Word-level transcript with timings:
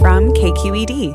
from 0.00 0.32
KQED. 0.32 1.14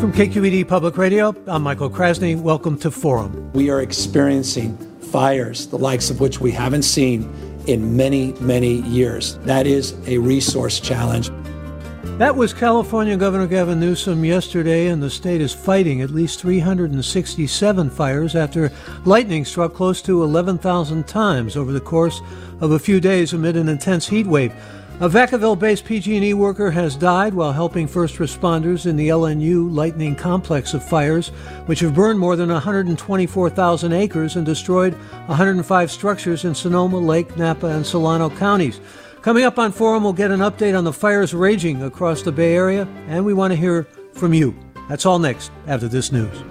From 0.00 0.12
KQED 0.12 0.66
Public 0.66 0.96
Radio, 0.96 1.34
I'm 1.46 1.62
Michael 1.62 1.90
Krasny. 1.90 2.40
Welcome 2.40 2.78
to 2.78 2.90
Forum. 2.90 3.52
We 3.52 3.68
are 3.68 3.82
experiencing 3.82 4.78
fires, 5.00 5.66
the 5.66 5.78
likes 5.78 6.08
of 6.08 6.20
which 6.20 6.40
we 6.40 6.52
haven't 6.52 6.84
seen 6.84 7.30
in 7.66 7.96
many, 7.96 8.32
many 8.40 8.80
years. 8.82 9.36
That 9.38 9.66
is 9.66 9.94
a 10.06 10.16
resource 10.18 10.80
challenge. 10.80 11.30
That 12.18 12.34
was 12.34 12.54
California 12.54 13.14
Governor 13.14 13.46
Gavin 13.46 13.78
Newsom 13.78 14.24
yesterday, 14.24 14.86
and 14.86 15.02
the 15.02 15.10
state 15.10 15.42
is 15.42 15.52
fighting 15.52 16.00
at 16.00 16.08
least 16.08 16.40
367 16.40 17.90
fires 17.90 18.34
after 18.34 18.72
lightning 19.04 19.44
struck 19.44 19.74
close 19.74 20.00
to 20.00 20.22
11,000 20.22 21.06
times 21.06 21.58
over 21.58 21.72
the 21.72 21.80
course 21.80 22.22
of 22.62 22.70
a 22.70 22.78
few 22.78 23.00
days 23.00 23.34
amid 23.34 23.54
an 23.54 23.68
intense 23.68 24.08
heat 24.08 24.26
wave. 24.26 24.54
A 25.00 25.10
Vacaville-based 25.10 25.84
PG&E 25.84 26.32
worker 26.32 26.70
has 26.70 26.96
died 26.96 27.34
while 27.34 27.52
helping 27.52 27.86
first 27.86 28.16
responders 28.16 28.86
in 28.86 28.96
the 28.96 29.10
LNU 29.10 29.70
Lightning 29.70 30.16
Complex 30.16 30.72
of 30.72 30.82
fires, 30.82 31.28
which 31.66 31.80
have 31.80 31.94
burned 31.94 32.18
more 32.18 32.34
than 32.34 32.48
124,000 32.48 33.92
acres 33.92 34.36
and 34.36 34.46
destroyed 34.46 34.94
105 35.26 35.90
structures 35.90 36.46
in 36.46 36.54
Sonoma, 36.54 36.96
Lake, 36.96 37.36
Napa, 37.36 37.66
and 37.66 37.84
Solano 37.84 38.30
counties. 38.30 38.80
Coming 39.22 39.44
up 39.44 39.58
on 39.58 39.72
Forum, 39.72 40.04
we'll 40.04 40.12
get 40.12 40.30
an 40.30 40.40
update 40.40 40.76
on 40.76 40.84
the 40.84 40.92
fires 40.92 41.34
raging 41.34 41.82
across 41.82 42.22
the 42.22 42.30
Bay 42.30 42.54
Area, 42.54 42.86
and 43.08 43.24
we 43.24 43.34
want 43.34 43.52
to 43.52 43.56
hear 43.56 43.84
from 44.12 44.32
you. 44.32 44.54
That's 44.88 45.04
all 45.04 45.18
next 45.18 45.50
after 45.66 45.88
this 45.88 46.12
news. 46.12 46.42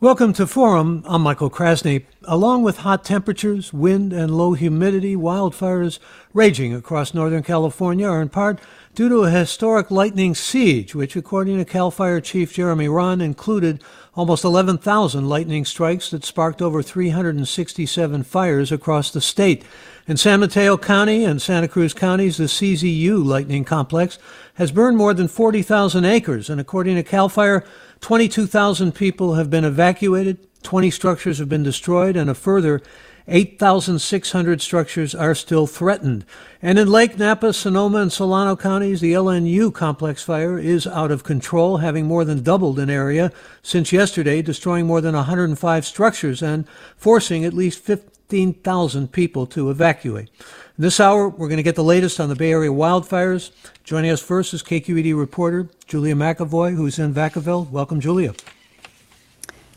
Welcome 0.00 0.32
to 0.34 0.46
Forum. 0.46 1.02
I'm 1.06 1.22
Michael 1.22 1.50
Krasny. 1.50 2.04
Along 2.24 2.62
with 2.62 2.78
hot 2.78 3.04
temperatures, 3.04 3.72
wind, 3.72 4.12
and 4.12 4.36
low 4.36 4.52
humidity, 4.52 5.16
wildfires 5.16 5.98
raging 6.32 6.74
across 6.74 7.14
Northern 7.14 7.42
California 7.42 8.06
are 8.06 8.22
in 8.22 8.28
part 8.28 8.60
due 8.94 9.08
to 9.08 9.24
a 9.24 9.30
historic 9.30 9.90
lightning 9.90 10.34
siege, 10.34 10.94
which, 10.94 11.16
according 11.16 11.56
to 11.58 11.64
CAL 11.64 11.90
FIRE 11.90 12.20
Chief 12.20 12.52
Jeremy 12.52 12.88
Rahn, 12.88 13.20
included 13.20 13.82
almost 14.18 14.42
11,000 14.42 15.28
lightning 15.28 15.64
strikes 15.64 16.10
that 16.10 16.24
sparked 16.24 16.60
over 16.60 16.82
367 16.82 18.24
fires 18.24 18.72
across 18.72 19.12
the 19.12 19.20
state. 19.20 19.64
In 20.08 20.16
San 20.16 20.40
Mateo 20.40 20.76
County 20.76 21.24
and 21.24 21.40
Santa 21.40 21.68
Cruz 21.68 21.94
counties, 21.94 22.36
the 22.36 22.46
CZU 22.46 23.24
lightning 23.24 23.64
complex 23.64 24.18
has 24.54 24.72
burned 24.72 24.96
more 24.96 25.14
than 25.14 25.28
40,000 25.28 26.04
acres, 26.04 26.50
and 26.50 26.60
according 26.60 26.96
to 26.96 27.04
CAL 27.04 27.28
FIRE, 27.28 27.64
22,000 28.00 28.92
people 28.92 29.34
have 29.34 29.50
been 29.50 29.64
evacuated, 29.64 30.48
20 30.64 30.90
structures 30.90 31.38
have 31.38 31.48
been 31.48 31.62
destroyed, 31.62 32.16
and 32.16 32.28
a 32.28 32.34
further 32.34 32.82
8,600 33.28 34.60
structures 34.62 35.14
are 35.14 35.34
still 35.34 35.66
threatened. 35.66 36.24
And 36.62 36.78
in 36.78 36.88
Lake 36.88 37.18
Napa, 37.18 37.52
Sonoma, 37.52 37.98
and 37.98 38.12
Solano 38.12 38.56
counties, 38.56 39.00
the 39.00 39.12
LNU 39.12 39.72
complex 39.72 40.22
fire 40.22 40.58
is 40.58 40.86
out 40.86 41.10
of 41.10 41.24
control, 41.24 41.78
having 41.78 42.06
more 42.06 42.24
than 42.24 42.42
doubled 42.42 42.78
in 42.78 42.88
area 42.90 43.30
since 43.62 43.92
yesterday, 43.92 44.42
destroying 44.42 44.86
more 44.86 45.00
than 45.00 45.14
105 45.14 45.86
structures 45.86 46.42
and 46.42 46.66
forcing 46.96 47.44
at 47.44 47.52
least 47.52 47.80
15,000 47.80 49.12
people 49.12 49.46
to 49.46 49.70
evacuate. 49.70 50.30
This 50.78 51.00
hour, 51.00 51.28
we're 51.28 51.48
going 51.48 51.58
to 51.58 51.62
get 51.62 51.76
the 51.76 51.84
latest 51.84 52.20
on 52.20 52.28
the 52.28 52.36
Bay 52.36 52.52
Area 52.52 52.70
wildfires. 52.70 53.50
Joining 53.84 54.10
us 54.10 54.22
first 54.22 54.54
is 54.54 54.62
KQED 54.62 55.16
reporter 55.18 55.68
Julia 55.86 56.14
McAvoy, 56.14 56.76
who's 56.76 56.98
in 56.98 57.12
Vacaville. 57.12 57.68
Welcome, 57.68 58.00
Julia. 58.00 58.32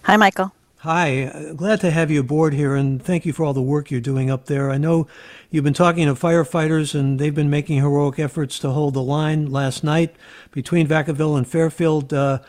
Hi, 0.04 0.16
Michael. 0.16 0.54
Hi, 0.84 1.54
glad 1.56 1.80
to 1.82 1.92
have 1.92 2.10
you 2.10 2.22
aboard 2.22 2.56
here, 2.56 2.76
and 2.76 3.00
thank 3.06 3.24
you 3.24 3.34
for 3.34 3.46
all 3.46 3.54
the 3.54 3.62
work 3.62 3.92
you're 3.92 4.02
doing 4.02 4.32
up 4.32 4.48
there. 4.48 4.72
I 4.72 4.80
know 4.80 5.06
you've 5.52 5.64
been 5.64 5.76
talking 5.76 6.08
to 6.08 6.16
firefighters, 6.16 7.00
and 7.00 7.20
they've 7.20 7.36
been 7.36 7.52
making 7.52 7.78
heroic 7.78 8.18
efforts 8.18 8.58
to 8.58 8.72
hold 8.72 8.96
the 8.96 9.04
line 9.04 9.52
last 9.52 9.84
night 9.84 10.16
between 10.50 10.88
Vacaville 10.88 11.38
and 11.38 11.48
Fairfield. 11.48 12.12
Uh, 12.12 12.40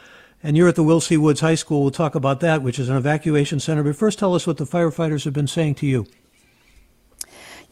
and 0.42 0.56
you're 0.56 0.68
at 0.68 0.76
the 0.76 0.82
Will 0.82 1.02
C. 1.02 1.18
Woods 1.18 1.40
High 1.40 1.56
School. 1.56 1.82
We'll 1.82 1.90
talk 1.90 2.14
about 2.14 2.40
that, 2.40 2.62
which 2.62 2.78
is 2.78 2.88
an 2.88 2.96
evacuation 2.96 3.60
center. 3.60 3.82
But 3.82 3.96
first, 3.96 4.18
tell 4.18 4.34
us 4.34 4.46
what 4.46 4.56
the 4.56 4.64
firefighters 4.64 5.26
have 5.26 5.34
been 5.34 5.46
saying 5.46 5.74
to 5.74 5.86
you. 5.86 6.06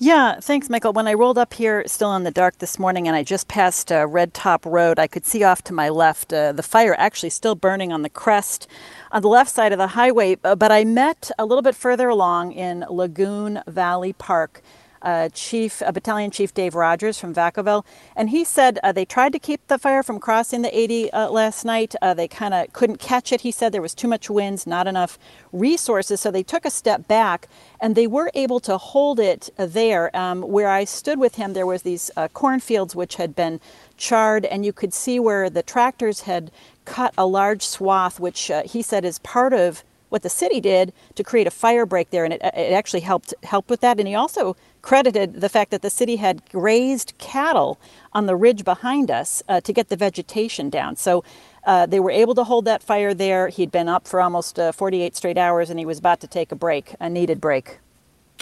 Yeah, 0.02 0.40
thanks, 0.40 0.70
Michael. 0.70 0.94
When 0.94 1.06
I 1.06 1.12
rolled 1.12 1.36
up 1.36 1.52
here, 1.52 1.84
still 1.86 2.16
in 2.16 2.24
the 2.24 2.30
dark 2.30 2.56
this 2.56 2.78
morning, 2.78 3.06
and 3.06 3.14
I 3.14 3.22
just 3.22 3.48
passed 3.48 3.92
uh, 3.92 4.06
Red 4.06 4.32
Top 4.32 4.64
Road, 4.64 4.98
I 4.98 5.06
could 5.06 5.26
see 5.26 5.44
off 5.44 5.60
to 5.64 5.74
my 5.74 5.90
left 5.90 6.32
uh, 6.32 6.52
the 6.52 6.62
fire 6.62 6.94
actually 6.96 7.28
still 7.28 7.54
burning 7.54 7.92
on 7.92 8.00
the 8.00 8.08
crest 8.08 8.66
on 9.12 9.20
the 9.20 9.28
left 9.28 9.50
side 9.50 9.72
of 9.72 9.78
the 9.78 9.88
highway. 9.88 10.38
Uh, 10.42 10.54
but 10.56 10.72
I 10.72 10.84
met 10.84 11.30
a 11.38 11.44
little 11.44 11.60
bit 11.60 11.74
further 11.74 12.08
along 12.08 12.52
in 12.52 12.86
Lagoon 12.88 13.62
Valley 13.66 14.14
Park 14.14 14.62
uh, 15.02 15.28
Chief, 15.32 15.82
uh, 15.82 15.92
Battalion 15.92 16.30
Chief 16.30 16.52
Dave 16.52 16.74
Rogers 16.74 17.18
from 17.18 17.34
Vacaville, 17.34 17.84
and 18.16 18.30
he 18.30 18.44
said 18.44 18.78
uh, 18.82 18.92
they 18.92 19.04
tried 19.04 19.32
to 19.32 19.38
keep 19.38 19.66
the 19.68 19.78
fire 19.78 20.02
from 20.02 20.18
crossing 20.18 20.62
the 20.62 20.78
80 20.78 21.12
uh, 21.12 21.30
last 21.30 21.64
night. 21.64 21.94
Uh, 22.02 22.14
they 22.14 22.28
kind 22.28 22.54
of 22.54 22.72
couldn't 22.72 22.98
catch 22.98 23.32
it. 23.32 23.42
He 23.42 23.50
said 23.50 23.72
there 23.72 23.82
was 23.82 23.94
too 23.94 24.08
much 24.08 24.28
winds, 24.28 24.66
not 24.66 24.86
enough 24.86 25.18
resources, 25.52 26.20
so 26.20 26.30
they 26.30 26.42
took 26.42 26.64
a 26.64 26.70
step 26.70 27.08
back, 27.08 27.48
and 27.80 27.94
they 27.94 28.06
were 28.06 28.30
able 28.34 28.60
to 28.60 28.76
hold 28.76 29.18
it 29.18 29.50
uh, 29.58 29.66
there. 29.66 30.14
Um, 30.16 30.42
where 30.42 30.68
I 30.68 30.84
stood 30.84 31.18
with 31.18 31.36
him, 31.36 31.52
there 31.52 31.66
was 31.66 31.82
these 31.82 32.10
cornfields 32.34 32.94
which 32.94 33.16
had 33.16 33.34
been 33.34 33.60
charred, 33.96 34.44
and 34.44 34.64
you 34.64 34.72
could 34.72 34.92
see 34.92 35.18
where 35.18 35.48
the 35.48 35.62
tractors 35.62 36.22
had 36.22 36.50
cut 36.84 37.14
a 37.16 37.26
large 37.26 37.62
swath, 37.62 38.18
which 38.20 38.50
he 38.64 38.82
said 38.82 39.04
is 39.04 39.18
part 39.20 39.52
of 39.52 39.84
what 40.10 40.22
the 40.22 40.28
city 40.28 40.60
did 40.60 40.92
to 41.14 41.24
create 41.24 41.46
a 41.46 41.50
fire 41.50 41.86
break 41.86 42.10
there, 42.10 42.24
and 42.24 42.34
it, 42.34 42.42
it 42.42 42.72
actually 42.72 43.00
helped 43.00 43.32
help 43.44 43.70
with 43.70 43.80
that. 43.80 43.98
And 43.98 44.06
he 44.06 44.14
also 44.14 44.56
credited 44.82 45.40
the 45.40 45.48
fact 45.48 45.70
that 45.70 45.82
the 45.82 45.90
city 45.90 46.16
had 46.16 46.48
grazed 46.50 47.14
cattle 47.18 47.80
on 48.12 48.26
the 48.26 48.36
ridge 48.36 48.64
behind 48.64 49.10
us 49.10 49.42
uh, 49.48 49.60
to 49.60 49.72
get 49.72 49.88
the 49.88 49.96
vegetation 49.96 50.70
down. 50.70 50.96
So 50.96 51.24
uh, 51.64 51.86
they 51.86 52.00
were 52.00 52.10
able 52.10 52.34
to 52.34 52.44
hold 52.44 52.64
that 52.64 52.82
fire 52.82 53.14
there. 53.14 53.48
He'd 53.48 53.70
been 53.70 53.88
up 53.88 54.08
for 54.08 54.20
almost 54.20 54.58
uh, 54.58 54.72
48 54.72 55.14
straight 55.16 55.38
hours, 55.38 55.70
and 55.70 55.78
he 55.78 55.86
was 55.86 55.98
about 55.98 56.20
to 56.20 56.26
take 56.26 56.52
a 56.52 56.56
break, 56.56 56.94
a 57.00 57.08
needed 57.08 57.40
break. 57.40 57.78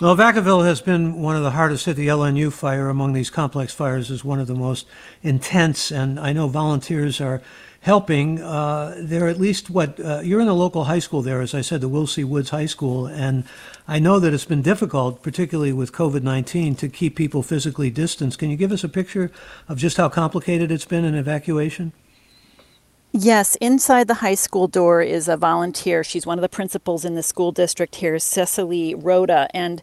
Well, 0.01 0.17
Vacaville 0.17 0.65
has 0.65 0.81
been 0.81 1.21
one 1.21 1.35
of 1.35 1.43
the 1.43 1.51
hardest 1.51 1.87
hit. 1.87 1.97
The 1.97 2.07
LNU 2.07 2.53
fire 2.53 2.89
among 2.89 3.15
these 3.15 3.31
complex 3.31 3.75
fires 3.75 4.11
is 4.11 4.25
one 4.25 4.39
of 4.39 4.47
the 4.47 4.55
most 4.55 4.87
intense, 5.23 5.91
and 5.91 6.21
I 6.21 6.33
know 6.33 6.47
volunteers 6.47 7.21
are 7.21 7.43
helping. 7.89 8.39
Uh, 8.43 8.95
they're 8.99 9.29
at 9.29 9.41
least 9.41 9.71
what 9.71 9.99
uh, 9.99 10.21
you're 10.21 10.43
in 10.43 10.47
a 10.47 10.53
local 10.53 10.85
high 10.85 10.99
school 10.99 11.23
there, 11.23 11.41
as 11.41 11.55
I 11.55 11.63
said, 11.63 11.81
the 11.81 11.89
Will 11.89 12.07
C. 12.07 12.23
Woods 12.23 12.51
High 12.51 12.67
School, 12.67 13.07
and 13.07 13.45
I 13.89 13.99
know 13.99 14.21
that 14.21 14.35
it's 14.35 14.45
been 14.45 14.61
difficult, 14.61 15.23
particularly 15.23 15.73
with 15.73 15.91
COVID 15.91 16.23
19, 16.23 16.75
to 16.77 16.89
keep 16.91 17.17
people 17.17 17.43
physically 17.43 17.91
distanced. 17.91 18.39
Can 18.39 18.51
you 18.51 18.59
give 18.59 18.73
us 18.73 18.85
a 18.85 18.91
picture 18.91 19.33
of 19.71 19.79
just 19.79 19.97
how 19.97 20.11
complicated 20.11 20.71
it's 20.71 20.85
been 20.85 21.07
in 21.07 21.15
evacuation? 21.15 21.95
Yes, 23.13 23.57
inside 23.57 24.07
the 24.07 24.21
high 24.21 24.35
school 24.35 24.67
door 24.69 25.01
is 25.01 25.27
a 25.27 25.39
volunteer. 25.39 26.05
She's 26.05 26.27
one 26.27 26.37
of 26.37 26.43
the 26.43 26.49
principals 26.51 27.07
in 27.07 27.15
the 27.15 27.23
school 27.23 27.53
district 27.53 27.95
here, 27.97 28.19
Cecily 28.19 28.95
Rhoda, 28.95 29.49
and 29.55 29.81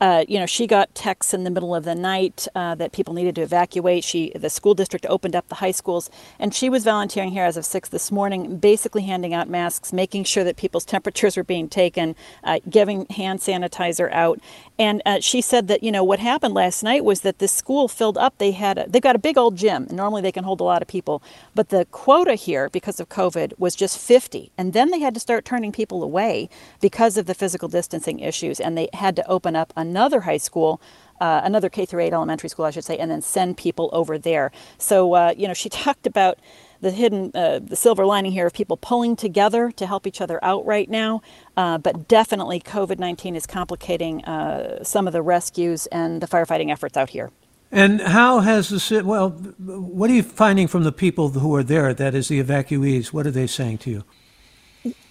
uh, 0.00 0.24
you 0.28 0.38
know, 0.38 0.46
she 0.46 0.66
got 0.66 0.94
texts 0.94 1.32
in 1.32 1.44
the 1.44 1.50
middle 1.50 1.74
of 1.74 1.84
the 1.84 1.94
night 1.94 2.48
uh, 2.54 2.74
that 2.74 2.92
people 2.92 3.14
needed 3.14 3.34
to 3.36 3.42
evacuate. 3.42 4.02
She, 4.02 4.32
the 4.34 4.50
school 4.50 4.74
district 4.74 5.06
opened 5.08 5.36
up 5.36 5.48
the 5.48 5.56
high 5.56 5.70
schools, 5.70 6.10
and 6.38 6.52
she 6.52 6.68
was 6.68 6.84
volunteering 6.84 7.30
here 7.30 7.44
as 7.44 7.56
of 7.56 7.64
six 7.64 7.88
this 7.88 8.10
morning, 8.10 8.56
basically 8.56 9.02
handing 9.02 9.32
out 9.32 9.48
masks, 9.48 9.92
making 9.92 10.24
sure 10.24 10.42
that 10.44 10.56
people's 10.56 10.84
temperatures 10.84 11.36
were 11.36 11.44
being 11.44 11.68
taken, 11.68 12.16
uh, 12.42 12.58
giving 12.68 13.06
hand 13.06 13.38
sanitizer 13.38 14.12
out. 14.12 14.40
And 14.78 15.00
uh, 15.06 15.20
she 15.20 15.40
said 15.40 15.68
that 15.68 15.84
you 15.84 15.92
know 15.92 16.02
what 16.02 16.18
happened 16.18 16.54
last 16.54 16.82
night 16.82 17.04
was 17.04 17.20
that 17.20 17.38
the 17.38 17.46
school 17.46 17.86
filled 17.86 18.18
up. 18.18 18.38
They 18.38 18.50
had 18.50 18.78
a, 18.78 18.88
they've 18.88 19.00
got 19.00 19.14
a 19.14 19.20
big 19.20 19.38
old 19.38 19.56
gym. 19.56 19.86
Normally 19.90 20.22
they 20.22 20.32
can 20.32 20.44
hold 20.44 20.60
a 20.60 20.64
lot 20.64 20.82
of 20.82 20.88
people, 20.88 21.22
but 21.54 21.68
the 21.68 21.86
quota 21.92 22.34
here 22.34 22.68
because 22.68 22.98
of 22.98 23.08
COVID 23.08 23.52
was 23.58 23.76
just 23.76 23.98
50, 23.98 24.50
and 24.58 24.72
then 24.72 24.90
they 24.90 24.98
had 24.98 25.14
to 25.14 25.20
start 25.20 25.44
turning 25.44 25.70
people 25.70 26.02
away 26.02 26.48
because 26.80 27.16
of 27.16 27.26
the 27.26 27.34
physical 27.34 27.68
distancing 27.68 28.18
issues, 28.18 28.58
and 28.58 28.76
they 28.76 28.88
had 28.92 29.14
to 29.16 29.26
open 29.28 29.54
up 29.54 29.72
another 29.86 30.20
high 30.20 30.42
school. 30.48 30.80
Uh, 31.20 31.40
another 31.44 31.70
K 31.70 31.86
through 31.86 32.02
8 32.02 32.12
elementary 32.12 32.48
school, 32.48 32.64
I 32.64 32.72
should 32.72 32.84
say, 32.84 32.98
and 32.98 33.08
then 33.08 33.22
send 33.22 33.56
people 33.56 33.88
over 33.92 34.18
there. 34.18 34.50
So, 34.78 35.14
uh, 35.14 35.32
you 35.36 35.46
know, 35.46 35.54
she 35.54 35.68
talked 35.84 36.06
about 36.06 36.38
the 36.80 36.90
hidden, 36.90 37.30
uh, 37.34 37.60
the 37.60 37.76
silver 37.76 38.04
lining 38.04 38.32
here 38.32 38.46
of 38.46 38.52
people 38.52 38.76
pulling 38.76 39.16
together 39.16 39.70
to 39.72 39.86
help 39.86 40.06
each 40.06 40.20
other 40.20 40.38
out 40.44 40.66
right 40.66 40.90
now. 40.90 41.22
Uh, 41.56 41.78
but 41.78 42.08
definitely, 42.08 42.60
COVID 42.60 42.98
19 42.98 43.36
is 43.36 43.46
complicating 43.46 44.24
uh, 44.24 44.82
some 44.82 45.06
of 45.06 45.12
the 45.12 45.22
rescues 45.22 45.86
and 45.86 46.20
the 46.20 46.26
firefighting 46.26 46.70
efforts 46.70 46.96
out 46.96 47.10
here. 47.10 47.30
And 47.72 48.00
how 48.00 48.40
has 48.40 48.68
the 48.68 49.02
well? 49.04 49.30
What 49.30 50.10
are 50.10 50.12
you 50.12 50.22
finding 50.22 50.68
from 50.68 50.84
the 50.84 50.92
people 50.92 51.30
who 51.30 51.54
are 51.56 51.64
there? 51.64 51.92
That 51.94 52.14
is 52.14 52.28
the 52.28 52.40
evacuees. 52.40 53.12
What 53.12 53.26
are 53.26 53.32
they 53.32 53.46
saying 53.46 53.78
to 53.78 53.90
you? 53.90 54.04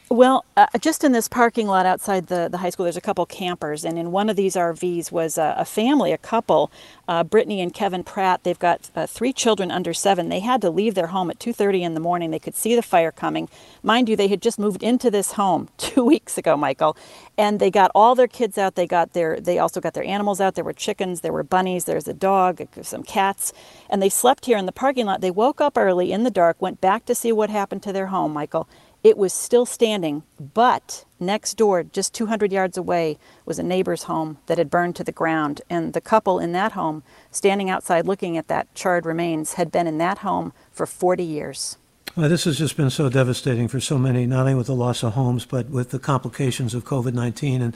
Well, 0.10 0.46
uh, 0.56 0.68
just 0.80 1.04
in 1.04 1.12
this 1.12 1.28
parking 1.28 1.68
lot 1.68 1.86
outside 1.86 2.28
the, 2.28 2.48
the 2.50 2.60
high 2.60 2.70
school, 2.70 2.86
there's 2.86 2.96
a 2.96 3.02
couple 3.02 3.26
campers, 3.26 3.84
and 3.84 4.00
in 4.00 4.14
one 4.14 4.30
of 4.30 4.38
these 4.38 4.56
RVs 4.56 5.12
was 5.12 5.38
a, 5.38 5.56
a 5.58 5.66
family, 5.66 6.14
a 6.14 6.18
couple, 6.18 6.72
uh, 7.10 7.26
Brittany 7.26 7.60
and 7.62 7.74
Kevin 7.74 8.06
Pratt. 8.06 8.46
They've 8.46 8.60
got 8.60 8.90
uh, 8.96 9.06
three 9.08 9.34
children 9.34 9.70
under 9.70 9.94
seven. 9.94 10.30
They 10.30 10.40
had 10.40 10.62
to 10.62 10.70
leave 10.70 10.96
their 10.96 11.08
home 11.08 11.30
at 11.30 11.40
2:30 11.40 11.82
in 11.82 11.94
the 11.96 12.00
morning. 12.00 12.32
They 12.32 12.40
could 12.40 12.56
see 12.56 12.76
the 12.76 12.84
fire 12.84 13.12
coming. 13.12 13.50
Mind 13.84 14.08
you, 14.08 14.16
they 14.16 14.30
had 14.30 14.42
just 14.42 14.60
moved 14.60 14.84
into 14.84 15.12
this 15.12 15.34
home 15.34 15.70
two 15.78 16.06
weeks 16.06 16.38
ago, 16.38 16.56
Michael, 16.56 16.96
and 17.38 17.60
they 17.60 17.72
got 17.72 17.92
all 17.94 18.16
their 18.16 18.30
kids 18.30 18.58
out. 18.58 18.76
They 18.76 18.88
got 18.88 19.14
their, 19.14 19.42
they 19.42 19.60
also 19.60 19.82
got 19.82 19.94
their 19.94 20.06
animals 20.06 20.40
out. 20.40 20.56
There 20.56 20.64
were 20.64 20.74
chickens, 20.74 21.22
there 21.22 21.34
were 21.34 21.44
bunnies, 21.44 21.86
there's 21.86 22.08
a 22.08 22.14
dog, 22.14 22.62
some 22.84 23.04
cats, 23.04 23.52
and 23.90 24.02
they 24.02 24.10
slept 24.10 24.46
here 24.46 24.58
in 24.58 24.68
the 24.68 24.72
parking 24.72 25.08
lot. 25.08 25.22
They 25.22 25.32
woke 25.32 25.60
up 25.60 25.78
early 25.78 26.14
in 26.14 26.24
the 26.24 26.32
dark, 26.32 26.62
went 26.62 26.80
back 26.82 27.06
to 27.08 27.16
see 27.16 27.34
what 27.34 27.50
happened 27.50 27.84
to 27.84 27.94
their 27.94 28.08
home, 28.08 28.34
Michael 28.34 28.70
it 29.04 29.18
was 29.18 29.34
still 29.34 29.66
standing, 29.66 30.24
but 30.40 31.04
next 31.20 31.56
door, 31.56 31.84
just 31.84 32.14
200 32.14 32.54
yards 32.54 32.78
away, 32.78 33.18
was 33.46 33.60
a 33.60 33.64
neighbor's 33.64 34.04
home 34.04 34.38
that 34.46 34.58
had 34.58 34.70
burned 34.70 34.96
to 34.96 35.04
the 35.04 35.12
ground. 35.12 35.62
And 35.70 35.92
the 35.92 36.00
couple 36.00 36.40
in 36.40 36.54
that 36.54 36.72
home, 36.72 37.04
standing 37.30 37.70
outside 37.70 38.08
looking 38.08 38.38
at 38.38 38.48
that 38.48 38.74
charred 38.76 39.06
remains, 39.06 39.54
had 39.54 39.72
been 39.72 39.88
in 39.88 39.98
that 39.98 40.20
home 40.20 40.54
for 40.72 40.86
40 40.86 41.24
years. 41.24 41.78
Well, 42.16 42.30
this 42.30 42.46
has 42.46 42.58
just 42.58 42.78
been 42.78 42.90
so 42.90 43.10
devastating 43.10 43.68
for 43.68 43.80
so 43.80 43.98
many, 43.98 44.26
not 44.26 44.42
only 44.42 44.56
with 44.56 44.68
the 44.68 44.76
loss 44.76 45.04
of 45.04 45.14
homes, 45.14 45.46
but 45.46 45.70
with 45.70 45.90
the 45.90 46.00
complications 46.00 46.74
of 46.74 46.86
COVID 46.86 47.14
19. 47.14 47.62
And 47.62 47.76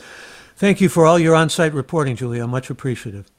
thank 0.55 0.79
you 0.79 0.89
for 0.89 1.05
all 1.05 1.19
your 1.19 1.35
on 1.35 1.49
site 1.49 1.73
reporting, 1.73 2.15
Julia. 2.15 2.47
Much 2.47 2.69
appreciative. 2.69 3.29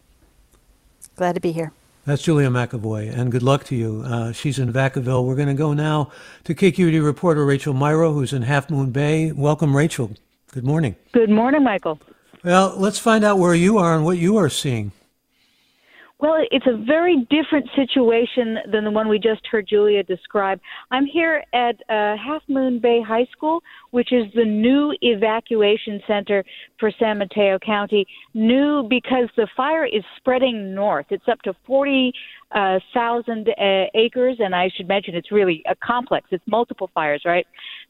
Glad 1.16 1.36
to 1.36 1.40
be 1.40 1.52
here. 1.52 1.72
That's 2.08 2.22
Julia 2.22 2.48
McAvoy, 2.48 3.14
and 3.14 3.30
good 3.30 3.42
luck 3.42 3.64
to 3.64 3.76
you. 3.76 4.02
Uh, 4.02 4.32
she's 4.32 4.58
in 4.58 4.72
Vacaville. 4.72 5.26
We're 5.26 5.34
going 5.34 5.48
to 5.48 5.52
go 5.52 5.74
now 5.74 6.10
to 6.44 6.54
KQED 6.54 7.04
reporter 7.04 7.44
Rachel 7.44 7.74
Myrow, 7.74 8.14
who's 8.14 8.32
in 8.32 8.40
Half 8.40 8.70
Moon 8.70 8.92
Bay. 8.92 9.30
Welcome, 9.30 9.76
Rachel. 9.76 10.12
Good 10.52 10.64
morning. 10.64 10.96
Good 11.12 11.28
morning, 11.28 11.62
Michael. 11.62 12.00
Well, 12.42 12.72
let's 12.78 12.98
find 12.98 13.24
out 13.24 13.38
where 13.38 13.54
you 13.54 13.76
are 13.76 13.94
and 13.94 14.06
what 14.06 14.16
you 14.16 14.38
are 14.38 14.48
seeing. 14.48 14.92
Well, 16.20 16.44
it's 16.50 16.66
a 16.66 16.76
very 16.76 17.28
different 17.30 17.68
situation 17.76 18.58
than 18.72 18.82
the 18.82 18.90
one 18.90 19.08
we 19.08 19.20
just 19.20 19.46
heard 19.46 19.68
Julia 19.68 20.02
describe. 20.02 20.58
I'm 20.90 21.06
here 21.06 21.44
at 21.52 21.76
uh, 21.88 22.16
Half 22.16 22.42
Moon 22.48 22.80
Bay 22.80 23.00
High 23.06 23.26
School, 23.30 23.62
which 23.92 24.12
is 24.12 24.24
the 24.34 24.44
new 24.44 24.92
evacuation 25.00 26.00
center 26.08 26.42
for 26.80 26.90
San 26.98 27.18
Mateo 27.18 27.60
County. 27.64 28.04
New 28.34 28.82
because 28.90 29.28
the 29.36 29.46
fire 29.56 29.86
is 29.86 30.02
spreading 30.16 30.74
north. 30.74 31.06
It's 31.10 31.28
up 31.30 31.40
to 31.42 31.54
40,000 31.64 32.12
uh, 32.52 33.62
uh, 33.62 33.84
acres, 33.94 34.38
and 34.40 34.56
I 34.56 34.70
should 34.76 34.88
mention 34.88 35.14
it's 35.14 35.30
really 35.30 35.62
a 35.70 35.76
complex. 35.76 36.26
It's 36.32 36.42
multiple 36.48 36.90
fires, 36.92 37.22
right? 37.24 37.46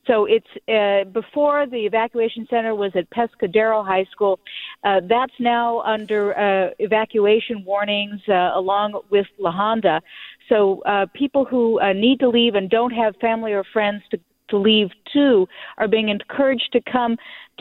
So 0.09 0.25
it's 0.25 0.47
uh, 0.69 1.09
before 1.11 1.67
the 1.67 1.87
evacuation 1.87 2.47
center 2.51 2.75
was 2.75 2.91
at 2.97 3.09
Pescadero 3.11 3.87
High 3.87 4.07
School. 4.11 4.41
Uh, 4.83 5.01
that's 5.09 5.35
now 5.39 5.81
under 5.83 6.37
uh, 6.37 6.71
evacuation 6.81 7.65
warnings 7.65 8.21
uh, 8.29 8.51
along 8.55 9.01
with 9.11 9.27
La 9.39 9.53
Honda. 9.53 10.01
So 10.49 10.81
uh, 10.87 11.07
people 11.15 11.45
who 11.45 11.79
uh, 11.81 11.93
need 11.93 12.19
to 12.21 12.29
leave 12.29 12.55
and 12.55 12.69
don't 12.71 12.93
have 12.93 13.15
family 13.21 13.53
or 13.53 13.65
friends 13.73 14.03
to 14.11 14.19
to 14.49 14.57
leave 14.57 14.89
too 15.13 15.47
are 15.77 15.89
being 15.89 16.09
encouraged 16.09 16.71
to 16.73 16.81
come 16.91 17.17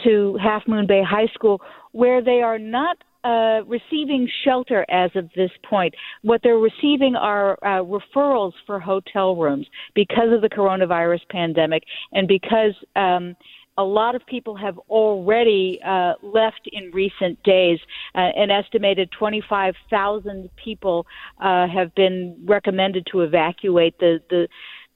to 0.06 0.38
Half 0.42 0.64
Moon 0.70 0.88
Bay 0.88 1.04
High 1.04 1.28
School, 1.34 1.62
where 1.92 2.24
they 2.24 2.42
are 2.42 2.58
not 2.58 2.98
uh, 3.28 3.62
receiving 3.66 4.30
shelter 4.46 4.86
as 4.90 5.12
of 5.16 5.30
this 5.36 5.52
point. 5.70 5.94
What 6.22 6.40
they're 6.44 6.56
receiving 6.56 7.16
are 7.16 7.58
uh, 7.62 7.84
referrals 7.84 8.54
for 8.66 8.80
hotel 8.80 9.36
rooms 9.36 9.68
because 9.96 10.32
of 10.32 10.42
the 10.42 10.50
coronavirus 10.50 11.28
pandemic 11.30 11.84
and 12.14 12.28
because 12.28 12.74
um, 12.96 13.36
a 13.78 13.84
lot 13.84 14.16
of 14.16 14.26
people 14.26 14.56
have 14.56 14.78
already 14.90 15.80
uh, 15.86 16.14
left 16.24 16.70
in 16.72 16.90
recent 16.92 17.42
days. 17.44 17.80
Uh, 18.16 18.30
an 18.36 18.50
estimated 18.50 19.10
25,000 19.18 20.50
people 20.64 21.06
uh, 21.40 21.68
have 21.68 21.94
been 21.96 22.36
recommended 22.46 23.06
to 23.12 23.22
evacuate 23.22 24.00
the, 24.00 24.20
the 24.30 24.48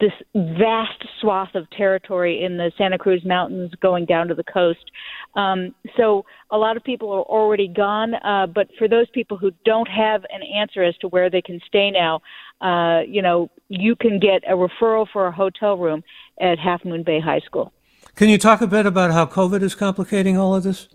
this 0.01 0.11
vast 0.33 1.05
swath 1.21 1.53
of 1.53 1.69
territory 1.69 2.43
in 2.43 2.57
the 2.57 2.71
Santa 2.77 2.97
Cruz 2.97 3.23
Mountains 3.23 3.71
going 3.81 4.05
down 4.05 4.27
to 4.27 4.33
the 4.33 4.43
coast. 4.43 4.91
Um, 5.35 5.73
so 5.95 6.25
a 6.49 6.57
lot 6.57 6.75
of 6.75 6.83
people 6.83 7.11
are 7.11 7.21
already 7.21 7.67
gone, 7.67 8.15
uh, 8.15 8.47
but 8.47 8.67
for 8.77 8.87
those 8.87 9.09
people 9.11 9.37
who 9.37 9.51
don't 9.63 9.87
have 9.87 10.23
an 10.31 10.41
answer 10.43 10.83
as 10.83 10.97
to 10.97 11.07
where 11.07 11.29
they 11.29 11.41
can 11.41 11.61
stay 11.67 11.91
now, 11.91 12.19
uh, 12.61 13.01
you 13.07 13.21
know, 13.21 13.49
you 13.69 13.95
can 13.95 14.19
get 14.19 14.43
a 14.49 14.55
referral 14.55 15.07
for 15.13 15.27
a 15.27 15.31
hotel 15.31 15.77
room 15.77 16.03
at 16.39 16.59
Half 16.59 16.83
Moon 16.83 17.03
Bay 17.03 17.19
High 17.19 17.39
School. 17.39 17.71
Can 18.15 18.27
you 18.27 18.37
talk 18.37 18.61
a 18.61 18.67
bit 18.67 18.85
about 18.85 19.11
how 19.11 19.25
COVID 19.25 19.61
is 19.61 19.75
complicating 19.75 20.37
all 20.37 20.55
of 20.55 20.63
this? 20.63 20.89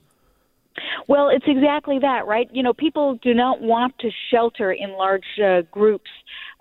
Well, 1.08 1.28
it's 1.28 1.46
exactly 1.46 1.98
that, 2.00 2.26
right? 2.26 2.48
You 2.52 2.62
know, 2.62 2.74
people 2.74 3.18
do 3.22 3.32
not 3.32 3.60
want 3.60 3.98
to 4.00 4.10
shelter 4.30 4.72
in 4.72 4.92
large 4.92 5.24
uh, 5.42 5.62
groups 5.70 6.10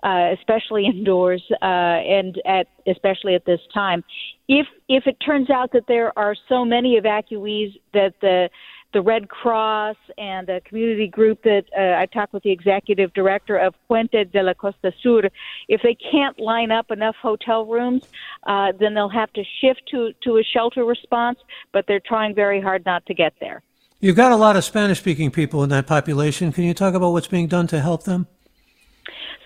uh, 0.06 0.32
especially 0.38 0.86
indoors, 0.86 1.42
uh, 1.60 1.64
and 1.64 2.40
at 2.46 2.68
especially 2.86 3.34
at 3.34 3.44
this 3.44 3.60
time. 3.74 4.04
If 4.48 4.66
if 4.88 5.06
it 5.06 5.16
turns 5.24 5.50
out 5.50 5.72
that 5.72 5.86
there 5.88 6.16
are 6.16 6.36
so 6.48 6.64
many 6.64 6.98
evacuees 7.00 7.78
that 7.92 8.14
the 8.20 8.48
the 8.92 9.02
Red 9.02 9.28
Cross 9.28 9.96
and 10.16 10.48
a 10.48 10.60
community 10.60 11.08
group 11.08 11.42
that 11.42 11.64
uh, 11.76 12.00
I 12.00 12.06
talked 12.06 12.32
with 12.32 12.44
the 12.44 12.52
executive 12.52 13.12
director 13.14 13.58
of 13.58 13.74
Puente 13.88 14.24
de 14.24 14.42
la 14.42 14.54
Costa 14.54 14.92
Sur. 15.02 15.28
If 15.68 15.82
they 15.82 15.96
can't 16.10 16.38
line 16.38 16.70
up 16.70 16.90
enough 16.90 17.16
hotel 17.20 17.66
rooms, 17.66 18.04
uh, 18.46 18.72
then 18.78 18.94
they'll 18.94 19.08
have 19.08 19.32
to 19.34 19.42
shift 19.60 19.82
to, 19.90 20.12
to 20.22 20.38
a 20.38 20.42
shelter 20.42 20.84
response, 20.84 21.38
but 21.72 21.84
they're 21.86 22.00
trying 22.00 22.34
very 22.34 22.60
hard 22.60 22.86
not 22.86 23.04
to 23.06 23.14
get 23.14 23.34
there. 23.40 23.60
You've 24.00 24.16
got 24.16 24.32
a 24.32 24.36
lot 24.36 24.56
of 24.56 24.64
Spanish 24.64 24.98
speaking 24.98 25.30
people 25.30 25.62
in 25.62 25.68
that 25.70 25.86
population. 25.86 26.52
Can 26.52 26.64
you 26.64 26.72
talk 26.72 26.94
about 26.94 27.10
what's 27.10 27.28
being 27.28 27.48
done 27.48 27.66
to 27.66 27.80
help 27.80 28.04
them? 28.04 28.28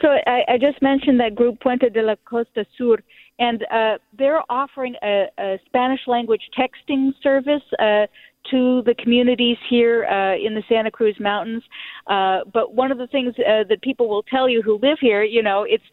So 0.00 0.08
I, 0.26 0.42
I 0.48 0.58
just 0.58 0.80
mentioned 0.80 1.20
that 1.20 1.34
group 1.34 1.60
Puente 1.60 1.92
de 1.92 2.02
la 2.02 2.14
Costa 2.24 2.64
Sur, 2.76 2.98
and 3.38 3.64
uh, 3.72 3.98
they're 4.16 4.42
offering 4.50 4.94
a, 5.02 5.26
a 5.38 5.58
Spanish 5.66 6.00
language 6.06 6.42
texting 6.58 7.10
service 7.22 7.62
uh, 7.78 8.06
to 8.50 8.82
the 8.86 8.94
communities 8.98 9.58
here 9.68 10.06
uh, 10.06 10.34
in 10.34 10.54
the 10.54 10.62
Santa 10.68 10.90
Cruz 10.90 11.16
Mountains. 11.20 11.62
Uh, 12.06 12.40
but 12.52 12.74
one 12.74 12.90
of 12.90 12.98
the 12.98 13.06
things 13.08 13.34
uh, 13.38 13.64
that 13.68 13.82
people 13.82 14.08
will 14.08 14.22
tell 14.22 14.48
you 14.48 14.62
who 14.62 14.78
live 14.82 14.98
here, 15.00 15.22
you 15.22 15.42
know, 15.42 15.64
it's 15.68 15.84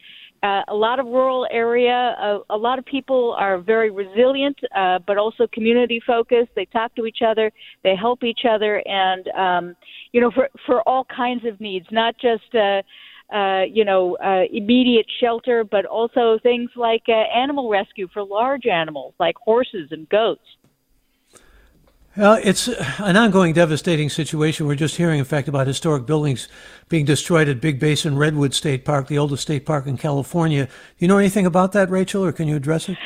uh, 0.43 0.61
a 0.67 0.75
lot 0.75 0.99
of 0.99 1.05
rural 1.07 1.47
area. 1.51 2.15
Uh, 2.21 2.39
a 2.51 2.57
lot 2.57 2.79
of 2.79 2.85
people 2.85 3.35
are 3.37 3.59
very 3.59 3.89
resilient, 3.89 4.57
uh, 4.75 4.99
but 5.05 5.17
also 5.17 5.47
community 5.51 5.99
focused. 6.05 6.49
They 6.55 6.65
talk 6.65 6.93
to 6.95 7.05
each 7.05 7.19
other, 7.25 7.51
they 7.83 7.95
help 7.95 8.23
each 8.23 8.41
other, 8.49 8.83
and 8.85 9.27
um, 9.29 9.75
you 10.11 10.21
know, 10.21 10.31
for 10.31 10.47
for 10.65 10.87
all 10.87 11.05
kinds 11.05 11.45
of 11.45 11.59
needs, 11.59 11.87
not 11.91 12.15
just. 12.19 12.53
Uh, 12.55 12.81
uh, 13.33 13.63
you 13.69 13.83
know, 13.83 14.15
uh, 14.17 14.43
immediate 14.51 15.05
shelter, 15.19 15.63
but 15.63 15.85
also 15.85 16.39
things 16.41 16.69
like 16.75 17.03
uh, 17.09 17.11
animal 17.11 17.69
rescue 17.69 18.07
for 18.13 18.23
large 18.23 18.65
animals 18.65 19.13
like 19.19 19.35
horses 19.37 19.89
and 19.91 20.07
goats. 20.09 20.41
Well, 22.15 22.39
it's 22.43 22.67
an 22.67 23.15
ongoing 23.15 23.53
devastating 23.53 24.09
situation. 24.09 24.65
We're 24.65 24.73
just 24.73 24.95
hearing, 24.95 25.19
in 25.19 25.25
fact, 25.25 25.47
about 25.47 25.67
historic 25.67 26.07
buildings 26.07 26.47
being 26.89 27.05
destroyed 27.05 27.47
at 27.47 27.61
Big 27.61 27.79
Basin 27.79 28.17
Redwood 28.17 28.55
State 28.55 28.85
Park, 28.85 29.07
the 29.07 29.19
oldest 29.19 29.43
state 29.43 29.67
park 29.67 29.85
in 29.85 29.97
California. 29.97 30.65
Do 30.65 30.71
you 30.97 31.07
know 31.07 31.19
anything 31.19 31.45
about 31.45 31.73
that, 31.73 31.91
Rachel, 31.91 32.25
or 32.25 32.31
can 32.31 32.47
you 32.47 32.55
address 32.55 32.89
it? 32.89 32.97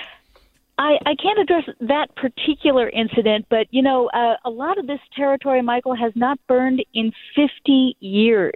I, 0.78 0.98
I 1.06 1.16
can't 1.22 1.38
address 1.40 1.64
that 1.82 2.08
particular 2.16 2.90
incident, 2.90 3.48
but 3.50 3.68
you 3.70 3.82
know, 3.82 4.10
uh, 4.14 4.36
a 4.46 4.50
lot 4.50 4.78
of 4.78 4.88
this 4.88 5.02
territory, 5.16 5.62
Michael, 5.62 5.96
has 5.96 6.14
not 6.16 6.40
burned 6.48 6.84
in 6.94 7.12
50 7.36 7.98
years 8.00 8.54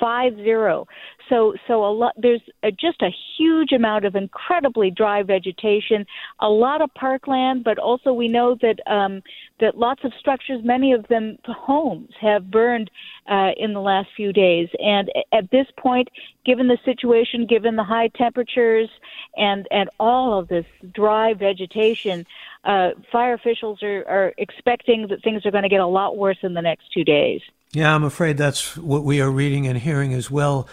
five 0.00 0.34
zero. 0.36 0.86
So 1.28 1.54
so 1.66 1.84
a 1.84 1.92
lot 1.92 2.14
there's 2.16 2.42
a, 2.62 2.70
just 2.70 3.02
a 3.02 3.10
huge 3.36 3.72
amount 3.72 4.04
of 4.04 4.14
incredibly 4.14 4.90
dry 4.90 5.22
vegetation, 5.22 6.06
a 6.40 6.48
lot 6.48 6.80
of 6.82 6.92
parkland, 6.94 7.64
but 7.64 7.78
also 7.78 8.12
we 8.12 8.28
know 8.28 8.56
that 8.62 8.78
um, 8.86 9.22
that 9.60 9.76
lots 9.76 10.04
of 10.04 10.12
structures, 10.18 10.60
many 10.62 10.92
of 10.92 11.06
them 11.08 11.38
homes, 11.46 12.10
have 12.20 12.50
burned 12.50 12.90
uh, 13.28 13.50
in 13.56 13.72
the 13.72 13.80
last 13.80 14.08
few 14.14 14.32
days. 14.32 14.68
And 14.78 15.10
at 15.32 15.50
this 15.50 15.66
point, 15.78 16.08
given 16.44 16.68
the 16.68 16.78
situation, 16.84 17.46
given 17.46 17.76
the 17.76 17.84
high 17.84 18.08
temperatures, 18.08 18.88
and 19.36 19.66
and 19.70 19.90
all 19.98 20.38
of 20.38 20.48
this 20.48 20.66
dry 20.92 21.34
vegetation. 21.34 22.26
Uh, 22.64 22.90
fire 23.12 23.34
officials 23.34 23.80
are, 23.80 24.04
are 24.08 24.34
expecting 24.38 25.06
that 25.06 25.22
things 25.22 25.46
are 25.46 25.52
going 25.52 25.62
to 25.62 25.68
get 25.68 25.78
a 25.80 25.86
lot 25.86 26.16
worse 26.16 26.38
in 26.42 26.52
the 26.52 26.60
next 26.60 26.92
two 26.92 27.04
days. 27.04 27.40
Yeah, 27.72 27.94
I'm 27.94 28.04
afraid 28.04 28.36
that's 28.36 28.76
what 28.76 29.04
we 29.04 29.20
are 29.20 29.30
reading 29.30 29.66
and 29.66 29.78
hearing 29.78 30.14
as 30.14 30.30
well. 30.30 30.68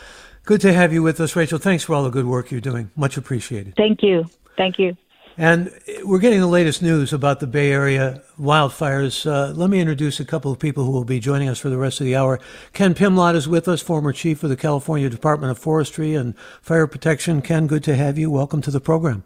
Good 0.45 0.61
to 0.61 0.73
have 0.73 0.93
you 0.93 1.01
with 1.01 1.19
us, 1.19 1.35
Rachel. 1.35 1.57
Thanks 1.57 1.83
for 1.83 1.95
all 1.95 2.03
the 2.03 2.09
good 2.09 2.25
work 2.25 2.51
you're 2.51 2.61
doing. 2.61 2.91
Much 2.95 3.17
appreciated. 3.17 3.75
Thank 3.75 4.03
you. 4.03 4.25
Thank 4.57 4.77
you. 4.77 4.95
And 5.37 5.71
we're 6.03 6.19
getting 6.19 6.41
the 6.41 6.47
latest 6.47 6.83
news 6.83 7.11
about 7.11 7.39
the 7.39 7.47
Bay 7.47 7.71
Area 7.71 8.21
wildfires. 8.39 9.25
Uh, 9.25 9.51
let 9.53 9.69
me 9.69 9.79
introduce 9.79 10.19
a 10.19 10.25
couple 10.25 10.51
of 10.51 10.59
people 10.59 10.83
who 10.83 10.91
will 10.91 11.05
be 11.05 11.19
joining 11.19 11.49
us 11.49 11.57
for 11.57 11.69
the 11.69 11.77
rest 11.77 11.99
of 11.99 12.05
the 12.05 12.15
hour. 12.15 12.39
Ken 12.71 12.93
Pimlott 12.93 13.35
is 13.35 13.47
with 13.47 13.67
us, 13.67 13.81
former 13.81 14.13
chief 14.13 14.43
of 14.43 14.49
the 14.49 14.55
California 14.55 15.09
Department 15.09 15.49
of 15.49 15.57
Forestry 15.57 16.13
and 16.13 16.37
Fire 16.61 16.85
Protection. 16.85 17.41
Ken, 17.41 17.65
good 17.65 17.83
to 17.85 17.95
have 17.95 18.19
you. 18.19 18.29
Welcome 18.29 18.61
to 18.61 18.71
the 18.71 18.79
program. 18.79 19.23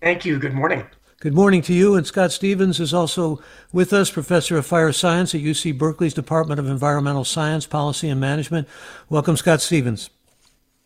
Thank 0.00 0.24
you. 0.24 0.38
Good 0.38 0.54
morning. 0.54 0.86
Good 1.20 1.34
morning 1.34 1.62
to 1.62 1.72
you. 1.72 1.94
And 1.94 2.06
Scott 2.06 2.32
Stevens 2.32 2.80
is 2.80 2.92
also 2.92 3.40
with 3.72 3.92
us, 3.92 4.10
professor 4.10 4.58
of 4.58 4.66
fire 4.66 4.92
science 4.92 5.34
at 5.34 5.40
UC 5.40 5.78
Berkeley's 5.78 6.12
Department 6.12 6.60
of 6.60 6.68
Environmental 6.68 7.24
Science, 7.24 7.66
Policy, 7.66 8.08
and 8.08 8.20
Management. 8.20 8.68
Welcome, 9.08 9.36
Scott 9.36 9.62
Stevens. 9.62 10.10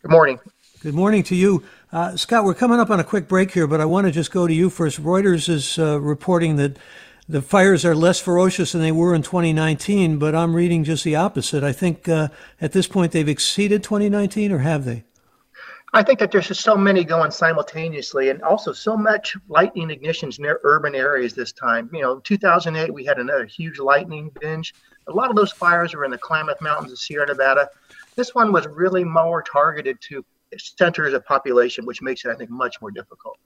Good 0.03 0.13
morning. 0.13 0.39
Good 0.81 0.95
morning 0.95 1.25
to 1.25 1.35
you. 1.35 1.65
Uh, 1.91 2.17
Scott, 2.17 2.45
we're 2.45 2.55
coming 2.55 2.79
up 2.79 2.91
on 2.91 3.01
a 3.01 3.05
quick 3.05 3.27
break 3.27 3.51
here, 3.51 3.67
but 3.67 3.81
I 3.81 3.85
want 3.85 4.07
to 4.07 4.13
just 4.13 4.31
go 4.31 4.47
to 4.47 4.55
you 4.55 4.71
first. 4.71 5.03
Reuters 5.03 5.49
is 5.49 5.77
uh, 5.79 5.99
reporting 6.01 6.57
that 6.57 6.77
the 7.29 7.43
fires 7.43 7.85
are 7.85 7.97
less 7.97 8.21
ferocious 8.21 8.73
than 8.73 8.81
they 8.81 8.93
were 8.93 9.15
in 9.15 9.23
2019, 9.23 10.19
but 10.19 10.35
I'm 10.35 10.55
reading 10.55 10.85
just 10.85 11.03
the 11.03 11.17
opposite. 11.17 11.65
I 11.65 11.73
think 11.73 12.09
uh, 12.09 12.29
at 12.61 12.73
this 12.73 12.87
point 12.87 13.13
they've 13.13 13.29
exceeded 13.29 13.83
2019, 13.83 14.53
or 14.53 14.59
have 14.59 14.85
they? 14.85 15.05
I 15.95 16.03
think 16.03 16.19
that 16.19 16.31
there's 16.31 16.49
just 16.49 16.61
so 16.61 16.77
many 16.77 17.03
going 17.03 17.31
simultaneously, 17.31 18.29
and 18.29 18.43
also 18.43 18.73
so 18.73 18.97
much 18.97 19.37
lightning 19.49 19.89
ignitions 19.89 20.39
near 20.39 20.61
urban 20.65 20.95
areas 20.95 21.33
this 21.33 21.53
time. 21.53 21.89
You 21.93 22.03
know, 22.03 22.19
2008 22.21 22.93
we 22.93 23.05
had 23.05 23.19
another 23.19 23.47
huge 23.47 23.79
lightning 23.79 24.31
binge. 24.41 24.75
A 25.07 25.13
lot 25.13 25.31
of 25.31 25.37
those 25.37 25.53
fires 25.53 25.95
were 25.95 26.05
in 26.05 26.11
the 26.11 26.19
Klamath 26.19 26.61
Mountains 26.61 26.93
of 26.93 26.99
Sierra 26.99 27.27
Nevada. 27.27 27.71
This 28.17 28.35
one 28.35 28.53
was 28.53 28.67
really 28.67 29.05
more 29.05 29.43
targeted 29.43 29.99
to 30.03 30.25
centers 30.59 31.15
of 31.15 31.25
population, 31.25 31.87
which 31.87 32.03
makes 32.03 32.25
it, 32.25 32.31
I 32.31 32.35
think, 32.35 32.51
much 32.51 32.81
more 32.81 32.91
difficult. 32.91 33.39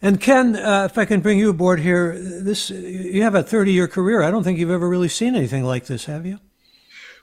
And 0.00 0.20
Ken, 0.20 0.56
uh, 0.56 0.84
if 0.90 0.98
I 0.98 1.04
can 1.04 1.20
bring 1.20 1.38
you 1.38 1.50
aboard 1.50 1.80
here, 1.80 2.18
this 2.18 2.70
you 2.70 3.22
have 3.22 3.34
a 3.34 3.42
30-year 3.42 3.88
career. 3.88 4.22
I 4.22 4.30
don't 4.30 4.42
think 4.42 4.58
you've 4.58 4.70
ever 4.70 4.88
really 4.88 5.08
seen 5.08 5.34
anything 5.34 5.64
like 5.64 5.86
this, 5.86 6.06
have 6.06 6.24
you? 6.26 6.40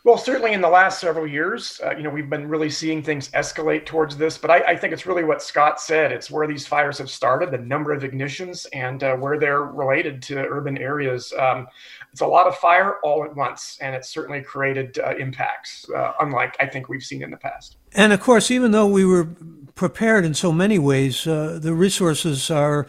Well, 0.03 0.17
certainly 0.17 0.53
in 0.53 0.62
the 0.62 0.70
last 0.70 1.00
several 1.00 1.27
years, 1.27 1.79
uh, 1.86 1.96
you 1.96 2.01
know, 2.01 2.10
we've 2.10 2.29
been 2.29 2.50
really 2.50 2.72
seeing 2.72 3.03
things 3.03 3.29
escalate 3.29 3.86
towards 3.86 4.17
this. 4.17 4.36
But 4.36 4.50
I, 4.50 4.58
I, 4.70 4.75
think 4.75 4.93
it's 4.93 5.05
really 5.05 5.24
what 5.24 5.43
Scott 5.43 5.79
said. 5.79 6.12
It's 6.12 6.31
where 6.31 6.48
these 6.48 6.65
fires 6.65 6.98
have 6.98 7.10
started, 7.10 7.51
the 7.51 7.60
number 7.60 7.91
of 7.91 8.01
ignitions, 8.01 8.65
and 8.74 9.03
uh, 9.03 9.15
where 9.15 9.38
they're 9.38 9.62
related 9.62 10.24
to 10.24 10.39
urban 10.39 10.79
areas. 10.79 11.31
Um, 11.38 11.67
it's 12.12 12.22
a 12.22 12.25
lot 12.25 12.48
of 12.48 12.58
fire 12.58 12.96
all 13.03 13.24
at 13.24 13.36
once, 13.36 13.77
and 13.79 13.96
it's 13.96 14.10
certainly 14.10 14.41
created 14.41 14.98
uh, 14.98 15.13
impacts, 15.20 15.88
uh, 15.96 16.13
unlike 16.20 16.58
I 16.60 16.65
think 16.65 16.89
we've 16.89 17.03
seen 17.03 17.22
in 17.22 17.29
the 17.29 17.38
past. 17.38 17.77
And 17.93 18.12
of 18.12 18.22
course, 18.22 18.50
even 18.50 18.72
though 18.72 18.88
we 18.88 19.05
were 19.05 19.27
prepared 19.75 20.25
in 20.25 20.34
so 20.34 20.51
many 20.51 20.79
ways, 20.79 21.27
uh, 21.27 21.60
the 21.62 21.74
resources 21.75 22.50
are 22.50 22.88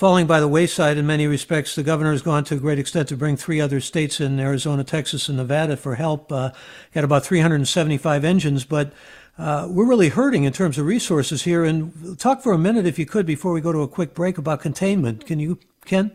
falling 0.00 0.26
by 0.26 0.40
the 0.40 0.48
wayside 0.48 0.96
in 0.96 1.06
many 1.06 1.26
respects. 1.26 1.74
The 1.74 1.82
governor 1.82 2.12
has 2.12 2.22
gone 2.22 2.42
to 2.44 2.54
a 2.54 2.58
great 2.58 2.78
extent 2.78 3.06
to 3.10 3.18
bring 3.18 3.36
three 3.36 3.60
other 3.60 3.82
states 3.82 4.18
in 4.18 4.40
Arizona, 4.40 4.82
Texas, 4.82 5.28
and 5.28 5.36
Nevada 5.36 5.76
for 5.76 5.96
help. 5.96 6.32
Uh, 6.32 6.52
got 6.94 7.04
about 7.04 7.22
375 7.22 8.24
engines, 8.24 8.64
but 8.64 8.94
uh, 9.36 9.68
we're 9.68 9.84
really 9.84 10.08
hurting 10.08 10.44
in 10.44 10.54
terms 10.54 10.78
of 10.78 10.86
resources 10.86 11.42
here. 11.42 11.66
And 11.66 12.18
talk 12.18 12.40
for 12.40 12.54
a 12.54 12.58
minute, 12.58 12.86
if 12.86 12.98
you 12.98 13.04
could, 13.04 13.26
before 13.26 13.52
we 13.52 13.60
go 13.60 13.72
to 13.72 13.82
a 13.82 13.88
quick 13.88 14.14
break 14.14 14.38
about 14.38 14.62
containment. 14.62 15.26
Can 15.26 15.38
you, 15.38 15.58
Ken? 15.84 16.12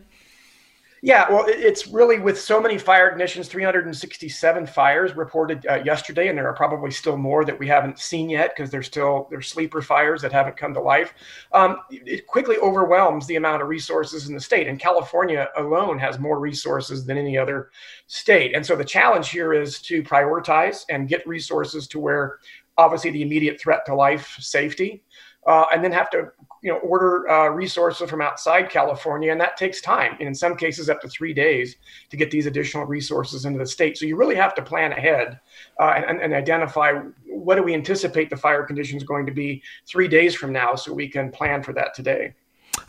Yeah, 1.06 1.30
well, 1.30 1.44
it's 1.46 1.86
really 1.86 2.18
with 2.18 2.36
so 2.36 2.60
many 2.60 2.78
fire 2.78 3.16
ignitions, 3.16 3.46
367 3.46 4.66
fires 4.66 5.14
reported 5.14 5.64
uh, 5.70 5.80
yesterday, 5.84 6.26
and 6.26 6.36
there 6.36 6.48
are 6.48 6.52
probably 6.52 6.90
still 6.90 7.16
more 7.16 7.44
that 7.44 7.56
we 7.56 7.68
haven't 7.68 8.00
seen 8.00 8.28
yet 8.28 8.56
because 8.56 8.72
there's 8.72 8.88
still 8.88 9.28
there's 9.30 9.46
sleeper 9.46 9.80
fires 9.80 10.20
that 10.22 10.32
haven't 10.32 10.56
come 10.56 10.74
to 10.74 10.80
life. 10.80 11.14
Um, 11.52 11.76
it 11.90 12.26
quickly 12.26 12.56
overwhelms 12.56 13.28
the 13.28 13.36
amount 13.36 13.62
of 13.62 13.68
resources 13.68 14.26
in 14.26 14.34
the 14.34 14.40
state, 14.40 14.66
and 14.66 14.80
California 14.80 15.48
alone 15.56 15.96
has 16.00 16.18
more 16.18 16.40
resources 16.40 17.06
than 17.06 17.16
any 17.18 17.38
other 17.38 17.70
state. 18.08 18.56
And 18.56 18.66
so 18.66 18.74
the 18.74 18.84
challenge 18.84 19.28
here 19.28 19.52
is 19.52 19.80
to 19.82 20.02
prioritize 20.02 20.86
and 20.90 21.06
get 21.06 21.24
resources 21.24 21.86
to 21.86 22.00
where 22.00 22.40
obviously 22.78 23.12
the 23.12 23.22
immediate 23.22 23.60
threat 23.60 23.86
to 23.86 23.94
life 23.94 24.36
safety 24.40 25.04
uh, 25.46 25.66
and 25.72 25.84
then 25.84 25.92
have 25.92 26.10
to 26.10 26.32
you 26.66 26.72
know 26.72 26.78
order 26.78 27.30
uh, 27.30 27.46
resources 27.46 28.10
from 28.10 28.20
outside 28.20 28.68
California, 28.68 29.30
and 29.30 29.40
that 29.40 29.56
takes 29.56 29.80
time. 29.80 30.16
And 30.18 30.26
in 30.26 30.34
some 30.34 30.56
cases, 30.56 30.90
up 30.90 31.00
to 31.02 31.08
three 31.08 31.32
days 31.32 31.76
to 32.10 32.16
get 32.16 32.32
these 32.32 32.46
additional 32.46 32.86
resources 32.86 33.44
into 33.44 33.60
the 33.60 33.66
state. 33.66 33.96
So 33.96 34.04
you 34.04 34.16
really 34.16 34.34
have 34.34 34.52
to 34.56 34.62
plan 34.62 34.90
ahead 34.90 35.38
uh, 35.78 35.92
and, 35.96 36.20
and, 36.20 36.34
identify 36.34 36.94
what 37.28 37.54
do 37.54 37.62
we 37.62 37.72
anticipate 37.72 38.30
the 38.30 38.36
fire 38.36 38.64
conditions 38.64 39.04
going 39.04 39.26
to 39.26 39.32
be 39.32 39.62
three 39.86 40.08
days 40.08 40.34
from 40.34 40.52
now, 40.52 40.74
so 40.74 40.92
we 40.92 41.08
can 41.08 41.30
plan 41.30 41.62
for 41.62 41.72
that 41.74 41.94
today. 41.94 42.34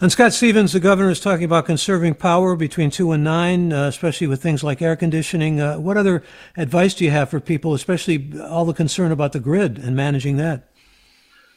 And 0.02 0.12
Scott 0.12 0.34
Stevens, 0.34 0.74
the 0.74 0.80
governor, 0.80 1.12
is 1.12 1.20
talking 1.20 1.46
about 1.46 1.68
conserving 1.68 2.16
power 2.16 2.56
between 2.56 2.90
two 2.90 3.12
and 3.12 3.24
nine, 3.24 3.72
uh, 3.72 3.88
especially 3.88 4.26
with 4.26 4.42
things 4.42 4.64
like 4.64 4.82
air 4.82 4.96
conditioning. 4.96 5.62
Uh, 5.62 5.78
what 5.78 5.98
other 5.98 6.24
advice 6.56 6.96
do 6.96 7.06
you 7.06 7.12
have 7.12 7.30
for 7.30 7.40
people, 7.40 7.76
especially 7.76 8.42
all 8.42 8.66
the 8.66 8.74
concern 8.74 9.12
about 9.12 9.34
the 9.34 9.40
grid 9.40 9.78
and 9.78 9.96
managing 9.96 10.38
that? 10.38 10.68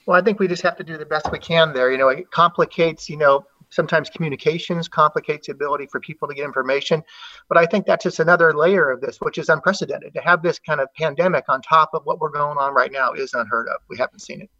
Well, 0.06 0.18
I 0.18 0.24
think 0.24 0.40
we 0.40 0.48
just 0.48 0.62
have 0.62 0.76
to 0.76 0.84
do 0.84 0.96
the 0.96 1.06
best 1.06 1.30
we 1.30 1.38
can 1.38 1.72
there. 1.72 1.90
You 1.92 1.98
know, 1.98 2.08
it 2.08 2.30
complicates, 2.30 3.08
you 3.08 3.16
know, 3.16 3.44
sometimes 3.70 4.10
communications 4.10 4.88
complicates 4.88 5.46
the 5.46 5.52
ability 5.52 5.86
for 5.86 6.00
people 6.00 6.28
to 6.28 6.34
get 6.34 6.44
information. 6.44 7.02
But 7.48 7.58
I 7.58 7.66
think 7.66 7.86
that's 7.86 8.04
just 8.04 8.18
another 8.18 8.52
layer 8.52 8.90
of 8.90 9.00
this, 9.00 9.18
which 9.20 9.38
is 9.38 9.48
unprecedented. 9.48 10.14
To 10.14 10.20
have 10.20 10.42
this 10.42 10.58
kind 10.58 10.80
of 10.80 10.88
pandemic 10.94 11.44
on 11.48 11.62
top 11.62 11.90
of 11.94 12.02
what 12.04 12.20
we're 12.20 12.30
going 12.30 12.58
on 12.58 12.74
right 12.74 12.92
now 12.92 13.12
is 13.12 13.32
unheard 13.34 13.68
of. 13.68 13.80
We 13.88 13.96
haven't 13.98 14.20
seen 14.20 14.42
it. 14.42 14.50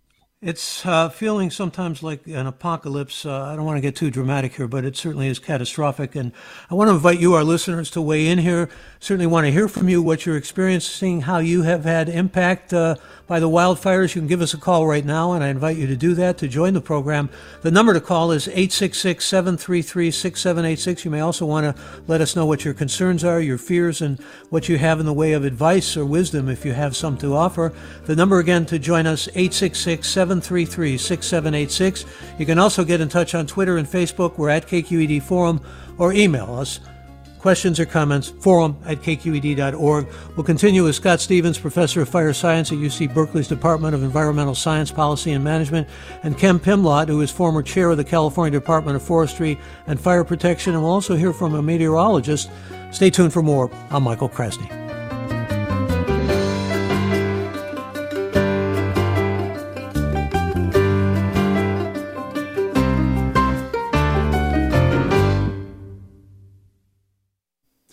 It's 0.42 0.86
uh, 0.86 1.10
feeling 1.10 1.50
sometimes 1.50 2.02
like 2.02 2.26
an 2.26 2.46
apocalypse. 2.46 3.26
Uh, 3.26 3.42
I 3.42 3.56
don't 3.56 3.66
want 3.66 3.76
to 3.76 3.82
get 3.82 3.94
too 3.94 4.10
dramatic 4.10 4.54
here, 4.54 4.66
but 4.66 4.86
it 4.86 4.96
certainly 4.96 5.26
is 5.28 5.38
catastrophic. 5.38 6.16
And 6.16 6.32
I 6.70 6.74
want 6.74 6.88
to 6.88 6.94
invite 6.94 7.20
you, 7.20 7.34
our 7.34 7.44
listeners, 7.44 7.90
to 7.90 8.00
weigh 8.00 8.26
in 8.26 8.38
here. 8.38 8.70
Certainly 9.00 9.26
want 9.26 9.44
to 9.44 9.50
hear 9.50 9.68
from 9.68 9.90
you 9.90 10.00
what 10.00 10.24
you're 10.24 10.38
experiencing, 10.38 11.20
how 11.22 11.40
you 11.40 11.60
have 11.64 11.84
had 11.84 12.08
impact 12.08 12.72
uh, 12.72 12.96
by 13.30 13.38
the 13.38 13.48
wildfires. 13.48 14.12
You 14.16 14.20
can 14.20 14.26
give 14.26 14.42
us 14.42 14.54
a 14.54 14.58
call 14.58 14.88
right 14.88 15.04
now, 15.04 15.34
and 15.34 15.44
I 15.44 15.50
invite 15.50 15.76
you 15.76 15.86
to 15.86 15.94
do 15.94 16.14
that 16.14 16.36
to 16.38 16.48
join 16.48 16.74
the 16.74 16.80
program. 16.80 17.30
The 17.62 17.70
number 17.70 17.94
to 17.94 18.00
call 18.00 18.32
is 18.32 18.48
866 18.48 19.24
733 19.24 20.10
6786. 20.10 21.04
You 21.04 21.12
may 21.12 21.20
also 21.20 21.46
want 21.46 21.64
to 21.64 21.82
let 22.08 22.20
us 22.20 22.34
know 22.34 22.44
what 22.44 22.64
your 22.64 22.74
concerns 22.74 23.22
are, 23.22 23.40
your 23.40 23.56
fears, 23.56 24.02
and 24.02 24.18
what 24.48 24.68
you 24.68 24.78
have 24.78 24.98
in 24.98 25.06
the 25.06 25.12
way 25.12 25.32
of 25.32 25.44
advice 25.44 25.96
or 25.96 26.04
wisdom 26.04 26.48
if 26.48 26.64
you 26.64 26.72
have 26.72 26.96
some 26.96 27.16
to 27.18 27.36
offer. 27.36 27.72
The 28.06 28.16
number 28.16 28.40
again 28.40 28.66
to 28.66 28.80
join 28.80 29.06
us, 29.06 29.28
866 29.28 30.08
733 30.08 30.98
733 30.98 30.98
6786. 30.98 32.04
You 32.36 32.46
can 32.46 32.58
also 32.58 32.84
get 32.84 33.00
in 33.00 33.08
touch 33.08 33.36
on 33.36 33.46
Twitter 33.46 33.76
and 33.76 33.86
Facebook. 33.86 34.38
We're 34.38 34.48
at 34.48 34.66
KQED 34.66 35.22
Forum 35.22 35.60
or 35.98 36.12
email 36.12 36.52
us. 36.52 36.80
Questions 37.40 37.80
or 37.80 37.86
comments, 37.86 38.28
forum 38.28 38.76
at 38.84 38.98
kqed.org. 38.98 40.06
We'll 40.36 40.44
continue 40.44 40.84
with 40.84 40.94
Scott 40.94 41.20
Stevens, 41.20 41.58
professor 41.58 42.02
of 42.02 42.08
fire 42.10 42.34
science 42.34 42.70
at 42.70 42.76
UC 42.76 43.14
Berkeley's 43.14 43.48
Department 43.48 43.94
of 43.94 44.02
Environmental 44.02 44.54
Science, 44.54 44.90
Policy, 44.90 45.32
and 45.32 45.42
Management, 45.42 45.88
and 46.22 46.36
Ken 46.36 46.58
Pimlott, 46.58 47.08
who 47.08 47.22
is 47.22 47.30
former 47.30 47.62
chair 47.62 47.88
of 47.90 47.96
the 47.96 48.04
California 48.04 48.58
Department 48.58 48.94
of 48.94 49.02
Forestry 49.02 49.58
and 49.86 49.98
Fire 49.98 50.22
Protection. 50.22 50.74
And 50.74 50.82
we'll 50.82 50.92
also 50.92 51.16
hear 51.16 51.32
from 51.32 51.54
a 51.54 51.62
meteorologist. 51.62 52.50
Stay 52.90 53.08
tuned 53.08 53.32
for 53.32 53.42
more. 53.42 53.70
I'm 53.90 54.02
Michael 54.02 54.28
Krasny. 54.28 54.79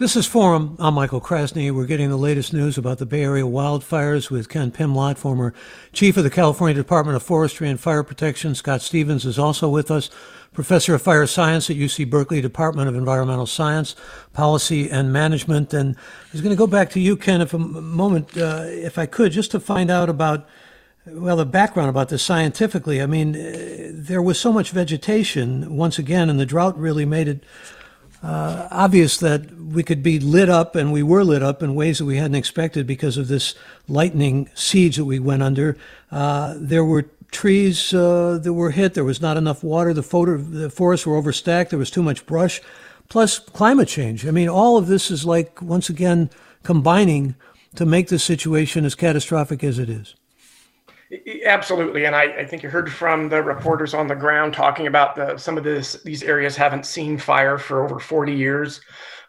This 0.07 0.15
is 0.15 0.25
Forum. 0.25 0.77
I'm 0.79 0.93
Michael 0.93 1.19
Krasny. 1.19 1.69
We're 1.69 1.85
getting 1.85 2.09
the 2.09 2.15
latest 2.15 2.53
news 2.53 2.77
about 2.77 2.97
the 2.97 3.05
Bay 3.05 3.23
Area 3.23 3.43
wildfires 3.43 4.31
with 4.31 4.47
Ken 4.47 4.71
Pimlott, 4.71 5.17
former 5.17 5.53
chief 5.91 6.15
of 6.15 6.23
the 6.23 6.29
California 6.29 6.73
Department 6.73 7.17
of 7.17 7.23
Forestry 7.23 7.67
and 7.67 7.77
Fire 7.77 8.03
Protection. 8.03 8.55
Scott 8.55 8.81
Stevens 8.81 9.25
is 9.25 9.37
also 9.37 9.67
with 9.67 9.91
us, 9.91 10.09
professor 10.53 10.95
of 10.95 11.01
fire 11.01 11.27
science 11.27 11.69
at 11.69 11.75
UC 11.75 12.09
Berkeley 12.09 12.39
Department 12.39 12.87
of 12.87 12.95
Environmental 12.95 13.45
Science, 13.45 13.97
Policy 14.31 14.89
and 14.89 15.11
Management. 15.11 15.73
And 15.73 15.97
I 15.97 16.31
was 16.31 16.39
going 16.39 16.55
to 16.55 16.57
go 16.57 16.67
back 16.67 16.89
to 16.91 17.01
you, 17.01 17.17
Ken, 17.17 17.41
if 17.41 17.53
a 17.53 17.59
moment, 17.59 18.37
uh, 18.37 18.63
if 18.65 18.97
I 18.97 19.07
could, 19.07 19.33
just 19.33 19.51
to 19.51 19.59
find 19.59 19.91
out 19.91 20.07
about 20.07 20.47
well, 21.05 21.37
the 21.37 21.45
background 21.45 21.89
about 21.89 22.09
this 22.09 22.23
scientifically, 22.23 23.01
I 23.01 23.05
mean, 23.05 23.35
uh, 23.35 23.89
there 23.93 24.21
was 24.21 24.39
so 24.39 24.51
much 24.51 24.71
vegetation 24.71 25.75
once 25.75 25.97
again, 25.97 26.29
and 26.29 26.39
the 26.39 26.45
drought 26.45 26.77
really 26.77 27.05
made 27.05 27.27
it 27.27 27.43
uh, 28.23 28.67
obvious 28.71 29.17
that 29.17 29.51
we 29.53 29.83
could 29.83 30.01
be 30.01 30.19
lit 30.19 30.49
up, 30.49 30.75
and 30.75 30.91
we 30.91 31.03
were 31.03 31.23
lit 31.23 31.43
up 31.43 31.61
in 31.61 31.75
ways 31.75 31.99
that 31.99 32.05
we 32.05 32.17
hadn't 32.17 32.35
expected 32.35 32.87
because 32.87 33.17
of 33.17 33.27
this 33.27 33.53
lightning 33.87 34.49
siege 34.53 34.97
that 34.97 35.05
we 35.05 35.19
went 35.19 35.43
under. 35.43 35.77
Uh, 36.11 36.55
there 36.57 36.83
were 36.83 37.09
trees 37.31 37.93
uh, 37.93 38.39
that 38.41 38.53
were 38.53 38.71
hit. 38.71 38.93
There 38.93 39.03
was 39.03 39.21
not 39.21 39.37
enough 39.37 39.63
water. 39.63 39.93
The, 39.93 40.03
photo, 40.03 40.37
the 40.37 40.69
forests 40.69 41.05
were 41.05 41.21
overstacked. 41.21 41.69
There 41.69 41.79
was 41.79 41.91
too 41.91 42.03
much 42.03 42.25
brush. 42.25 42.61
Plus, 43.09 43.39
climate 43.39 43.87
change. 43.87 44.25
I 44.25 44.31
mean, 44.31 44.49
all 44.49 44.77
of 44.77 44.87
this 44.87 45.11
is 45.11 45.25
like, 45.25 45.61
once 45.61 45.89
again, 45.89 46.29
combining 46.63 47.35
to 47.75 47.85
make 47.85 48.07
the 48.07 48.19
situation 48.19 48.83
as 48.83 48.95
catastrophic 48.95 49.63
as 49.63 49.79
it 49.79 49.89
is. 49.89 50.15
Absolutely, 51.45 52.05
and 52.05 52.15
I, 52.15 52.23
I, 52.23 52.45
think 52.45 52.63
you 52.63 52.69
heard 52.69 52.91
from 52.91 53.29
the 53.29 53.41
reporters 53.41 53.93
on 53.93 54.07
the 54.07 54.15
ground 54.15 54.53
talking 54.53 54.87
about 54.87 55.15
the, 55.15 55.37
some 55.37 55.57
of 55.57 55.63
this. 55.63 55.93
These 56.03 56.21
areas 56.21 56.57
haven't 56.57 56.85
seen 56.85 57.17
fire 57.17 57.57
for 57.57 57.81
over 57.81 57.97
40 57.97 58.33
years. 58.33 58.81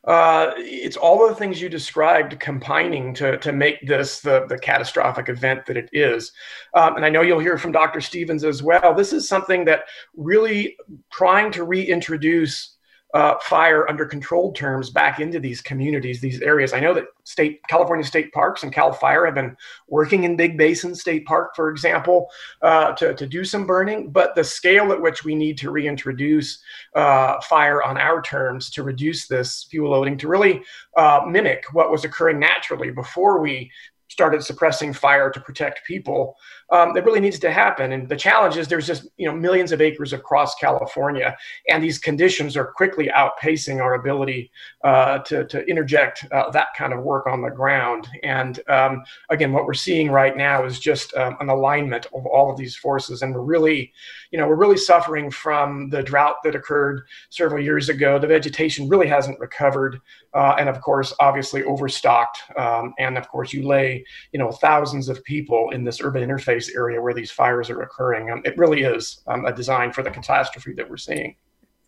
Uh, 0.05 0.53
it's 0.57 0.97
all 0.97 1.23
of 1.23 1.29
the 1.29 1.37
things 1.37 1.61
you 1.61 1.69
described 1.69 2.41
combining 2.41 3.15
to, 3.15 3.37
to 3.39 3.53
make 3.53 3.87
this 3.87 4.21
the, 4.21 4.47
the 4.49 4.59
catastrophic 4.59 5.29
event 5.29 5.67
that 5.67 5.77
it 5.77 5.89
is. 5.93 6.33
Um, 6.75 6.97
and 6.97 7.05
I 7.05 7.11
know 7.11 7.23
you'll 7.23 7.39
hear 7.39 7.59
from 7.59 7.73
Dr. 7.73 8.01
Stevens 8.01 8.43
as 8.43 8.63
well. 8.63 8.95
This 8.95 9.13
is 9.13 9.29
something 9.29 9.65
that 9.67 9.85
really 10.17 10.77
trying 11.13 11.53
to 11.53 11.65
reintroduce 11.65 12.78
uh, 13.15 13.35
fire 13.41 13.88
under 13.88 14.05
controlled 14.05 14.55
terms 14.55 14.91
back 14.91 15.19
into 15.19 15.41
these 15.41 15.61
communities, 15.61 16.21
these 16.21 16.41
areas. 16.43 16.73
I 16.73 16.81
know 16.81 16.93
that 16.95 17.07
state 17.25 17.61
California 17.69 18.05
state 18.05 18.33
parks 18.33 18.62
and 18.62 18.73
Cal 18.73 18.93
Fire 18.93 19.25
have 19.25 19.35
been 19.35 19.57
working 19.88 20.25
in 20.25 20.37
Big 20.37 20.59
Basin 20.59 20.95
State 20.95 21.25
Park, 21.25 21.57
for 21.57 21.71
example, 21.71 22.29
uh, 22.61 22.93
to, 22.93 23.15
to 23.15 23.27
do 23.27 23.45
some 23.45 23.67
burning, 23.67 24.11
but 24.11 24.35
the 24.35 24.45
scale 24.45 24.93
at 24.93 25.00
which 25.00 25.25
we 25.25 25.35
need 25.35 25.57
to 25.59 25.71
reintroduce 25.71 26.62
uh, 26.95 27.41
fire 27.43 27.83
on 27.83 27.97
our 27.97 28.21
terms 28.21 28.71
to 28.71 28.83
reduce 28.83 29.27
this 29.27 29.67
fuel 29.71 29.91
loading, 29.91 30.19
to 30.19 30.29
really 30.29 30.62
uh, 30.97 31.21
mimic 31.27 31.65
what 31.73 31.91
was 31.91 32.05
occurring 32.05 32.38
naturally 32.38 32.91
before 32.91 33.41
we 33.41 33.71
started 34.09 34.43
suppressing 34.43 34.93
fire 34.93 35.31
to 35.31 35.41
protect 35.41 35.87
people 35.87 36.37
um, 36.71 36.93
that 36.93 37.05
really 37.05 37.21
needs 37.21 37.39
to 37.39 37.51
happen. 37.51 37.93
And 37.93 38.09
the 38.09 38.17
challenge 38.17 38.57
is 38.57 38.69
there's 38.69 38.87
just 38.87 39.07
you 39.17 39.27
know 39.27 39.35
millions 39.35 39.73
of 39.73 39.81
acres 39.81 40.13
across 40.13 40.55
California, 40.57 41.37
and 41.69 41.83
these 41.83 41.99
conditions 41.99 42.57
are 42.57 42.67
quickly 42.67 43.11
outpacing 43.15 43.81
our 43.81 43.95
ability 43.95 44.51
uh, 44.85 45.19
to, 45.21 45.45
to 45.47 45.65
interject 45.67 46.27
uh, 46.33 46.51
that 46.51 46.69
kind 46.77 46.93
of 46.93 47.03
work 47.03 47.27
on 47.27 47.43
the 47.43 47.51
ground. 47.51 48.09
And 48.23 48.61
um, 48.69 49.03
again, 49.31 49.53
what 49.53 49.65
we're 49.65 49.75
seeing 49.75 50.11
right 50.11 50.37
now 50.37 50.65
is 50.65 50.79
just 50.79 51.15
um, 51.15 51.37
an 51.41 51.49
alignment 51.49 52.07
of 52.07 52.27
all 52.27 52.51
of 52.51 52.59
these 52.59 52.77
forces, 52.77 53.23
and 53.23 53.35
we're 53.35 53.41
really, 53.41 53.93
you 54.31 54.39
know, 54.39 54.47
we're 54.47 54.57
really 54.57 54.77
suffering 54.77 55.31
from 55.31 55.89
the 55.89 56.03
drought 56.03 56.37
that 56.45 56.55
occurred 56.55 57.03
several 57.31 57.63
years 57.63 57.89
ago. 57.89 58.19
The 58.19 58.27
vegetation 58.27 58.89
really 58.89 59.07
hasn't 59.07 59.41
recovered, 59.41 60.01
uh, 60.35 60.57
and 60.59 60.69
of 60.69 60.81
course, 60.83 61.15
obviously 61.19 61.65
overstocked. 61.65 62.43
Um, 62.57 62.93
and 62.99 63.17
of 63.17 63.29
course, 63.29 63.55
you 63.55 63.67
lay 63.67 64.05
you 64.33 64.39
know 64.39 64.53
thousands 64.53 65.09
of 65.09 65.25
people 65.25 65.71
in 65.71 65.85
this 65.85 66.01
urban 66.03 66.29
interface 66.29 66.58
area 66.75 67.00
where 67.00 67.15
these 67.15 67.31
fires 67.31 67.71
are 67.71 67.83
occurring. 67.83 68.31
Um, 68.31 68.43
it 68.45 68.57
really 68.59 68.83
is 68.83 69.23
um, 69.27 69.45
a 69.45 69.53
design 69.53 69.93
for 69.93 70.03
the 70.03 70.11
catastrophe 70.11 70.73
that 70.75 70.88
we're 70.88 70.97
seeing. 70.97 71.37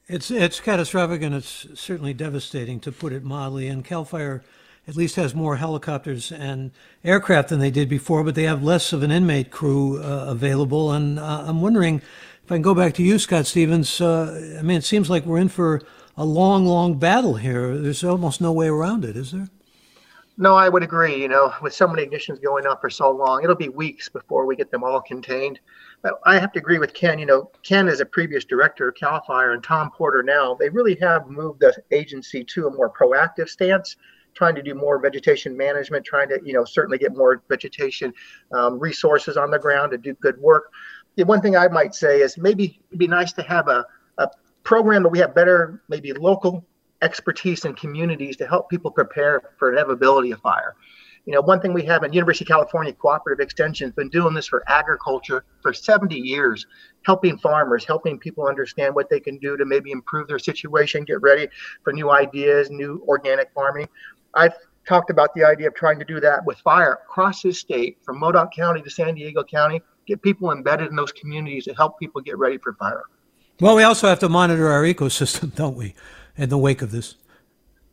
It's 0.07 0.31
it's 0.31 0.59
catastrophic 0.61 1.23
and 1.23 1.35
it's 1.35 1.67
certainly 1.75 2.12
devastating 2.12 2.81
to 2.81 2.93
put 2.93 3.12
it 3.12 3.23
mildly. 3.25 3.69
And 3.69 3.85
Cal 3.85 4.05
Fire 4.05 4.43
at 4.89 4.97
least 4.97 5.17
has 5.17 5.35
more 5.35 5.57
helicopters 5.57 6.33
and 6.33 6.73
aircraft 7.05 7.49
than 7.49 7.61
they 7.61 7.71
did 7.71 7.89
before, 7.89 8.25
but 8.25 8.35
they 8.35 8.43
have 8.43 8.62
less 8.62 8.93
of 8.93 9.03
an 9.03 9.11
inmate 9.11 9.50
crew 9.50 10.03
uh, 10.03 10.27
available. 10.29 10.93
And 10.93 11.19
uh, 11.19 11.45
I'm 11.47 11.61
wondering 11.61 12.03
if 12.45 12.50
I 12.50 12.57
can 12.57 12.62
go 12.62 12.75
back 12.75 12.95
to 12.95 13.03
you, 13.03 13.19
Scott 13.19 13.47
Stevens. 13.47 14.00
Uh, 14.00 14.57
I 14.59 14.62
mean, 14.62 14.79
it 14.79 14.85
seems 14.85 15.09
like 15.09 15.25
we're 15.25 15.39
in 15.39 15.49
for 15.49 15.81
a 16.17 16.25
long, 16.25 16.67
long 16.67 16.99
battle 16.99 17.35
here. 17.35 17.79
There's 17.79 18.03
almost 18.03 18.41
no 18.41 18.53
way 18.53 18.69
around 18.69 19.05
it, 19.05 19.17
is 19.17 19.31
there? 19.33 19.49
No, 20.41 20.57
I 20.57 20.71
would 20.71 20.83
agree. 20.83 21.21
You 21.21 21.29
know, 21.29 21.53
with 21.61 21.75
so 21.75 21.87
many 21.87 22.07
ignitions 22.07 22.43
going 22.43 22.67
on 22.67 22.79
for 22.81 22.89
so 22.89 23.11
long, 23.11 23.45
it'll 23.45 23.55
be 23.55 23.69
weeks 23.69 24.09
before 24.09 24.47
we 24.47 24.57
get 24.57 24.71
them 24.71 24.83
all 24.83 25.03
contained. 25.03 25.61
But 26.01 26.15
I 26.25 26.39
have 26.39 26.51
to 26.53 26.59
agree 26.59 26.79
with 26.79 26.95
Ken. 26.95 27.19
You 27.19 27.27
know, 27.27 27.51
Ken 27.63 27.89
is 27.89 28.01
a 28.01 28.07
previous 28.07 28.47
director 28.47 28.89
of 28.89 28.95
Cal 28.95 29.23
Fire, 29.27 29.53
and 29.53 29.63
Thom 29.63 29.91
Porter 29.91 30.23
now. 30.23 30.55
They 30.55 30.71
really 30.71 30.95
have 30.95 31.29
moved 31.29 31.61
the 31.61 31.77
agency 31.91 32.43
to 32.43 32.69
a 32.69 32.71
more 32.71 32.91
proactive 32.91 33.51
stance, 33.51 33.97
trying 34.33 34.55
to 34.55 34.63
do 34.63 34.75
more 34.75 34.99
vegetation 34.99 35.55
management, 35.55 36.07
trying 36.07 36.31
to, 36.31 36.41
you 36.43 36.55
know, 36.55 36.65
certainly 36.65 36.97
get 36.97 37.15
more 37.15 37.43
vegetation 37.51 38.11
um, 38.55 38.79
resources 38.79 39.37
on 39.37 39.51
the 39.51 39.59
ground 39.59 39.93
to 39.93 39.99
do 39.99 40.15
good 40.23 40.39
work. 40.39 40.73
The 41.17 41.27
one 41.27 41.43
thing 41.43 41.55
I 41.55 41.69
might 41.69 41.95
say 41.95 42.23
is 42.23 42.39
maybe 42.39 42.81
it'd 42.89 42.99
be 42.99 43.09
nice 43.09 43.35
to 43.35 43.43
have 43.43 43.69
a, 43.69 43.85
a 44.17 44.29
program 44.63 45.03
that 45.03 45.11
we 45.11 45.19
have 45.19 45.35
better, 45.35 45.83
maybe 45.91 46.15
local 46.15 46.65
expertise 47.02 47.64
in 47.64 47.75
communities 47.75 48.37
to 48.37 48.47
help 48.47 48.69
people 48.69 48.90
prepare 48.90 49.40
for 49.59 49.73
inevitability 49.73 50.33
of 50.33 50.40
fire. 50.40 50.75
You 51.26 51.35
know, 51.35 51.42
one 51.42 51.61
thing 51.61 51.73
we 51.73 51.85
have 51.85 52.02
in 52.02 52.12
University 52.12 52.45
of 52.45 52.49
California 52.49 52.92
Cooperative 52.92 53.45
Extension 53.45 53.88
has 53.88 53.95
been 53.95 54.09
doing 54.09 54.35
this 54.35 54.47
for 54.47 54.64
agriculture 54.69 55.45
for 55.62 55.73
70 55.73 56.16
years, 56.16 56.66
helping 57.04 57.37
farmers, 57.38 57.85
helping 57.85 58.19
people 58.19 58.47
understand 58.47 58.95
what 58.95 59.11
they 59.11 59.21
can 59.21 59.38
do 59.38 59.57
to 59.57 59.64
maybe 59.64 59.90
improve 59.92 60.28
their 60.28 60.38
situation, 60.38 61.04
get 61.04 61.21
ready 61.21 61.49
for 61.85 61.92
new 61.92 62.11
ideas, 62.11 62.71
new 62.71 63.04
organic 63.07 63.52
farming. 63.52 63.87
I've 64.35 64.54
talked 64.88 65.11
about 65.11 65.35
the 65.35 65.45
idea 65.45 65.69
of 65.69 65.75
trying 65.75 65.99
to 65.99 66.04
do 66.04 66.21
that 66.21 66.45
with 66.45 66.59
fire 66.59 66.95
across 66.95 67.42
this 67.42 67.59
state, 67.61 67.99
from 68.02 68.19
Modoc 68.19 68.52
County 68.54 68.80
to 68.83 68.90
San 68.90 69.14
Diego 69.14 69.45
County, 69.45 69.83
get 70.07 70.23
people 70.23 70.50
embedded 70.52 70.88
in 70.88 70.97
those 70.97 71.12
communities 71.12 71.64
to 71.64 71.75
help 71.75 71.99
people 71.99 72.21
get 72.21 72.38
ready 72.38 72.59
for 72.59 72.73
fire. 72.75 73.02
Well, 73.61 73.76
we 73.76 73.83
also 73.83 74.09
have 74.09 74.19
to 74.21 74.28
monitor 74.28 74.69
our 74.69 74.83
ecosystem, 74.83 75.54
don't 75.54 75.76
we? 75.76 75.95
In 76.41 76.49
the 76.49 76.59
wake 76.59 76.83
of 76.83 76.91
this? 76.91 77.17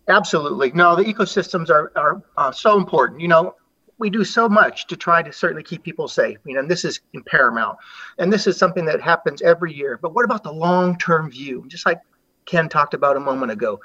Absolutely. 0.08 0.72
No, 0.72 0.96
the 0.96 1.04
ecosystems 1.04 1.70
are, 1.70 1.92
are 1.96 2.24
uh, 2.38 2.52
so 2.52 2.78
important. 2.78 3.20
You 3.20 3.28
know, 3.28 3.56
we 3.98 4.10
do 4.10 4.24
so 4.24 4.48
much 4.48 4.88
to 4.88 4.96
try 4.96 5.22
to 5.22 5.34
certainly 5.34 5.64
keep 5.64 5.84
people 5.84 6.08
safe. 6.08 6.38
You 6.46 6.54
know, 6.54 6.62
and 6.62 6.72
this 6.72 6.86
is 6.86 7.02
paramount. 7.26 7.78
And 8.18 8.32
this 8.32 8.48
is 8.48 8.58
something 8.58 8.86
that 8.86 9.02
happens 9.02 9.42
every 9.42 9.74
year. 9.74 10.00
But 10.02 10.16
what 10.16 10.24
about 10.24 10.44
the 10.44 10.54
long 10.54 10.98
term 10.98 11.30
view? 11.30 11.66
Just 11.68 11.86
like 11.86 12.00
Ken 12.46 12.70
talked 12.70 12.94
about 12.94 13.18
a 13.18 13.20
moment 13.20 13.52
ago, 13.52 13.82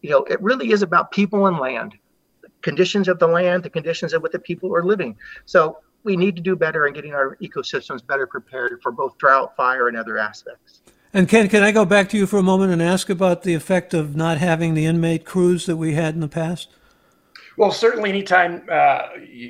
you 0.00 0.10
know, 0.10 0.24
it 0.24 0.40
really 0.40 0.70
is 0.72 0.80
about 0.80 1.10
people 1.10 1.46
and 1.46 1.58
land, 1.58 1.94
the 2.40 2.48
conditions 2.62 3.08
of 3.08 3.18
the 3.18 3.26
land, 3.26 3.64
the 3.64 3.70
conditions 3.70 4.14
of 4.14 4.22
what 4.22 4.32
the 4.32 4.38
people 4.38 4.74
are 4.74 4.84
living. 4.84 5.16
So 5.44 5.80
we 6.04 6.16
need 6.16 6.36
to 6.36 6.42
do 6.42 6.56
better 6.56 6.86
in 6.86 6.94
getting 6.94 7.12
our 7.12 7.36
ecosystems 7.42 8.06
better 8.06 8.26
prepared 8.26 8.80
for 8.82 8.92
both 8.92 9.18
drought, 9.18 9.54
fire, 9.56 9.88
and 9.88 9.96
other 9.96 10.16
aspects. 10.16 10.80
And 11.16 11.26
Ken, 11.30 11.48
can 11.48 11.62
I 11.62 11.72
go 11.72 11.86
back 11.86 12.10
to 12.10 12.18
you 12.18 12.26
for 12.26 12.36
a 12.36 12.42
moment 12.42 12.74
and 12.74 12.82
ask 12.82 13.08
about 13.08 13.42
the 13.42 13.54
effect 13.54 13.94
of 13.94 14.14
not 14.14 14.36
having 14.36 14.74
the 14.74 14.84
inmate 14.84 15.24
crews 15.24 15.64
that 15.64 15.78
we 15.78 15.94
had 15.94 16.12
in 16.12 16.20
the 16.20 16.28
past? 16.28 16.68
Well, 17.56 17.72
certainly, 17.72 18.10
anytime 18.10 18.68
uh, 18.70 19.08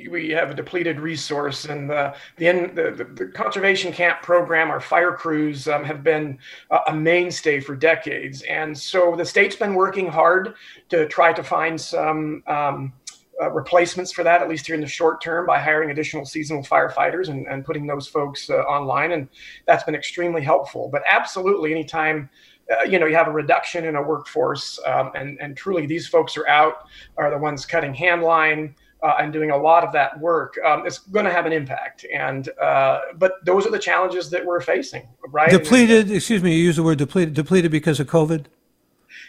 we 0.09 0.29
have 0.29 0.49
a 0.49 0.53
depleted 0.53 0.97
resource, 0.97 1.65
and 1.65 1.89
the 1.89 2.15
the, 2.37 2.71
the, 2.73 3.03
the 3.13 3.27
conservation 3.33 3.91
camp 3.91 4.21
program, 4.21 4.69
our 4.69 4.79
fire 4.79 5.11
crews 5.11 5.67
um, 5.67 5.83
have 5.83 6.05
been 6.05 6.39
a 6.87 6.93
mainstay 6.93 7.59
for 7.59 7.75
decades, 7.75 8.43
and 8.43 8.77
so 8.77 9.17
the 9.17 9.25
state's 9.25 9.57
been 9.57 9.73
working 9.73 10.07
hard 10.07 10.55
to 10.87 11.05
try 11.09 11.33
to 11.33 11.43
find 11.43 11.81
some. 11.81 12.43
Um, 12.47 12.93
uh, 13.41 13.51
replacements 13.51 14.11
for 14.11 14.23
that, 14.23 14.41
at 14.41 14.49
least 14.49 14.65
here 14.65 14.75
in 14.75 14.81
the 14.81 14.87
short 14.87 15.21
term, 15.21 15.45
by 15.45 15.59
hiring 15.59 15.91
additional 15.91 16.25
seasonal 16.25 16.63
firefighters 16.63 17.29
and, 17.29 17.45
and 17.47 17.65
putting 17.65 17.85
those 17.85 18.07
folks 18.07 18.49
uh, 18.49 18.55
online. 18.63 19.11
And 19.11 19.27
that's 19.65 19.83
been 19.83 19.95
extremely 19.95 20.41
helpful. 20.41 20.89
But 20.91 21.03
absolutely, 21.07 21.71
anytime 21.71 22.29
uh, 22.71 22.83
you 22.83 22.99
know 22.99 23.05
you 23.05 23.15
have 23.15 23.27
a 23.27 23.31
reduction 23.31 23.85
in 23.85 23.95
a 23.95 24.01
workforce, 24.01 24.79
um, 24.85 25.11
and 25.15 25.37
and 25.39 25.55
truly 25.55 25.85
these 25.85 26.07
folks 26.07 26.35
are 26.35 26.47
out, 26.47 26.87
are 27.17 27.29
the 27.29 27.37
ones 27.37 27.65
cutting 27.65 27.93
hand 27.93 28.23
line. 28.23 28.75
Uh, 29.03 29.13
and 29.19 29.31
doing 29.31 29.51
a 29.51 29.55
lot 29.55 29.83
of 29.83 29.93
that 29.93 30.19
work, 30.19 30.57
um, 30.65 30.83
it's 30.87 30.97
going 30.97 31.23
to 31.23 31.31
have 31.31 31.45
an 31.45 31.53
impact. 31.53 32.03
And 32.11 32.49
uh, 32.59 33.01
but 33.17 33.33
those 33.45 33.67
are 33.67 33.69
the 33.69 33.77
challenges 33.77 34.31
that 34.31 34.43
we're 34.43 34.59
facing, 34.59 35.07
right? 35.27 35.51
Depleted. 35.51 36.09
excuse 36.09 36.41
me. 36.41 36.55
You 36.55 36.63
use 36.63 36.77
the 36.77 36.83
word 36.83 36.97
depleted. 36.97 37.35
Depleted 37.35 37.69
because 37.69 37.99
of 37.99 38.07
COVID. 38.07 38.45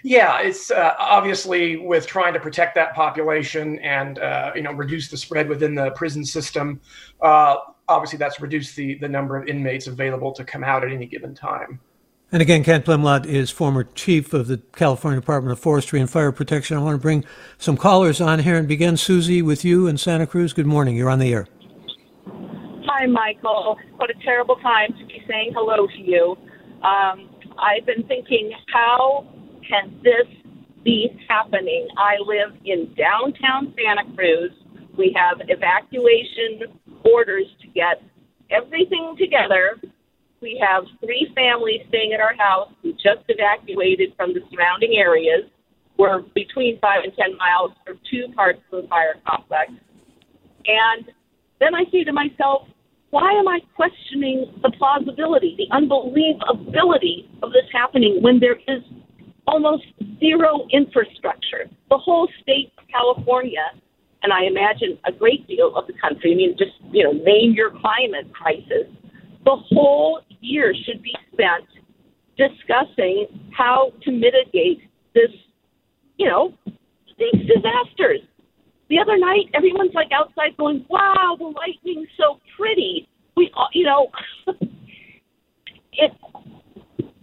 Yeah, 0.02 0.40
it's 0.40 0.70
uh, 0.70 0.94
obviously 0.98 1.76
with 1.76 2.06
trying 2.06 2.32
to 2.34 2.40
protect 2.40 2.74
that 2.76 2.94
population 2.94 3.78
and 3.80 4.18
uh, 4.18 4.52
you 4.54 4.62
know 4.62 4.72
reduce 4.72 5.08
the 5.08 5.16
spread 5.16 5.48
within 5.48 5.74
the 5.74 5.90
prison 5.92 6.24
system. 6.24 6.80
Uh, 7.20 7.56
obviously, 7.88 8.18
that's 8.18 8.40
reduced 8.40 8.76
the 8.76 8.94
the 8.98 9.08
number 9.08 9.37
of 9.37 9.48
inmates 9.48 9.87
available 9.87 10.32
to 10.32 10.44
come 10.44 10.62
out 10.62 10.84
at 10.84 10.92
any 10.92 11.06
given 11.06 11.34
time. 11.34 11.80
And 12.30 12.42
again, 12.42 12.62
Kent 12.62 12.84
Pimlott 12.84 13.24
is 13.24 13.50
former 13.50 13.84
chief 13.84 14.34
of 14.34 14.48
the 14.48 14.58
California 14.76 15.18
Department 15.18 15.52
of 15.52 15.58
Forestry 15.58 15.98
and 15.98 16.11
Fire 16.11 16.30
Protection. 16.30 16.76
I 16.76 16.80
want 16.80 16.94
to 16.94 17.00
bring 17.00 17.24
some 17.56 17.78
callers 17.78 18.20
on 18.20 18.40
here 18.40 18.56
and 18.56 18.68
begin, 18.68 18.98
Susie, 18.98 19.40
with 19.40 19.64
you 19.64 19.87
in 19.87 19.96
Santa 19.96 20.26
Cruz. 20.26 20.52
Good 20.52 20.66
morning. 20.66 20.94
You're 20.94 21.08
on 21.08 21.20
the 21.20 21.32
air. 21.32 21.46
Hi, 22.84 23.06
Michael. 23.06 23.78
What 23.96 24.11
a 24.11 24.14
terrible 24.22 24.56
time 24.56 24.92
to 24.98 25.06
be 25.06 25.22
saying 25.26 25.52
hello 25.54 25.87
to 25.87 25.98
you. 25.98 26.37
Um, 26.82 27.30
I've 27.58 27.87
been 27.87 28.02
thinking, 28.06 28.52
how 28.74 29.26
can 29.68 30.00
this 30.02 30.26
be 30.85 31.09
happening? 31.28 31.88
I 31.96 32.16
live 32.24 32.57
in 32.64 32.94
downtown 32.94 33.74
Santa 33.76 34.04
Cruz. 34.14 34.50
We 34.96 35.14
have 35.16 35.42
evacuation 35.48 36.81
orders 37.04 37.46
to 37.62 37.68
get 37.68 38.02
everything 38.50 39.14
together. 39.18 39.76
We 40.40 40.61
have 40.64 40.85
three 41.00 41.31
families 41.35 41.83
staying 41.88 42.12
at 42.12 42.20
our 42.20 42.35
house 42.35 42.72
who 42.83 42.92
just 42.92 43.26
evacuated 43.28 44.14
from 44.16 44.35
the 44.35 44.40
surrounding 44.50 44.94
areas. 44.96 45.50
We're 45.98 46.22
between 46.35 46.78
five 46.81 47.02
and 47.04 47.12
ten 47.18 47.37
miles 47.37 47.72
from 47.85 47.98
two 48.11 48.33
parts 48.35 48.61
of 48.72 48.83
the 48.83 48.88
fire 48.88 49.16
complex. 49.26 49.72
And 50.66 51.11
then 51.61 51.74
I 51.74 51.85
say 51.90 52.04
to 52.04 52.12
myself, 52.12 52.68
why 53.11 53.33
am 53.33 53.48
I 53.48 53.61
questioning 53.74 54.52
the 54.62 54.70
plausibility, 54.78 55.57
the 55.57 55.74
unbelievability 55.74 57.26
of 57.42 57.52
this 57.52 57.64
happening 57.72 58.18
when 58.20 58.38
there 58.38 58.57
is 58.68 58.85
almost 59.48 59.84
zero 60.20 60.66
infrastructure. 60.70 61.64
The 61.88 61.98
whole 61.98 62.28
state 62.42 62.72
of 62.78 62.84
California, 62.88 63.64
and 64.22 64.32
I 64.32 64.44
imagine 64.44 64.98
a 65.06 65.12
great 65.12 65.46
deal 65.48 65.74
of 65.74 65.87
the 65.87 65.94
country, 65.94 66.32
I 66.32 66.37
mean, 66.37 66.56
just, 66.58 66.76
you 66.92 67.04
know, 67.04 67.12
name 67.12 67.52
your 67.54 67.70
climate 67.70 68.32
crisis, 68.32 68.87
the 69.44 69.56
whole 69.72 70.20
year 70.40 70.74
should 70.84 71.02
be 71.02 71.14
spent 71.32 71.64
discussing 72.37 73.26
how 73.56 73.92
to 74.02 74.12
mitigate 74.12 74.82
this, 75.14 75.30
you 76.18 76.28
know, 76.28 76.52
these 77.18 77.46
disasters. 77.46 78.20
The 78.88 78.98
other 78.98 79.18
night, 79.18 79.50
everyone's 79.54 79.94
like 79.94 80.08
outside 80.12 80.56
going, 80.56 80.87
wow, 80.88 81.37
the 81.38 81.44
lightning's 81.44 82.08
so 82.16 82.38
pretty. 82.56 83.08
We, 83.37 83.50
you 83.72 83.84
know, 83.84 84.08
it, 85.92 86.12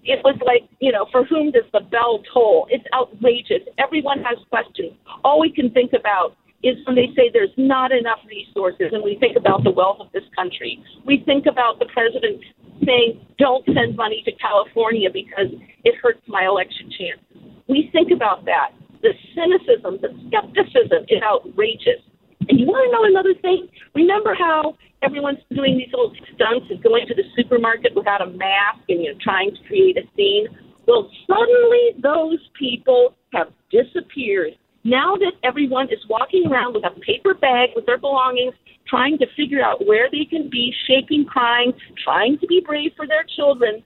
it 0.06 0.22
was 0.24 0.38
like, 0.46 0.70
you 0.80 0.92
know, 0.92 1.08
for 1.12 1.26
whom 1.26 1.52
does 1.52 1.66
the 1.74 1.82
bell 1.82 2.22
toll? 2.32 2.68
It's 2.70 2.86
outrageous. 2.94 3.66
Everyone 3.78 4.22
has 4.22 4.38
questions. 4.50 4.94
All 5.24 5.42
we 5.42 5.52
can 5.52 5.72
think 5.72 5.94
about 5.98 6.38
is 6.62 6.78
when 6.86 6.96
they 6.96 7.10
say 7.18 7.30
there's 7.34 7.54
not 7.58 7.92
enough 7.92 8.22
resources 8.30 8.94
and 8.94 9.04
we 9.04 9.18
think 9.20 9.38
about 9.38 9.64
the 9.64 9.72
wealth 9.72 9.98
of 10.00 10.12
this 10.14 10.26
country. 10.36 10.82
We 11.06 11.22
think 11.26 11.46
about 11.46 11.80
the 11.80 11.86
president 11.94 12.42
saying, 12.86 13.22
don't 13.38 13.66
send 13.66 13.96
money 13.96 14.22
to 14.26 14.32
California 14.38 15.10
because 15.12 15.50
it 15.84 15.96
hurts 16.02 16.22
my 16.28 16.46
election 16.46 16.90
chances. 16.90 17.42
We 17.68 17.90
think 17.92 18.12
about 18.14 18.46
that. 18.46 18.74
The 19.02 19.14
cynicism, 19.34 20.02
the 20.02 20.14
skepticism 20.30 21.06
is 21.10 21.22
outrageous. 21.22 22.02
And 22.50 22.60
you 22.60 22.66
want 22.66 22.86
to 22.86 22.92
know 22.94 23.06
another 23.10 23.34
thing? 23.42 23.68
Remember 23.94 24.36
how 24.38 24.78
everyone's 25.06 25.40
doing 25.54 25.78
these 25.78 25.94
little 25.94 26.14
stunts 26.34 26.66
and 26.70 26.82
going 26.82 27.06
to 27.08 27.14
the 27.14 27.24
supermarket 27.38 27.96
without 27.96 28.22
a 28.22 28.28
mask 28.28 28.84
and 28.90 29.04
you 29.04 29.14
know 29.14 29.20
trying 29.22 29.52
to 29.52 29.62
create 29.68 29.98
a 29.98 30.04
scene? 30.16 30.48
Well, 30.88 31.10
suddenly 31.28 32.02
those 32.02 32.40
people 32.58 33.16
have 33.34 33.48
disappeared. 33.72 34.54
Now 34.84 35.16
that 35.16 35.34
everyone 35.44 35.88
is 35.88 36.00
walking 36.10 36.46
around 36.48 36.76
with 36.76 36.84
a 36.86 37.00
paper 37.00 37.34
bag 37.34 37.70
with 37.76 37.86
their 37.86 37.98
belongings, 37.98 38.54
trying 38.88 39.18
to 39.18 39.26
figure 39.36 39.64
out 39.64 39.86
where 39.88 40.10
they 40.12 40.26
can 40.30 40.50
be, 40.50 40.72
shaking, 40.88 41.26
crying, 41.26 41.74
trying 42.04 42.38
to 42.40 42.48
be 42.48 42.62
brave 42.66 42.92
for 42.96 43.08
their 43.08 43.26
children, 43.36 43.84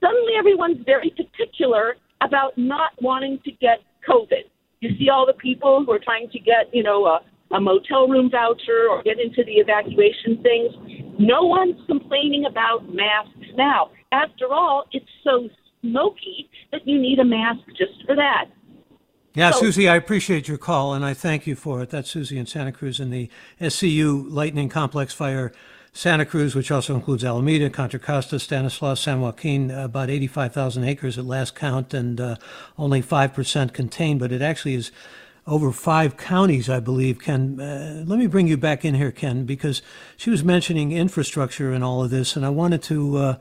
suddenly 0.00 0.32
everyone's 0.38 0.82
very 0.86 1.10
particular 1.10 1.96
about 2.22 2.56
not 2.56 2.92
wanting 3.00 3.38
to 3.44 3.50
get 3.52 3.80
COVID. 4.08 4.48
You 4.80 4.90
see 4.98 5.10
all 5.10 5.26
the 5.26 5.34
people 5.34 5.84
who 5.84 5.92
are 5.92 5.98
trying 5.98 6.30
to 6.30 6.38
get, 6.38 6.72
you 6.72 6.82
know, 6.82 7.04
a, 7.06 7.20
a 7.50 7.60
motel 7.60 8.08
room 8.08 8.30
voucher 8.30 8.88
or 8.90 9.02
get 9.02 9.18
into 9.18 9.42
the 9.44 9.54
evacuation 9.54 10.42
things. 10.42 10.74
No 11.18 11.42
one's 11.42 11.80
complaining 11.86 12.44
about 12.46 12.92
masks 12.92 13.32
now. 13.56 13.90
After 14.12 14.52
all, 14.52 14.84
it's 14.92 15.08
so 15.24 15.48
smoky 15.80 16.50
that 16.72 16.86
you 16.86 17.00
need 17.00 17.18
a 17.18 17.24
mask 17.24 17.60
just 17.76 18.04
for 18.06 18.14
that. 18.16 18.46
Yeah, 19.34 19.50
so, 19.52 19.60
Susie, 19.60 19.88
I 19.88 19.96
appreciate 19.96 20.48
your 20.48 20.58
call 20.58 20.94
and 20.94 21.04
I 21.04 21.14
thank 21.14 21.46
you 21.46 21.54
for 21.54 21.82
it. 21.82 21.90
That's 21.90 22.10
Susie 22.10 22.38
in 22.38 22.46
Santa 22.46 22.72
Cruz 22.72 22.98
in 22.98 23.10
the 23.10 23.30
CZU 23.60 24.26
Lightning 24.30 24.68
Complex 24.68 25.14
Fire. 25.14 25.52
Santa 25.92 26.24
Cruz, 26.24 26.54
which 26.54 26.70
also 26.70 26.94
includes 26.94 27.24
Alameda, 27.24 27.70
Contra 27.70 27.98
Costa, 27.98 28.38
Stanislaus, 28.38 29.00
San 29.00 29.20
Joaquin, 29.20 29.70
about 29.70 30.10
85,000 30.10 30.84
acres 30.84 31.18
at 31.18 31.24
last 31.24 31.54
count, 31.54 31.92
and 31.92 32.20
uh, 32.20 32.36
only 32.76 33.02
5% 33.02 33.72
contained, 33.72 34.20
but 34.20 34.30
it 34.30 34.42
actually 34.42 34.74
is 34.74 34.92
over 35.48 35.72
five 35.72 36.16
counties, 36.16 36.68
I 36.68 36.78
believe. 36.78 37.18
Ken, 37.18 37.58
uh, 37.58 38.04
let 38.06 38.18
me 38.18 38.26
bring 38.26 38.46
you 38.46 38.56
back 38.56 38.84
in 38.84 38.94
here, 38.94 39.10
Ken, 39.10 39.44
because 39.44 39.82
she 40.16 40.30
was 40.30 40.44
mentioning 40.44 40.92
infrastructure 40.92 41.72
and 41.72 41.82
all 41.82 42.04
of 42.04 42.10
this, 42.10 42.36
and 42.36 42.44
I 42.44 42.50
wanted 42.50 42.82
to 42.84 43.16
uh, 43.16 43.36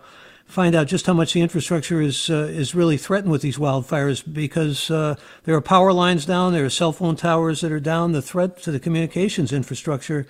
find 0.46 0.74
out 0.74 0.88
just 0.88 1.06
how 1.06 1.14
much 1.14 1.34
the 1.34 1.42
infrastructure 1.42 2.02
is 2.02 2.30
uh, 2.30 2.48
is 2.50 2.74
really 2.74 2.98
threatened 2.98 3.32
with 3.32 3.42
these 3.42 3.58
wildfires, 3.58 4.24
because 4.34 4.90
uh, 4.90 5.16
there 5.44 5.56
are 5.56 5.62
power 5.62 5.92
lines 5.92 6.26
down, 6.26 6.54
there 6.54 6.66
are 6.66 6.70
cell 6.70 6.94
phone 6.94 7.18
towers 7.18 7.60
that 7.62 7.72
are 7.72 7.82
down. 7.82 8.14
The 8.14 8.22
threat 8.22 8.62
to 8.64 8.72
the 8.72 8.80
communications 8.80 9.52
infrastructure 9.52 10.26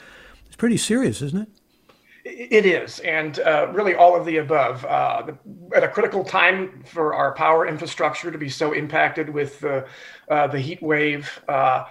is 0.50 0.56
pretty 0.56 0.78
serious, 0.78 1.22
isn't 1.22 1.42
it? 1.44 1.50
It 2.30 2.66
is, 2.66 3.00
and 3.00 3.40
uh, 3.40 3.70
really 3.72 3.96
all 3.96 4.13
of 4.13 4.26
the 4.26 4.38
above. 4.38 4.84
Uh, 4.84 5.24
the, 5.28 5.38
at 5.78 5.84
a 5.84 5.88
critical 5.88 6.26
time 6.26 6.84
for 6.86 7.13
our 7.13 7.34
power 7.34 7.66
infrastructure 7.66 8.32
to 8.32 8.38
be 8.38 8.50
so 8.50 8.74
impacted 8.74 9.30
with 9.30 9.62
the, 9.62 9.88
uh, 10.30 10.48
the 10.48 10.60
heat 10.60 10.82
wave, 10.84 11.40
uh, 11.48 11.86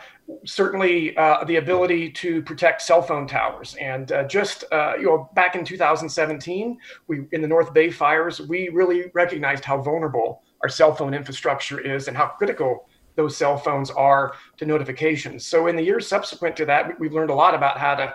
certainly 0.44 1.16
uh, 1.16 1.42
the 1.44 1.56
ability 1.56 2.10
to 2.10 2.42
protect 2.42 2.82
cell 2.82 3.00
phone 3.00 3.26
towers. 3.26 3.76
And 3.80 4.12
uh, 4.12 4.24
just 4.24 4.64
you 4.98 5.06
know, 5.06 5.30
back 5.32 5.54
in 5.54 5.64
2017, 5.64 6.76
we 7.06 7.24
in 7.32 7.40
the 7.40 7.48
North 7.48 7.72
Bay 7.72 7.90
fires, 7.90 8.38
we 8.38 8.68
really 8.68 9.04
recognized 9.14 9.64
how 9.64 9.80
vulnerable 9.80 10.42
our 10.62 10.68
cell 10.68 10.94
phone 10.94 11.14
infrastructure 11.14 11.80
is 11.80 12.08
and 12.08 12.16
how 12.16 12.26
critical 12.26 12.86
those 13.14 13.36
cell 13.36 13.56
phones 13.56 13.90
are 13.90 14.34
to 14.58 14.66
notifications. 14.66 15.46
So 15.46 15.66
in 15.66 15.76
the 15.76 15.82
years 15.82 16.06
subsequent 16.06 16.56
to 16.56 16.66
that, 16.66 17.00
we've 17.00 17.14
learned 17.14 17.30
a 17.30 17.34
lot 17.34 17.54
about 17.54 17.78
how 17.78 17.94
to 17.94 18.14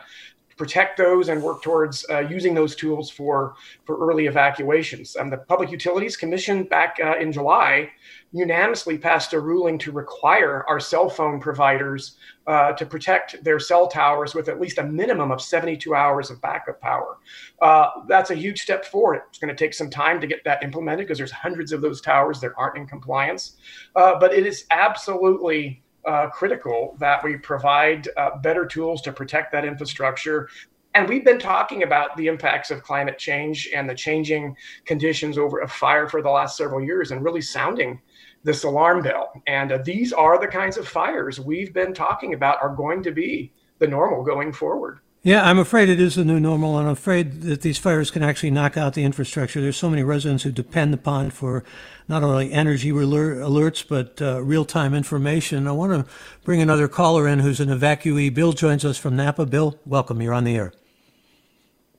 protect 0.58 0.98
those 0.98 1.30
and 1.30 1.42
work 1.42 1.62
towards 1.62 2.06
uh, 2.10 2.20
using 2.20 2.54
those 2.54 2.76
tools 2.76 3.10
for, 3.10 3.56
for 3.86 3.98
early 3.98 4.28
evacuations. 4.28 5.16
Um, 5.16 5.30
the 5.30 5.38
Public 5.38 5.72
Utilities 5.72 6.18
Commission 6.18 6.64
back 6.64 6.98
uh, 7.04 7.18
in 7.18 7.32
July 7.32 7.90
unanimously 8.34 8.98
passed 8.98 9.34
a 9.34 9.40
ruling 9.40 9.78
to 9.80 9.92
require 9.92 10.64
our 10.68 10.80
cell 10.80 11.10
phone 11.10 11.40
providers 11.40 12.18
uh, 12.48 12.72
to 12.74 12.86
protect 12.86 13.44
their 13.44 13.60
cell 13.60 13.88
towers 13.88 14.34
with 14.34 14.48
at 14.48 14.60
least 14.60 14.78
a 14.78 14.84
minimum 14.84 15.32
of 15.32 15.42
72 15.42 15.94
hours 15.94 16.30
of 16.30 16.42
backup 16.42 16.80
power. 16.80 17.18
Uh, 17.62 17.88
that's 18.08 18.32
a 18.32 18.36
huge 18.36 18.62
step 18.62 18.86
forward. 18.86 19.22
It's 19.30 19.40
going 19.40 19.54
to 19.54 19.56
take 19.56 19.74
some 19.74 19.90
time 19.90 20.22
to 20.22 20.28
get 20.28 20.44
that 20.46 20.64
implemented 20.64 21.06
because 21.06 21.18
there's 21.18 21.32
hundreds 21.32 21.72
of 21.72 21.82
those 21.82 22.02
towers 22.02 22.40
that 22.42 22.52
aren't 22.58 22.78
in 22.78 22.88
compliance. 22.88 23.58
Uh, 23.96 24.18
but 24.20 24.34
it 24.34 24.46
is 24.46 24.66
absolutely 24.72 25.84
uh, 26.08 26.28
critical 26.30 26.96
that 27.00 27.24
we 27.24 27.38
provide 27.38 28.08
uh, 28.18 28.38
better 28.38 28.66
tools 28.66 29.02
to 29.04 29.12
protect 29.12 29.52
that 29.52 29.66
infrastructure. 29.66 30.50
And 30.94 31.08
we've 31.08 31.24
been 31.24 31.40
talking 31.40 31.84
about 31.84 32.18
the 32.18 32.28
impacts 32.28 32.70
of 32.70 32.84
climate 32.84 33.18
change 33.18 33.70
and 33.74 33.90
the 33.90 33.96
changing 33.96 34.56
conditions 34.86 35.38
over 35.38 35.62
a 35.62 35.68
fire 35.68 36.10
for 36.10 36.22
the 36.22 36.30
last 36.30 36.58
several 36.58 36.84
years 36.84 37.12
and 37.12 37.24
really 37.24 37.42
sounding 37.42 38.02
this 38.44 38.64
alarm 38.64 39.04
bell. 39.04 39.32
And 39.48 39.72
uh, 39.72 39.80
these 39.86 40.12
are 40.12 40.40
the 40.40 40.48
kinds 40.48 40.78
of 40.78 40.88
fires 40.88 41.40
we've 41.40 41.74
been 41.74 41.94
talking 41.94 42.34
about 42.34 42.62
are 42.62 42.76
going 42.76 43.04
to 43.04 43.12
be 43.12 43.54
the 43.80 43.88
normal 43.88 44.24
going 44.24 44.52
forward. 44.52 45.00
Yeah, 45.24 45.48
I'm 45.48 45.60
afraid 45.60 45.88
it 45.88 46.02
is 46.02 46.16
the 46.16 46.26
new 46.26 46.40
normal, 46.40 46.80
and 46.80 46.88
I'm 46.88 46.94
afraid 46.94 47.44
that 47.44 47.62
these 47.62 47.78
fires 47.78 48.10
can 48.10 48.24
actually 48.24 48.50
knock 48.50 48.76
out 48.76 48.96
the 48.96 49.04
infrastructure. 49.04 49.62
There's 49.62 49.78
so 49.78 49.88
many 49.88 50.02
residents 50.02 50.42
who 50.42 50.52
depend 50.52 50.96
upon 50.96 51.30
for 51.30 51.64
not 52.08 52.24
only 52.24 52.52
energy 52.52 52.90
alerts 52.92 53.86
but 53.88 54.20
uh, 54.20 54.42
real-time 54.42 54.96
information. 54.96 55.68
I 55.68 55.74
want 55.74 55.94
to 55.94 56.12
bring 56.44 56.60
another 56.60 56.88
caller 56.88 57.28
in 57.28 57.38
who's 57.38 57.60
an 57.60 57.70
evacuee. 57.70 58.34
Bill 58.34 58.52
joins 58.52 58.84
us 58.84 58.98
from 58.98 59.16
Napa. 59.16 59.46
Bill, 59.46 59.78
welcome. 59.86 60.24
You're 60.24 60.34
on 60.34 60.44
the 60.44 60.56
air. 60.56 60.74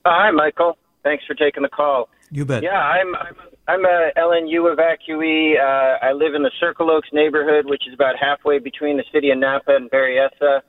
Uh, 0.05 0.11
hi, 0.11 0.31
Michael. 0.33 0.77
Thanks 1.05 1.25
for 1.25 1.35
taking 1.35 1.63
the 1.63 1.69
call. 1.69 2.09
You 2.33 2.45
bet. 2.45 2.65
Yeah, 2.65 2.81
I'm 2.81 3.15
I'm, 3.15 3.37
I'm 3.69 3.85
a 3.85 4.11
LNU 4.17 4.75
evacuee. 4.75 5.61
Uh, 5.61 6.05
I 6.05 6.13
live 6.13 6.35
in 6.35 6.43
the 6.43 6.51
Circle 6.59 6.91
Oaks 6.91 7.11
neighborhood, 7.13 7.67
which 7.67 7.87
is 7.87 7.95
about 7.95 8.17
halfway 8.19 8.59
between 8.59 8.97
the 8.97 9.05
city 9.13 9.31
of 9.31 9.39
Napa 9.39 9.77
and 9.77 9.89
Berryessa 9.93 10.63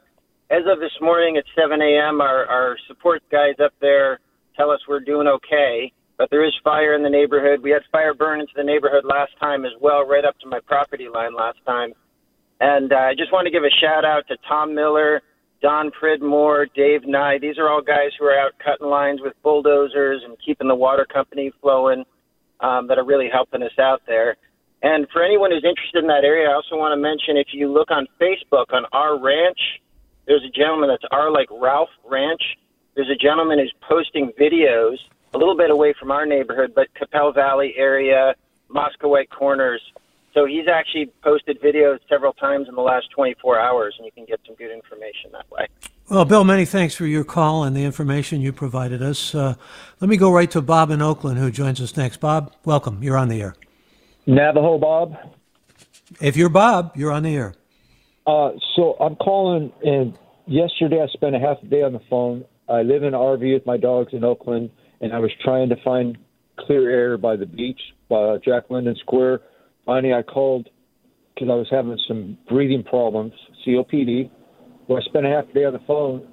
as 0.54 0.66
of 0.72 0.80
this 0.80 0.94
morning 1.02 1.36
at 1.38 1.46
7 1.58 1.82
a.m., 1.82 2.22
our, 2.22 2.46
our 2.46 2.78
support 2.88 3.24
guys 3.32 3.56
up 3.64 3.74
there 3.82 4.20
tell 4.56 4.70
us 4.70 4.80
we're 4.88 5.00
doing 5.00 5.28
okay, 5.28 5.92
but 6.16 6.30
there 6.30 6.46
is 6.46 6.54
fire 6.64 6.94
in 6.94 7.02
the 7.02 7.10
neighborhood. 7.10 7.64
We 7.64 7.72
had 7.72 7.82
fire 7.92 8.14
burn 8.14 8.40
into 8.40 8.54
the 8.56 8.64
neighborhood 8.64 9.04
last 9.04 9.32
time 9.40 9.66
as 9.66 9.72
well, 9.82 10.06
right 10.06 10.24
up 10.24 10.38
to 10.40 10.48
my 10.48 10.60
property 10.60 11.08
line 11.12 11.36
last 11.36 11.58
time. 11.66 11.94
And 12.60 12.94
uh, 12.94 12.98
I 12.98 13.14
just 13.18 13.34
want 13.34 13.48
to 13.48 13.52
give 13.52 13.64
a 13.64 13.74
shout 13.82 14.06
out 14.06 14.28
to 14.28 14.38
Tom 14.48 14.76
Miller, 14.76 15.24
Don 15.64 15.90
Pridmore, 15.90 16.68
Dave 16.76 17.02
Nye. 17.08 17.40
These 17.40 17.58
are 17.58 17.68
all 17.68 17.82
guys 17.82 18.12
who 18.20 18.26
are 18.26 18.40
out 18.40 18.52
cutting 18.64 18.88
lines 18.88 19.22
with 19.24 19.34
bulldozers 19.42 20.22
and 20.24 20.38
keeping 20.46 20.68
the 20.68 20.76
water 20.76 21.08
company 21.12 21.52
flowing 21.62 22.06
um, 22.60 22.88
that 22.90 23.00
are 23.00 23.06
really 23.06 23.30
helping 23.34 23.64
us 23.64 23.78
out 23.80 24.04
there. 24.06 24.36
And 24.84 25.08
for 25.12 25.24
anyone 25.24 25.50
who's 25.50 25.66
interested 25.66 26.04
in 26.04 26.08
that 26.10 26.24
area, 26.24 26.48
I 26.48 26.54
also 26.54 26.76
want 26.76 26.94
to 26.94 27.02
mention 27.02 27.38
if 27.38 27.48
you 27.54 27.74
look 27.74 27.90
on 27.90 28.06
Facebook 28.22 28.72
on 28.72 28.86
our 28.92 29.18
ranch, 29.18 29.58
there's 30.26 30.44
a 30.44 30.50
gentleman 30.50 30.90
that's 30.90 31.04
our 31.12 31.32
like 31.32 31.48
Ralph 31.52 31.90
Ranch. 32.10 32.42
There's 32.96 33.10
a 33.10 33.16
gentleman 33.16 33.60
who's 33.60 33.74
posting 33.88 34.32
videos 34.40 34.98
a 35.34 35.38
little 35.38 35.58
bit 35.58 35.72
away 35.72 35.94
from 36.00 36.12
our 36.12 36.26
neighborhood, 36.26 36.74
but 36.76 36.88
Capell 36.94 37.34
Valley 37.34 37.74
area, 37.76 38.36
Moskowite 38.70 39.30
Corners. 39.30 39.82
So 40.34 40.46
he's 40.46 40.68
actually 40.68 41.12
posted 41.24 41.62
videos 41.62 42.00
several 42.10 42.34
times 42.34 42.68
in 42.68 42.76
the 42.76 42.82
last 42.82 43.10
24 43.12 43.60
hours, 43.60 43.96
and 43.98 44.06
you 44.06 44.12
can 44.12 44.26
get 44.26 44.40
some 44.46 44.56
good 44.56 44.72
information 44.72 45.32
that 45.32 45.50
way. 45.52 45.68
Well, 46.10 46.26
Bill, 46.26 46.44
many 46.44 46.66
thanks 46.66 46.96
for 46.96 47.06
your 47.06 47.24
call 47.24 47.64
and 47.64 47.76
the 47.76 47.84
information 47.84 48.42
you 48.42 48.52
provided 48.52 49.02
us. 49.02 49.34
Uh, 49.34 49.56
let 50.00 50.10
me 50.10 50.18
go 50.18 50.32
right 50.32 50.50
to 50.52 50.62
Bob 50.62 50.90
in 50.90 51.02
Oakland, 51.02 51.38
who 51.38 51.52
joins 51.52 51.80
us 51.82 51.96
next. 51.96 52.18
Bob, 52.18 52.54
welcome. 52.66 53.02
You're 53.04 53.18
on 53.18 53.30
the 53.30 53.42
air. 53.42 53.56
Navajo 54.26 54.78
Bob. 54.78 55.18
If 56.20 56.36
you're 56.36 56.50
Bob, 56.50 56.94
you're 56.96 57.12
on 57.12 57.24
the 57.24 57.36
air. 57.36 57.54
Uh, 58.26 58.52
so 58.76 58.96
I'm 59.00 59.16
calling, 59.16 59.72
and 59.84 60.18
yesterday 60.46 61.02
I 61.02 61.08
spent 61.08 61.36
a 61.36 61.40
half 61.40 61.58
a 61.62 61.66
day 61.66 61.82
on 61.84 61.94
the 61.94 62.02
phone. 62.10 62.46
I 62.70 62.82
live 62.82 63.04
in 63.04 63.14
an 63.14 63.20
RV 63.20 63.54
with 63.54 63.66
my 63.66 63.78
dogs 63.78 64.14
in 64.14 64.24
Oakland, 64.24 64.72
and 65.02 65.14
I 65.14 65.20
was 65.20 65.32
trying 65.44 65.70
to 65.70 65.76
find 65.84 66.18
clear 66.58 66.90
air 66.90 67.18
by 67.18 67.36
the 67.36 67.46
beach, 67.46 67.82
by 68.10 68.38
Jack 68.38 68.70
London 68.70 68.96
Square. 68.96 69.42
Finally, 69.86 70.14
I 70.14 70.22
called 70.22 70.70
because 71.34 71.50
I 71.50 71.56
was 71.56 71.68
having 71.70 72.00
some 72.08 72.38
breathing 72.48 72.84
problems, 72.84 73.34
COPD. 73.66 74.30
Well, 74.88 75.00
I 75.00 75.02
spent 75.04 75.26
a 75.26 75.30
half 75.30 75.50
a 75.50 75.54
day 75.54 75.66
on 75.66 75.74
the 75.74 75.80
phone, 75.80 76.28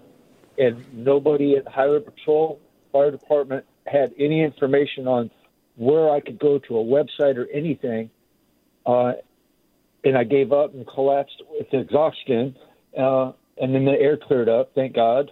and 0.59 0.85
nobody 0.93 1.57
at 1.57 1.67
Highway 1.67 2.01
Patrol, 2.01 2.61
Fire 2.93 3.11
Department 3.11 3.65
had 3.87 4.13
any 4.19 4.43
information 4.43 5.09
on 5.09 5.31
where 5.77 6.11
I 6.11 6.21
could 6.21 6.39
go 6.39 6.59
to 6.59 6.79
a 6.79 6.85
website 6.85 7.37
or 7.37 7.49
anything. 7.53 8.11
Uh, 8.85 9.13
and 10.05 10.17
I 10.17 10.25
gave 10.25 10.53
up 10.53 10.75
and 10.75 10.87
collapsed 10.87 11.43
with 11.51 11.67
exhaustion. 11.73 12.57
Uh, 12.99 13.33
and 13.61 13.75
then 13.75 13.85
the 13.85 13.93
air 13.93 14.17
cleared 14.17 14.49
up, 14.49 14.73
thank 14.75 14.95
God. 14.95 15.31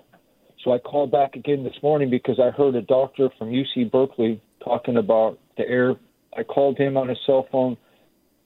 So 0.64 0.72
I 0.72 0.78
called 0.78 1.10
back 1.10 1.34
again 1.36 1.64
this 1.64 1.76
morning 1.82 2.10
because 2.10 2.38
I 2.40 2.50
heard 2.50 2.74
a 2.74 2.82
doctor 2.82 3.28
from 3.38 3.48
UC 3.50 3.90
Berkeley 3.90 4.40
talking 4.62 4.96
about 4.96 5.38
the 5.56 5.66
air 5.66 5.94
I 6.36 6.42
called 6.42 6.78
him 6.78 6.96
on 6.96 7.08
his 7.08 7.18
cell 7.26 7.46
phone, 7.50 7.76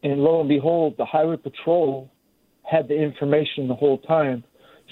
and 0.03 0.21
lo 0.21 0.41
and 0.41 0.49
behold, 0.49 0.95
the 0.99 1.05
highway 1.05 1.37
patrol 1.37 2.11
had 2.63 2.89
the 2.89 2.95
information 2.95 3.69
the 3.69 3.75
whole 3.75 3.99
time. 3.99 4.45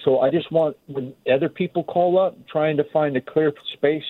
So 0.04 0.20
I 0.20 0.30
just 0.30 0.50
want 0.52 0.76
when 0.86 1.14
other 1.32 1.48
people 1.48 1.84
call 1.84 2.18
up 2.18 2.36
trying 2.48 2.76
to 2.76 2.84
find 2.92 3.16
a 3.16 3.20
clear 3.20 3.52
space. 3.74 4.02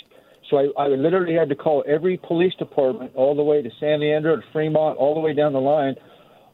So 0.49 0.57
I, 0.57 0.85
I 0.85 0.89
literally 0.89 1.35
had 1.35 1.49
to 1.51 1.55
call 1.55 1.85
every 1.87 2.17
police 2.17 2.55
department 2.59 3.13
all 3.15 3.35
the 3.35 3.43
way 3.43 3.63
to 3.63 3.71
San 3.79 4.01
Leandro 4.01 4.37
to 4.37 4.43
Fremont, 4.53 4.99
all 4.99 5.15
the 5.15 5.21
way 5.21 5.35
down 5.35 5.53
the 5.53 5.61
line, 5.61 5.95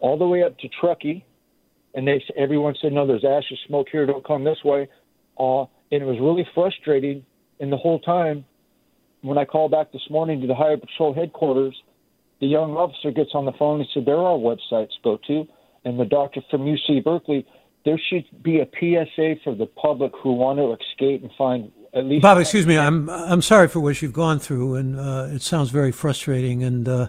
all 0.06 0.16
the 0.16 0.26
way 0.26 0.42
up 0.44 0.56
to 0.58 0.68
Truckee, 0.80 1.24
and 1.94 2.06
they 2.06 2.22
everyone 2.36 2.74
said 2.80 2.92
no, 2.92 3.06
there's 3.06 3.24
ashes, 3.24 3.58
smoke 3.66 3.88
here, 3.90 4.06
don't 4.06 4.24
come 4.24 4.44
this 4.44 4.62
way. 4.64 4.88
Uh, 5.38 5.62
and 5.90 6.02
it 6.02 6.04
was 6.04 6.18
really 6.20 6.46
frustrating. 6.54 7.24
And 7.58 7.72
the 7.72 7.76
whole 7.76 7.98
time, 8.00 8.44
when 9.22 9.38
I 9.38 9.44
called 9.44 9.72
back 9.72 9.92
this 9.92 10.08
morning 10.08 10.40
to 10.42 10.46
the 10.46 10.54
Highway 10.54 10.76
Patrol 10.76 11.12
headquarters, 11.12 11.74
the 12.40 12.46
young 12.46 12.76
officer 12.76 13.10
gets 13.10 13.30
on 13.34 13.46
the 13.46 13.52
phone 13.52 13.80
and 13.80 13.88
said 13.92 14.04
there 14.04 14.16
are 14.16 14.36
websites 14.36 14.90
go 15.02 15.18
to, 15.26 15.46
and 15.84 15.98
the 15.98 16.04
doctor 16.04 16.40
from 16.50 16.62
UC 16.62 17.02
Berkeley, 17.02 17.46
there 17.84 17.98
should 18.10 18.24
be 18.42 18.60
a 18.60 18.66
PSA 18.66 19.36
for 19.42 19.54
the 19.54 19.66
public 19.66 20.12
who 20.22 20.32
want 20.32 20.58
to 20.58 20.76
escape 20.80 21.22
and 21.22 21.30
find 21.36 21.72
at 21.94 22.04
least. 22.04 22.22
Bob, 22.22 22.38
excuse 22.38 22.66
me, 22.66 22.76
I'm 22.76 23.08
I'm 23.08 23.42
sorry 23.42 23.68
for 23.68 23.80
what 23.80 24.02
you've 24.02 24.12
gone 24.12 24.38
through, 24.38 24.74
and 24.74 25.00
uh, 25.00 25.28
it 25.30 25.42
sounds 25.42 25.70
very 25.70 25.92
frustrating, 25.92 26.62
and 26.62 26.88
uh, 26.88 27.08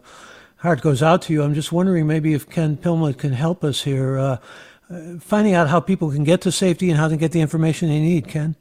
heart 0.58 0.82
goes 0.82 1.04
out 1.04 1.22
to 1.24 1.34
you. 1.34 1.43
I'm 1.43 1.54
just 1.54 1.72
wondering 1.72 2.08
maybe 2.08 2.34
if 2.34 2.50
Ken 2.50 2.78
Pimlott 2.78 3.17
can 3.17 3.34
help 3.34 3.63
us 3.63 3.84
here, 3.84 4.17
uh, 4.17 4.38
finding 5.20 5.54
out 5.54 5.67
how 5.70 5.80
people 5.80 6.12
can 6.12 6.24
get 6.24 6.41
to 6.41 6.52
safety 6.52 6.89
and 6.89 6.98
how 6.98 7.08
to 7.08 7.17
get 7.17 7.32
the 7.32 7.41
information 7.41 7.89
they 7.89 8.00
need. 8.00 8.28
Ken. 8.28 8.56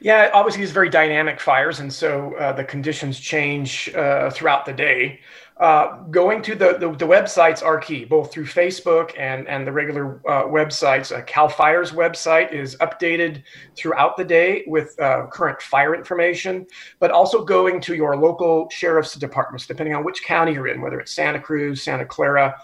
Yeah, 0.00 0.30
obviously, 0.32 0.62
these 0.62 0.70
very 0.70 0.88
dynamic 0.88 1.40
fires, 1.40 1.80
and 1.80 1.92
so 1.92 2.34
uh, 2.34 2.52
the 2.52 2.62
conditions 2.62 3.18
change 3.18 3.92
uh, 3.94 4.30
throughout 4.30 4.64
the 4.64 4.72
day. 4.72 5.18
Uh, 5.58 6.02
going 6.04 6.40
to 6.40 6.54
the, 6.54 6.78
the, 6.78 6.88
the, 6.92 7.04
websites 7.04 7.64
are 7.64 7.78
key, 7.78 8.04
both 8.04 8.32
through 8.32 8.44
Facebook 8.44 9.12
and, 9.18 9.48
and 9.48 9.66
the 9.66 9.72
regular 9.72 10.20
uh, 10.28 10.44
websites. 10.44 11.10
Uh, 11.10 11.20
CAL 11.22 11.48
FIRE's 11.48 11.90
website 11.90 12.52
is 12.52 12.76
updated 12.76 13.42
throughout 13.74 14.16
the 14.16 14.24
day 14.24 14.62
with 14.68 14.94
uh, 15.00 15.26
current 15.32 15.60
fire 15.60 15.96
information, 15.96 16.64
but 17.00 17.10
also 17.10 17.44
going 17.44 17.80
to 17.80 17.96
your 17.96 18.16
local 18.16 18.70
sheriff's 18.70 19.14
departments, 19.14 19.66
depending 19.66 19.96
on 19.96 20.04
which 20.04 20.22
county 20.22 20.52
you're 20.52 20.68
in, 20.68 20.80
whether 20.80 21.00
it's 21.00 21.12
Santa 21.12 21.40
Cruz, 21.40 21.82
Santa 21.82 22.06
Clara, 22.06 22.56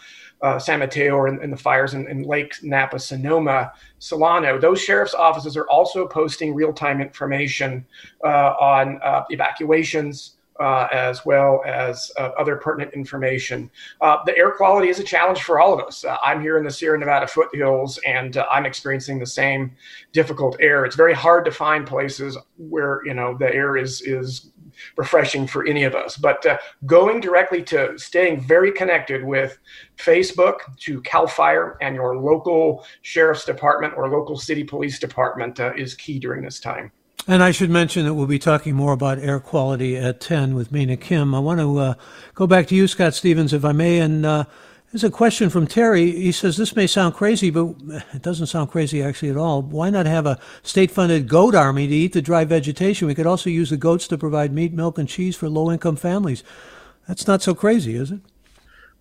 uh, 0.43 0.61
San 0.61 0.79
Mateo, 0.79 1.17
or 1.17 1.27
in, 1.27 1.51
the 1.51 1.57
fires 1.57 1.95
in, 1.95 2.07
in, 2.07 2.23
Lake 2.23 2.55
Napa, 2.63 3.01
Sonoma, 3.01 3.73
Solano. 3.99 4.57
Those 4.57 4.81
sheriff's 4.81 5.15
offices 5.15 5.57
are 5.57 5.67
also 5.67 6.07
posting 6.07 6.55
real 6.55 6.73
time 6.73 7.01
information 7.01 7.85
on 8.23 9.01
evacuations 9.31 10.35
uh, 10.61 10.87
as 10.93 11.25
well 11.25 11.63
as 11.67 12.13
uh, 12.19 12.31
other 12.39 12.57
pertinent 12.57 12.93
information. 12.95 13.71
Uh, 14.01 14.19
the 14.25 14.37
air 14.37 14.53
quality 14.53 14.89
is 14.89 14.99
a 14.99 15.05
challenge 15.05 15.43
for 15.43 15.61
all 15.61 15.75
of 15.75 15.85
us. 15.85 16.05
Uh, 16.05 16.17
I'm 16.23 16.41
here 16.41 16.59
in 16.59 16.65
the 16.65 16.71
Sierra 16.71 16.99
Nevada 16.99 17.27
foothills 17.27 17.99
and 18.07 18.37
uh, 18.37 18.47
I'm 18.51 18.67
experiencing 18.67 19.19
the 19.19 19.27
same 19.27 19.73
difficult 20.13 20.57
air. 20.61 20.85
It's 20.85 20.97
very 20.97 21.15
hard 21.15 21.45
to 21.47 21.51
find 21.51 21.87
places 21.87 22.39
where 22.57 23.01
you 23.05 23.15
know 23.15 23.37
the 23.37 23.53
air 23.53 23.77
is 23.77 24.01
is 24.03 24.51
refreshing 24.97 25.47
for 25.47 25.67
any 25.67 25.85
of 25.85 25.95
us. 25.95 26.17
But 26.17 26.45
uh, 26.47 26.59
going 26.87 27.21
directly 27.21 27.63
to 27.65 27.97
staying 27.99 28.41
very 28.41 28.73
connected 28.73 29.25
with 29.25 29.59
Facebook, 29.97 30.59
to 30.81 31.01
CAL 31.03 31.29
FIRE, 31.29 31.79
and 31.81 31.95
your 31.95 32.17
local 32.17 32.85
sheriff's 33.03 33.45
department 33.45 33.95
or 33.97 34.09
local 34.09 34.37
city 34.37 34.65
police 34.65 34.99
department 34.99 35.61
is 35.77 35.95
key 35.95 36.19
during 36.19 36.43
this 36.43 36.59
time. 36.59 36.91
And 37.27 37.43
I 37.43 37.53
should 37.53 37.71
mention 37.71 38.05
that 38.05 38.13
we'll 38.13 38.27
be 38.27 38.39
talking 38.39 38.75
more 38.75 38.93
about 38.93 39.19
air 39.19 39.41
quality 39.41 39.97
at 39.97 40.21
10 40.21 40.55
with 40.55 40.71
Mina 40.71 40.99
Kim. 40.99 41.35
I 41.35 41.39
want 41.39 41.59
to 41.59 41.79
uh, 41.79 41.95
go 42.35 42.47
back 42.47 42.67
to 42.67 42.75
you, 42.75 42.87
Scott 42.87 43.15
Stevens, 43.15 43.55
if 43.55 43.65
I 43.65 43.73
may. 43.73 43.99
And 43.99 44.27
uh, 44.27 44.45
there's 44.93 45.05
a 45.05 45.11
question 45.11 45.49
from 45.49 45.67
Terry. 45.67 46.11
He 46.11 46.33
says, 46.33 46.59
This 46.59 46.77
may 46.77 46.87
sound 46.87 47.15
crazy, 47.15 47.49
but 47.49 47.77
it 48.13 48.21
doesn't 48.21 48.49
sound 48.49 48.71
crazy 48.71 49.03
actually 49.03 49.31
at 49.31 49.39
all. 49.39 49.63
Why 49.63 49.89
not 49.89 50.05
have 50.05 50.27
a 50.27 50.39
state 50.63 50.91
funded 50.91 51.27
goat 51.27 51.55
army 51.55 51.87
to 51.87 51.95
eat 51.95 52.13
the 52.13 52.21
dry 52.21 52.45
vegetation? 52.45 53.09
We 53.09 53.15
could 53.15 53.27
also 53.27 53.49
use 53.49 53.71
the 53.71 53.79
goats 53.79 54.07
to 54.09 54.19
provide 54.19 54.53
meat, 54.53 54.75
milk, 54.75 54.99
and 54.99 55.09
cheese 55.09 55.35
for 55.35 55.49
low 55.49 55.71
income 55.73 55.97
families. 55.97 56.45
That's 57.09 57.27
not 57.27 57.41
so 57.41 57.55
crazy, 57.55 57.97
is 57.97 58.11
it? 58.11 58.21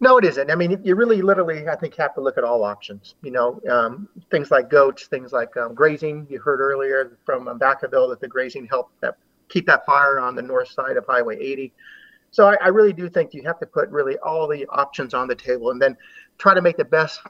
No, 0.03 0.17
it 0.17 0.25
isn't. 0.25 0.51
I 0.51 0.55
mean, 0.55 0.81
you 0.83 0.95
really, 0.95 1.21
literally, 1.21 1.65
I 1.69 1.77
think, 1.77 1.95
have 1.95 2.13
to 2.15 2.21
look 2.21 2.37
at 2.37 2.43
all 2.43 2.65
options. 2.65 3.15
You 3.21 3.31
know, 3.31 3.61
um, 3.71 4.09
things 4.29 4.51
like 4.51 4.69
goats, 4.69 5.07
things 5.07 5.31
like 5.31 5.55
um, 5.55 5.73
grazing. 5.73 6.27
You 6.29 6.41
heard 6.41 6.59
earlier 6.59 7.17
from 7.25 7.47
um, 7.47 7.57
Vacaville 7.57 8.09
that 8.09 8.19
the 8.19 8.27
grazing 8.27 8.65
helped 8.65 8.99
that 8.99 9.15
keep 9.47 9.65
that 9.67 9.85
fire 9.85 10.19
on 10.19 10.35
the 10.35 10.41
north 10.41 10.67
side 10.67 10.97
of 10.97 11.05
Highway 11.05 11.37
80. 11.39 11.71
So 12.31 12.49
I, 12.49 12.57
I 12.61 12.67
really 12.67 12.91
do 12.91 13.07
think 13.07 13.33
you 13.33 13.43
have 13.43 13.61
to 13.61 13.65
put 13.65 13.87
really 13.91 14.17
all 14.17 14.45
the 14.45 14.65
options 14.65 15.13
on 15.13 15.29
the 15.29 15.35
table 15.35 15.71
and 15.71 15.81
then 15.81 15.95
try 16.37 16.53
to 16.53 16.61
make 16.61 16.75
the 16.75 16.83
best 16.83 17.21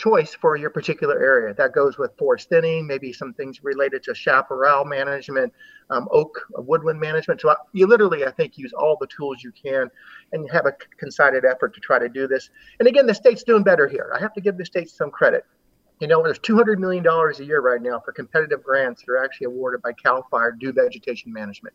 choice 0.00 0.34
for 0.34 0.56
your 0.56 0.70
particular 0.70 1.20
area. 1.20 1.52
That 1.54 1.74
goes 1.74 1.98
with 1.98 2.16
forest 2.16 2.48
thinning, 2.48 2.86
maybe 2.86 3.12
some 3.12 3.34
things 3.34 3.62
related 3.62 4.02
to 4.04 4.14
chaparral 4.14 4.86
management, 4.86 5.52
um, 5.90 6.08
oak 6.10 6.40
uh, 6.58 6.62
woodland 6.62 6.98
management. 6.98 7.42
So 7.42 7.54
you 7.74 7.86
literally, 7.86 8.24
I 8.24 8.30
think, 8.30 8.56
use 8.56 8.72
all 8.72 8.96
the 8.98 9.06
tools 9.06 9.44
you 9.44 9.52
can 9.52 9.90
and 10.32 10.50
have 10.50 10.64
a 10.64 10.72
concerted 10.98 11.44
effort 11.44 11.74
to 11.74 11.80
try 11.80 11.98
to 11.98 12.08
do 12.08 12.26
this. 12.26 12.48
And 12.78 12.88
again, 12.88 13.06
the 13.06 13.14
state's 13.14 13.44
doing 13.44 13.62
better 13.62 13.86
here. 13.86 14.10
I 14.16 14.20
have 14.20 14.32
to 14.34 14.40
give 14.40 14.56
the 14.56 14.64
state 14.64 14.88
some 14.88 15.10
credit. 15.10 15.44
You 16.00 16.08
know, 16.08 16.22
there's 16.22 16.38
$200 16.38 16.78
million 16.78 17.06
a 17.06 17.44
year 17.44 17.60
right 17.60 17.82
now 17.82 18.00
for 18.00 18.12
competitive 18.12 18.62
grants 18.62 19.02
that 19.02 19.12
are 19.12 19.22
actually 19.22 19.48
awarded 19.48 19.82
by 19.82 19.92
CAL 19.92 20.26
FIRE 20.30 20.52
do 20.52 20.72
vegetation 20.72 21.30
management. 21.30 21.74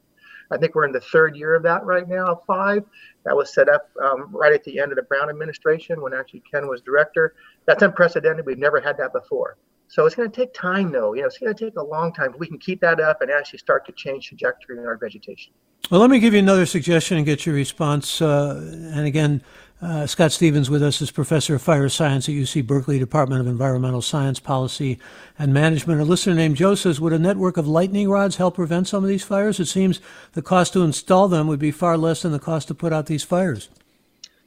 I 0.52 0.58
think 0.58 0.76
we're 0.76 0.86
in 0.86 0.92
the 0.92 1.02
third 1.02 1.36
year 1.36 1.56
of 1.56 1.64
that 1.64 1.84
right 1.86 2.08
now, 2.08 2.42
five. 2.48 2.84
That 3.24 3.36
was 3.36 3.54
set 3.54 3.70
up 3.70 3.90
um, 4.04 4.30
right 4.32 4.54
at 4.54 4.64
the 4.64 4.80
end 4.80 4.92
of 4.92 4.98
the 4.98 5.04
Brown 5.04 5.30
administration 5.30 6.02
when 6.02 6.14
actually 6.14 6.44
Ken 6.50 6.68
was 6.68 6.82
director. 6.82 7.36
That's 7.66 7.82
unprecedented. 7.82 8.46
We've 8.46 8.58
never 8.58 8.80
had 8.80 8.98
that 8.98 9.14
before. 9.14 9.58
So 9.88 10.06
it's 10.06 10.16
going 10.16 10.30
to 10.30 10.36
take 10.36 10.54
time, 10.54 10.92
though. 10.92 11.14
You 11.14 11.22
know, 11.22 11.28
it's 11.28 11.38
going 11.38 11.54
to 11.54 11.66
take 11.66 11.78
a 11.78 11.84
long 11.84 12.12
time. 12.14 12.34
If 12.34 12.40
we 12.40 12.48
can 12.48 12.58
keep 12.58 12.82
that 12.82 13.00
up 13.00 13.22
and 13.22 13.30
actually 13.30 13.60
start 13.60 13.86
to 13.86 13.92
change 13.92 14.28
trajectory 14.28 14.78
in 14.78 14.86
our 14.86 14.98
vegetation. 14.98 15.54
Well, 15.92 16.02
let 16.02 16.10
me 16.10 16.20
give 16.20 16.34
you 16.34 16.40
another 16.40 16.66
suggestion 16.66 17.18
and 17.18 17.26
get 17.26 17.46
your 17.46 17.54
response. 17.54 18.22
Uh, 18.22 18.60
and 18.94 19.06
again, 19.06 19.44
uh, 19.82 20.08
Scott 20.08 20.32
Stevens 20.32 20.70
with 20.70 20.82
us 20.82 21.02
is 21.02 21.12
professor 21.12 21.56
of 21.56 21.62
fire 21.62 21.90
science 21.90 22.30
at 22.30 22.36
UC 22.36 22.66
Berkeley 22.66 22.98
Department 22.98 23.42
of 23.42 23.48
Environmental 23.48 24.02
Science, 24.02 24.40
Policy, 24.40 24.98
and 25.38 25.54
Management. 25.54 26.00
A 26.00 26.06
listener 26.06 26.34
named 26.34 26.56
Joe 26.56 26.76
says, 26.76 27.02
would 27.02 27.14
a 27.14 27.20
network 27.20 27.58
of 27.58 27.68
lightning 27.68 28.10
rods 28.10 28.38
help 28.38 28.56
prevent 28.56 28.88
some 28.88 29.04
of 29.04 29.10
these 29.10 29.24
fires? 29.24 29.60
It 29.60 29.66
seems 29.66 30.00
the 30.32 30.42
cost 30.42 30.74
to 30.74 30.84
install 30.84 31.28
them 31.28 31.48
would 31.48 31.60
be 31.60 31.72
far 31.72 31.98
less 31.98 32.22
than 32.22 32.32
the 32.32 32.40
cost 32.40 32.70
to 32.70 32.74
put 32.74 32.94
out 32.94 33.08
these 33.08 33.24
fires. 33.24 33.70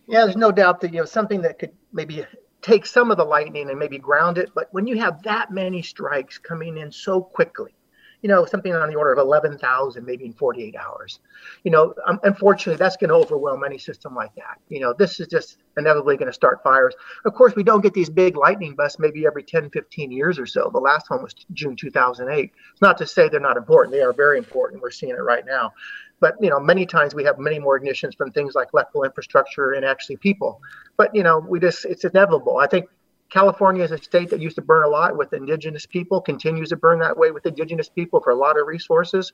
Yeah, 0.07 0.25
there's 0.25 0.37
no 0.37 0.51
doubt 0.51 0.81
that 0.81 0.95
you 0.95 1.01
know 1.01 1.05
something 1.05 1.43
that 1.43 1.59
could 1.59 1.73
maybe 1.93 2.25
take 2.63 2.87
some 2.87 3.11
of 3.11 3.19
the 3.19 3.25
lightning 3.25 3.69
and 3.69 3.79
maybe 3.79 3.99
ground 3.99 4.39
it. 4.39 4.51
But 4.55 4.69
when 4.73 4.87
you 4.87 4.99
have 4.99 5.23
that 5.25 5.51
many 5.51 5.83
strikes 5.83 6.39
coming 6.39 6.79
in 6.79 6.91
so 6.91 7.21
quickly, 7.21 7.75
you 8.23 8.29
know, 8.29 8.45
something 8.45 8.75
on 8.75 8.89
the 8.89 8.97
order 8.97 9.13
of 9.13 9.19
11,000 9.19 10.05
maybe 10.05 10.25
in 10.25 10.33
48 10.33 10.75
hours, 10.77 11.21
you 11.65 11.71
know, 11.71 11.95
um, 12.07 12.19
unfortunately, 12.25 12.77
that's 12.77 12.97
going 12.97 13.09
to 13.09 13.15
overwhelm 13.15 13.63
any 13.65 13.79
system 13.79 14.15
like 14.15 14.35
that. 14.35 14.59
You 14.69 14.81
know, 14.81 14.93
this 14.93 15.21
is 15.21 15.29
just 15.29 15.59
inevitably 15.77 16.17
going 16.17 16.29
to 16.29 16.33
start 16.33 16.63
fires. 16.63 16.95
Of 17.25 17.35
course, 17.35 17.55
we 17.55 17.63
don't 17.63 17.81
get 17.81 17.95
these 17.95 18.11
big 18.11 18.37
lightning 18.37 18.75
busts 18.75 18.99
maybe 18.99 19.27
every 19.27 19.45
10, 19.45 19.71
15 19.71 20.11
years 20.11 20.39
or 20.39 20.47
so. 20.47 20.71
The 20.73 20.81
last 20.81 21.11
one 21.11 21.23
was 21.23 21.35
June 21.53 21.77
2008. 21.77 22.53
It's 22.73 22.83
not 22.83 22.99
to 22.99 23.07
say 23.07 23.29
they're 23.29 23.41
not 23.41 23.57
important. 23.57 23.93
They 23.93 24.03
are 24.03 24.13
very 24.13 24.39
important. 24.39 24.83
We're 24.83 24.91
seeing 24.91 25.13
it 25.13 25.23
right 25.23 25.47
now. 25.47 25.73
But 26.21 26.35
you 26.41 26.51
know, 26.51 26.59
many 26.59 26.85
times 26.85 27.15
we 27.15 27.25
have 27.25 27.39
many 27.39 27.59
more 27.59 27.79
ignitions 27.79 28.17
from 28.17 28.33
things 28.33 28.55
like 28.55 28.69
electrical 28.75 29.05
infrastructure 29.05 29.73
and 29.73 29.85
actually 29.85 30.17
people. 30.17 30.61
But 30.97 31.15
you 31.15 31.23
know, 31.23 31.39
we 31.39 31.61
just 31.61 31.85
it's 31.85 32.05
inevitable. 32.05 32.59
I 32.59 32.67
think 32.67 32.89
California 33.31 33.85
is 33.85 33.91
a 33.91 33.99
state 33.99 34.31
that 34.31 34.41
used 34.41 34.57
to 34.57 34.63
burn 34.63 34.85
a 34.85 34.89
lot 34.89 35.17
with 35.17 35.33
indigenous 35.33 35.85
people, 35.85 36.21
continues 36.21 36.71
to 36.71 36.77
burn 36.77 36.99
that 37.01 37.17
way 37.17 37.31
with 37.31 37.45
indigenous 37.45 37.89
people 37.89 38.21
for 38.21 38.31
a 38.31 38.35
lot 38.35 38.59
of 38.59 38.67
resources. 38.67 39.33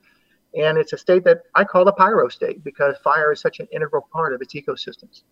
And 0.57 0.77
it's 0.77 0.93
a 0.93 0.97
state 0.97 1.23
that 1.25 1.43
I 1.53 1.63
call 1.63 1.85
the 1.85 1.93
pyro 1.93 2.27
state 2.29 2.63
because 2.63 2.95
fire 3.03 3.31
is 3.31 3.39
such 3.39 3.59
an 3.59 3.67
integral 3.71 4.07
part 4.11 4.33
of 4.33 4.41
its 4.41 4.53
ecosystems. 4.53 5.23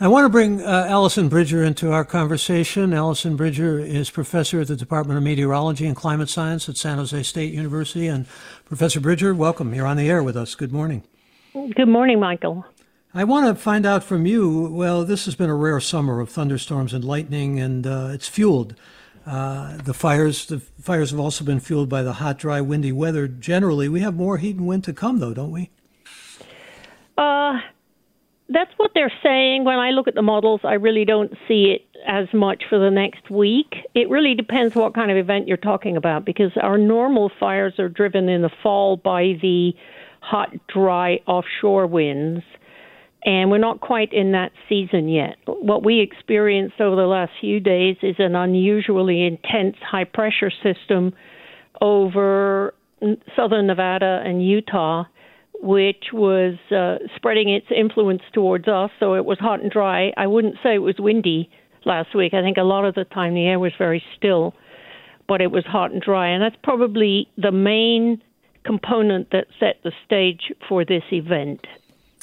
I 0.00 0.08
want 0.08 0.24
to 0.24 0.30
bring 0.30 0.60
uh, 0.62 0.86
Alison 0.88 1.28
Bridger 1.28 1.62
into 1.62 1.92
our 1.92 2.04
conversation. 2.04 2.92
Alison 2.92 3.36
Bridger 3.36 3.78
is 3.78 4.10
professor 4.10 4.60
at 4.60 4.68
the 4.68 4.74
Department 4.74 5.16
of 5.16 5.22
Meteorology 5.22 5.86
and 5.86 5.94
Climate 5.94 6.28
Science 6.28 6.68
at 6.68 6.76
San 6.76 6.98
Jose 6.98 7.22
State 7.22 7.52
University. 7.52 8.08
And 8.08 8.26
Professor 8.64 9.00
Bridger, 9.00 9.34
welcome. 9.34 9.74
You're 9.74 9.86
on 9.86 9.96
the 9.96 10.10
air 10.10 10.22
with 10.22 10.36
us. 10.36 10.54
Good 10.54 10.72
morning. 10.72 11.04
Good 11.52 11.88
morning, 11.88 12.18
Michael. 12.18 12.64
I 13.14 13.24
want 13.24 13.46
to 13.46 13.62
find 13.62 13.84
out 13.84 14.02
from 14.02 14.24
you. 14.24 14.68
Well, 14.72 15.04
this 15.04 15.26
has 15.26 15.34
been 15.34 15.50
a 15.50 15.54
rare 15.54 15.80
summer 15.80 16.20
of 16.20 16.30
thunderstorms 16.30 16.94
and 16.94 17.04
lightning, 17.04 17.60
and 17.60 17.86
uh, 17.86 18.08
it's 18.12 18.26
fueled. 18.26 18.74
Uh, 19.26 19.76
the 19.76 19.92
fires. 19.92 20.46
The 20.46 20.60
fires 20.60 21.10
have 21.10 21.20
also 21.20 21.44
been 21.44 21.60
fueled 21.60 21.90
by 21.90 22.02
the 22.02 22.14
hot, 22.14 22.38
dry, 22.38 22.62
windy 22.62 22.90
weather. 22.90 23.28
Generally, 23.28 23.90
we 23.90 24.00
have 24.00 24.14
more 24.14 24.38
heat 24.38 24.56
and 24.56 24.66
wind 24.66 24.84
to 24.84 24.94
come, 24.94 25.18
though, 25.18 25.34
don't 25.34 25.50
we? 25.50 25.68
Uh, 27.18 27.58
that's 28.48 28.72
what 28.78 28.92
they're 28.94 29.12
saying. 29.22 29.64
When 29.64 29.78
I 29.78 29.90
look 29.90 30.08
at 30.08 30.14
the 30.14 30.22
models, 30.22 30.62
I 30.64 30.74
really 30.74 31.04
don't 31.04 31.32
see 31.46 31.76
it 31.76 31.86
as 32.08 32.28
much 32.32 32.64
for 32.70 32.78
the 32.78 32.90
next 32.90 33.30
week. 33.30 33.74
It 33.94 34.08
really 34.08 34.34
depends 34.34 34.74
what 34.74 34.94
kind 34.94 35.10
of 35.10 35.18
event 35.18 35.48
you're 35.48 35.58
talking 35.58 35.98
about 35.98 36.24
because 36.24 36.50
our 36.60 36.78
normal 36.78 37.30
fires 37.38 37.74
are 37.78 37.90
driven 37.90 38.30
in 38.30 38.40
the 38.40 38.50
fall 38.62 38.96
by 38.96 39.38
the 39.42 39.74
hot, 40.20 40.48
dry 40.66 41.20
offshore 41.26 41.86
winds. 41.86 42.42
And 43.24 43.50
we're 43.50 43.58
not 43.58 43.80
quite 43.80 44.12
in 44.12 44.32
that 44.32 44.50
season 44.68 45.08
yet. 45.08 45.36
What 45.46 45.84
we 45.84 46.00
experienced 46.00 46.80
over 46.80 46.96
the 46.96 47.06
last 47.06 47.32
few 47.40 47.60
days 47.60 47.96
is 48.02 48.16
an 48.18 48.34
unusually 48.34 49.24
intense 49.24 49.76
high 49.80 50.04
pressure 50.04 50.50
system 50.62 51.12
over 51.80 52.74
southern 53.36 53.66
Nevada 53.66 54.22
and 54.24 54.44
Utah, 54.44 55.04
which 55.60 56.06
was 56.12 56.54
uh, 56.74 56.96
spreading 57.14 57.48
its 57.48 57.66
influence 57.76 58.22
towards 58.32 58.66
us. 58.66 58.90
So 58.98 59.14
it 59.14 59.24
was 59.24 59.38
hot 59.38 59.60
and 59.60 59.70
dry. 59.70 60.12
I 60.16 60.26
wouldn't 60.26 60.56
say 60.62 60.74
it 60.74 60.78
was 60.78 60.96
windy 60.98 61.48
last 61.84 62.14
week. 62.16 62.34
I 62.34 62.42
think 62.42 62.56
a 62.56 62.62
lot 62.62 62.84
of 62.84 62.94
the 62.94 63.04
time 63.04 63.34
the 63.34 63.46
air 63.46 63.58
was 63.58 63.72
very 63.78 64.02
still, 64.16 64.54
but 65.28 65.40
it 65.40 65.52
was 65.52 65.64
hot 65.64 65.92
and 65.92 66.02
dry. 66.02 66.28
And 66.28 66.42
that's 66.42 66.60
probably 66.62 67.28
the 67.36 67.52
main 67.52 68.20
component 68.64 69.30
that 69.30 69.46
set 69.58 69.76
the 69.84 69.92
stage 70.04 70.52
for 70.68 70.84
this 70.84 71.02
event. 71.12 71.60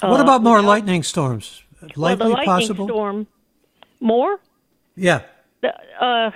What 0.01 0.19
uh, 0.19 0.23
about 0.23 0.43
more 0.43 0.61
lightning 0.61 1.03
storms? 1.03 1.63
Likely 1.81 2.01
well, 2.01 2.15
the 2.17 2.25
lightning 2.29 2.45
possible? 2.45 2.87
storm. 2.87 3.27
More? 3.99 4.39
Yeah. 4.95 5.21
Uh, 5.63 6.31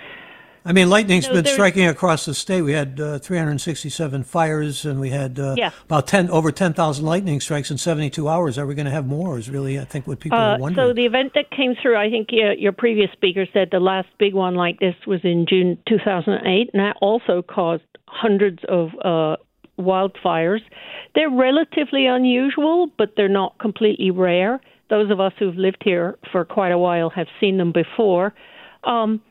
I 0.66 0.72
mean, 0.72 0.90
lightning's 0.90 1.28
no, 1.28 1.34
been 1.34 1.46
striking 1.46 1.88
across 1.88 2.26
the 2.26 2.34
state. 2.34 2.62
We 2.62 2.72
had 2.72 3.00
uh, 3.00 3.20
367 3.20 4.24
fires, 4.24 4.86
and 4.86 5.00
we 5.00 5.10
had 5.10 5.38
uh, 5.38 5.56
yeah. 5.58 5.72
about 5.86 6.08
10 6.08 6.30
over 6.30 6.52
10,000 6.52 7.06
lightning 7.06 7.42
strikes 7.42 7.70
in 7.70 7.78
72 7.78 8.30
hours. 8.30 8.58
Are 8.58 8.66
we 8.66 8.74
going 8.74 8.86
to 8.86 8.92
have 8.92 9.06
more? 9.06 9.38
Is 9.38 9.50
really, 9.50 9.78
I 9.78 9.84
think, 9.84 10.08
what 10.08 10.20
people 10.20 10.38
uh, 10.38 10.56
are 10.56 10.60
wondering. 10.60 10.88
So 10.88 10.94
the 10.94 11.06
event 11.06 11.34
that 11.36 11.52
came 11.52 11.76
through, 11.82 11.98
I 11.98 12.10
think 12.10 12.30
your, 12.32 12.54
your 12.54 12.72
previous 12.72 13.12
speaker 13.12 13.46
said 13.52 13.70
the 13.72 13.82
last 13.82 14.08
big 14.20 14.34
one 14.34 14.56
like 14.56 14.80
this 14.80 14.96
was 15.06 15.20
in 15.24 15.46
June 15.48 15.78
2008, 15.88 16.70
and 16.74 16.82
that 16.82 16.96
also 17.02 17.42
caused 17.42 17.84
hundreds 18.08 18.60
of 18.70 18.90
uh, 19.04 19.36
wildfires. 19.80 20.62
They're 21.16 21.30
relatively 21.30 22.06
unusual, 22.06 22.90
but 22.98 23.14
they're 23.16 23.28
not 23.28 23.58
completely 23.60 24.12
rare. 24.12 24.62
Those 24.90 25.10
of 25.12 25.20
us 25.20 25.34
who've 25.40 25.56
lived 25.56 25.82
here 25.84 26.18
for 26.32 26.46
quite 26.46 26.72
a 26.72 26.78
while 26.78 27.10
have 27.10 27.28
seen 27.40 27.58
them 27.58 27.72
before. 27.72 28.34
Um, 28.84 29.22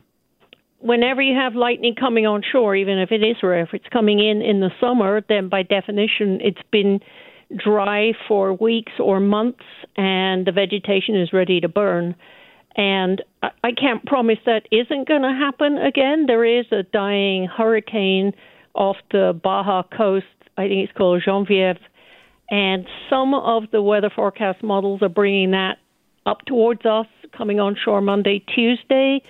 whenever 0.79 1.21
you 1.21 1.35
have 1.35 1.55
lightning 1.55 1.95
coming 1.95 2.25
on 2.25 2.41
shore, 2.51 2.75
even 2.75 2.99
if 2.99 3.11
it 3.11 3.23
is 3.23 3.37
rare, 3.41 3.61
if 3.61 3.73
it's 3.73 3.87
coming 3.91 4.19
in 4.19 4.41
in 4.41 4.59
the 4.59 4.71
summer, 4.81 5.21
then 5.29 5.49
by 5.49 5.63
definition 5.63 6.39
it's 6.41 6.61
been 6.71 6.99
dry 7.63 8.13
for 8.27 8.53
weeks 8.53 8.93
or 8.99 9.19
months 9.19 9.63
and 9.95 10.45
the 10.45 10.51
vegetation 10.51 11.19
is 11.19 11.31
ready 11.31 11.61
to 11.61 11.69
burn. 11.69 12.15
And 12.75 13.21
I 13.41 13.71
can't 13.71 14.03
promise 14.05 14.39
that 14.45 14.67
isn't 14.71 15.07
going 15.07 15.21
to 15.21 15.29
happen 15.29 15.77
again. 15.77 16.25
There 16.27 16.43
is 16.43 16.65
a 16.71 16.83
dying 16.83 17.45
hurricane 17.45 18.33
off 18.73 18.97
the 19.11 19.39
Baja 19.41 19.83
coast. 19.95 20.25
I 20.57 20.67
think 20.67 20.89
it's 20.89 20.97
called 20.97 21.21
Genevieve. 21.25 21.79
And 22.49 22.87
some 23.09 23.33
of 23.33 23.71
the 23.71 23.81
weather 23.81 24.09
forecast 24.09 24.63
models 24.63 25.01
are 25.01 25.09
bringing 25.09 25.51
that 25.51 25.77
up 26.25 26.45
towards 26.45 26.85
us, 26.85 27.07
coming 27.35 27.59
onshore 27.59 28.01
Monday, 28.01 28.43
Tuesday 28.53 29.21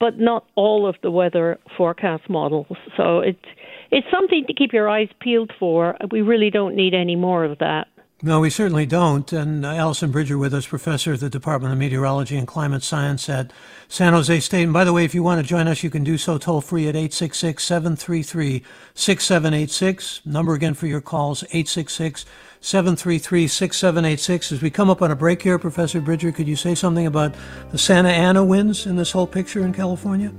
but 0.00 0.18
not 0.18 0.44
all 0.54 0.86
of 0.86 0.96
the 1.02 1.10
weather 1.10 1.58
forecast 1.76 2.28
models. 2.28 2.76
So 2.96 3.20
it's 3.20 3.44
it's 3.90 4.06
something 4.10 4.44
to 4.46 4.54
keep 4.54 4.72
your 4.72 4.88
eyes 4.88 5.08
peeled 5.20 5.50
for. 5.58 5.96
We 6.10 6.20
really 6.20 6.50
don't 6.50 6.76
need 6.76 6.94
any 6.94 7.16
more 7.16 7.44
of 7.44 7.58
that. 7.58 7.88
No, 8.20 8.40
we 8.40 8.50
certainly 8.50 8.84
don't. 8.84 9.32
And 9.32 9.64
uh, 9.64 9.68
Alison 9.68 10.10
Bridger 10.10 10.36
with 10.36 10.52
us, 10.52 10.66
professor 10.66 11.12
at 11.12 11.20
the 11.20 11.30
Department 11.30 11.72
of 11.72 11.78
Meteorology 11.78 12.36
and 12.36 12.48
Climate 12.48 12.82
Science 12.82 13.28
at 13.28 13.52
San 13.86 14.12
Jose 14.12 14.40
State. 14.40 14.64
And 14.64 14.72
by 14.72 14.82
the 14.82 14.92
way, 14.92 15.04
if 15.04 15.14
you 15.14 15.22
want 15.22 15.40
to 15.40 15.46
join 15.46 15.68
us, 15.68 15.84
you 15.84 15.90
can 15.90 16.02
do 16.02 16.18
so 16.18 16.36
toll 16.36 16.60
free 16.60 16.88
at 16.88 16.96
866 16.96 17.62
733 17.62 18.64
6786. 18.92 20.26
Number 20.26 20.54
again 20.54 20.74
for 20.74 20.88
your 20.88 21.00
calls, 21.00 21.44
866 21.44 22.26
733 22.60 23.46
6786. 23.46 24.50
As 24.50 24.62
we 24.62 24.70
come 24.70 24.90
up 24.90 25.00
on 25.00 25.12
a 25.12 25.16
break 25.16 25.40
here, 25.42 25.56
Professor 25.56 26.00
Bridger, 26.00 26.32
could 26.32 26.48
you 26.48 26.56
say 26.56 26.74
something 26.74 27.06
about 27.06 27.36
the 27.70 27.78
Santa 27.78 28.08
Ana 28.08 28.44
winds 28.44 28.84
in 28.84 28.96
this 28.96 29.12
whole 29.12 29.28
picture 29.28 29.64
in 29.64 29.72
California? 29.72 30.32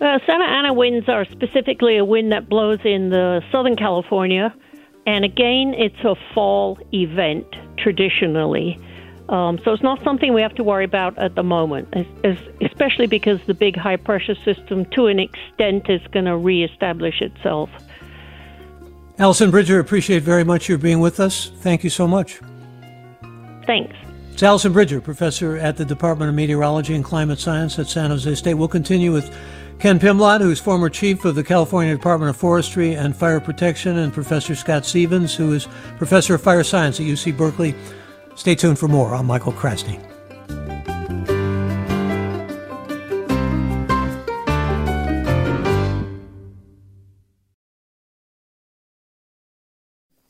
Uh, 0.00 0.20
Santa 0.26 0.44
Ana 0.44 0.72
winds 0.72 1.08
are 1.08 1.24
specifically 1.24 1.96
a 1.96 2.04
wind 2.04 2.30
that 2.30 2.48
blows 2.48 2.78
in 2.84 3.10
the 3.10 3.42
Southern 3.50 3.74
California 3.74 4.54
and 5.06 5.24
again, 5.24 5.74
it's 5.74 6.04
a 6.04 6.16
fall 6.34 6.78
event 6.92 7.46
traditionally. 7.78 8.78
Um, 9.28 9.58
so 9.64 9.72
it's 9.72 9.82
not 9.82 10.02
something 10.04 10.34
we 10.34 10.42
have 10.42 10.54
to 10.54 10.62
worry 10.62 10.84
about 10.84 11.18
at 11.18 11.34
the 11.34 11.42
moment, 11.42 11.88
as, 11.92 12.06
as, 12.22 12.38
especially 12.60 13.06
because 13.06 13.40
the 13.46 13.54
big 13.54 13.76
high 13.76 13.96
pressure 13.96 14.36
system, 14.44 14.84
to 14.86 15.06
an 15.06 15.18
extent, 15.18 15.90
is 15.90 16.00
going 16.12 16.26
to 16.26 16.36
reestablish 16.36 17.20
itself. 17.20 17.68
Alison 19.18 19.50
Bridger, 19.50 19.80
appreciate 19.80 20.22
very 20.22 20.44
much 20.44 20.68
your 20.68 20.78
being 20.78 21.00
with 21.00 21.18
us. 21.18 21.50
Thank 21.56 21.82
you 21.82 21.90
so 21.90 22.06
much. 22.06 22.40
Thanks. 23.66 23.96
It's 24.30 24.42
Alison 24.42 24.72
Bridger, 24.72 25.00
professor 25.00 25.56
at 25.56 25.76
the 25.76 25.84
Department 25.84 26.28
of 26.28 26.34
Meteorology 26.34 26.94
and 26.94 27.02
Climate 27.02 27.38
Science 27.38 27.78
at 27.78 27.88
San 27.88 28.10
Jose 28.10 28.34
State. 28.34 28.54
We'll 28.54 28.68
continue 28.68 29.12
with 29.12 29.34
Ken 29.86 30.00
Pimlott, 30.00 30.40
who 30.40 30.50
is 30.50 30.58
former 30.58 30.90
chief 30.90 31.24
of 31.24 31.36
the 31.36 31.44
California 31.44 31.94
Department 31.94 32.28
of 32.28 32.36
Forestry 32.36 32.94
and 32.94 33.16
Fire 33.16 33.38
Protection, 33.38 33.98
and 33.98 34.12
Professor 34.12 34.56
Scott 34.56 34.84
Stevens, 34.84 35.32
who 35.32 35.52
is 35.52 35.68
professor 35.96 36.34
of 36.34 36.42
fire 36.42 36.64
science 36.64 36.98
at 36.98 37.06
UC 37.06 37.36
Berkeley. 37.36 37.72
Stay 38.34 38.56
tuned 38.56 38.80
for 38.80 38.88
more. 38.88 39.14
I'm 39.14 39.26
Michael 39.26 39.52
Krasny. 39.52 40.04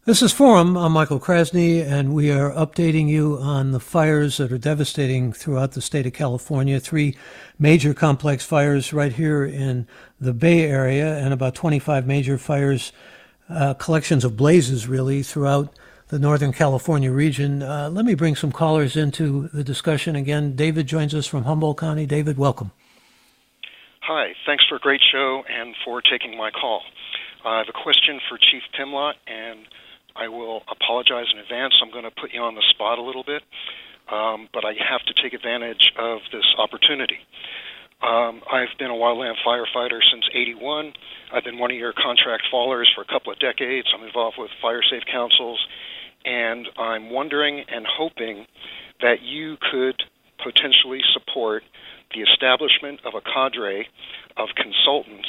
This 0.07 0.23
is 0.23 0.33
Forum. 0.33 0.77
I'm 0.77 0.93
Michael 0.93 1.19
Krasny, 1.19 1.85
and 1.85 2.15
we 2.15 2.31
are 2.31 2.53
updating 2.53 3.09
you 3.09 3.39
on 3.39 3.73
the 3.73 3.81
fires 3.81 4.37
that 4.37 4.53
are 4.53 4.57
devastating 4.57 5.33
throughout 5.33 5.73
the 5.73 5.81
state 5.81 6.07
of 6.07 6.13
California. 6.13 6.79
Three 6.79 7.17
major 7.59 7.93
complex 7.93 8.45
fires 8.45 8.93
right 8.93 9.13
here 9.13 9.45
in 9.45 9.89
the 10.21 10.33
Bay 10.33 10.61
Area, 10.61 11.19
and 11.19 11.35
about 11.35 11.57
25 11.57 12.07
major 12.07 12.39
fires, 12.39 12.93
uh, 13.51 13.75
collections 13.75 14.25
of 14.25 14.37
blazes 14.37 14.87
really 14.87 15.25
throughout 15.25 15.77
the 16.07 16.21
Northern 16.21 16.53
California 16.53 17.11
region. 17.11 17.65
Uh, 17.65 17.91
let 17.91 18.05
me 18.05 18.15
bring 18.15 18.37
some 18.37 18.53
callers 18.53 18.97
into 18.97 19.49
the 19.49 19.65
discussion 19.65 20.15
again. 20.15 20.55
David 20.55 20.87
joins 20.87 21.17
us 21.17 21.27
from 21.27 21.43
Humboldt 21.43 21.79
County. 21.79 22.07
David, 22.07 22.39
welcome. 22.39 22.71
Hi, 24.03 24.35
thanks 24.47 24.65
for 24.69 24.77
a 24.77 24.81
great 24.81 25.01
show 25.11 25.43
and 25.51 25.75
for 25.85 26.01
taking 26.01 26.39
my 26.39 26.53
call. 26.53 26.83
I 27.45 27.59
have 27.59 27.67
a 27.69 27.73
question 27.73 28.21
for 28.29 28.39
Chief 28.39 28.63
Pimlott 28.79 29.15
and 29.27 29.67
I 30.19 30.29
will 30.29 30.63
apologize 30.71 31.27
in 31.33 31.39
advance. 31.39 31.75
I'm 31.83 31.91
going 31.91 32.05
to 32.05 32.11
put 32.11 32.33
you 32.33 32.41
on 32.41 32.55
the 32.55 32.65
spot 32.71 32.99
a 32.99 33.03
little 33.03 33.25
bit, 33.25 33.43
um, 34.11 34.49
but 34.53 34.65
I 34.65 34.73
have 34.73 35.05
to 35.07 35.15
take 35.23 35.35
advantage 35.35 35.93
of 35.99 36.21
this 36.33 36.47
opportunity. 36.59 37.21
Um, 38.03 38.43
I've 38.51 38.77
been 38.79 38.91
a 38.91 38.95
wildland 38.95 39.35
firefighter 39.47 40.01
since 40.13 40.25
81. 40.33 40.93
I've 41.33 41.45
been 41.45 41.59
one 41.59 41.71
of 41.71 41.77
your 41.77 41.93
contract 41.93 42.45
fallers 42.53 42.87
for 42.95 43.01
a 43.01 43.07
couple 43.07 43.33
of 43.33 43.39
decades. 43.39 43.89
I'm 43.95 44.05
involved 44.05 44.37
with 44.39 44.51
fire 44.61 44.83
safe 44.83 45.03
councils, 45.11 45.65
and 46.25 46.69
I'm 46.77 47.11
wondering 47.11 47.65
and 47.69 47.87
hoping 47.89 48.47
that 49.01 49.23
you 49.23 49.57
could 49.73 49.97
potentially 50.43 51.01
support 51.13 51.63
the 52.15 52.21
establishment 52.21 53.01
of 53.05 53.15
a 53.15 53.21
cadre 53.21 53.89
of 54.37 54.49
consultants 54.57 55.29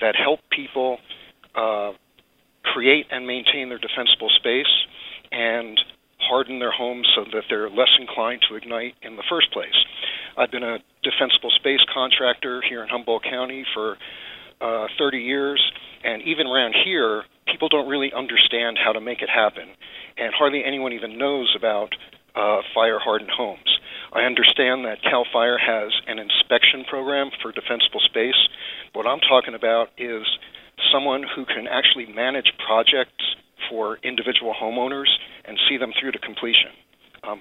that 0.00 0.14
help 0.16 0.40
people 0.50 0.98
uh, 1.54 1.92
create 2.62 3.06
and 3.10 3.26
maintain 3.26 3.68
their 3.68 3.78
defensible 3.78 4.30
space 4.36 4.70
and 5.32 5.78
harden 6.18 6.58
their 6.58 6.72
homes 6.72 7.08
so 7.14 7.24
that 7.32 7.44
they're 7.48 7.70
less 7.70 7.90
inclined 7.98 8.42
to 8.48 8.56
ignite 8.56 8.94
in 9.02 9.16
the 9.16 9.22
first 9.28 9.52
place. 9.52 9.74
I've 10.36 10.50
been 10.50 10.62
a 10.62 10.78
defensible 11.02 11.50
space 11.56 11.80
contractor 11.92 12.62
here 12.68 12.82
in 12.82 12.88
Humboldt 12.88 13.24
County 13.24 13.64
for 13.74 13.96
uh, 14.60 14.86
30 14.98 15.18
years, 15.18 15.62
and 16.04 16.22
even 16.22 16.46
around 16.46 16.74
here, 16.84 17.24
people 17.46 17.68
don't 17.68 17.88
really 17.88 18.12
understand 18.12 18.78
how 18.82 18.92
to 18.92 19.00
make 19.00 19.22
it 19.22 19.30
happen, 19.30 19.68
and 20.16 20.34
hardly 20.34 20.62
anyone 20.64 20.92
even 20.92 21.18
knows 21.18 21.54
about 21.56 21.94
uh, 22.34 22.60
fire 22.74 22.98
hardened 22.98 23.30
homes. 23.30 23.78
I 24.12 24.22
understand 24.22 24.84
that 24.84 25.02
CAL 25.02 25.26
FIRE 25.32 25.58
has 25.58 25.92
an 26.06 26.18
inspection 26.18 26.84
program 26.88 27.30
for 27.42 27.52
defensible 27.52 28.00
space. 28.04 28.38
What 28.94 29.06
I'm 29.06 29.20
talking 29.20 29.54
about 29.54 29.88
is 29.98 30.24
someone 30.92 31.24
who 31.34 31.44
can 31.44 31.66
actually 31.66 32.06
manage 32.12 32.52
projects 32.66 33.24
for 33.68 33.98
individual 34.02 34.54
homeowners 34.54 35.08
and 35.44 35.58
see 35.68 35.76
them 35.76 35.92
through 35.98 36.12
to 36.12 36.18
completion. 36.18 36.70
I'm 37.24 37.40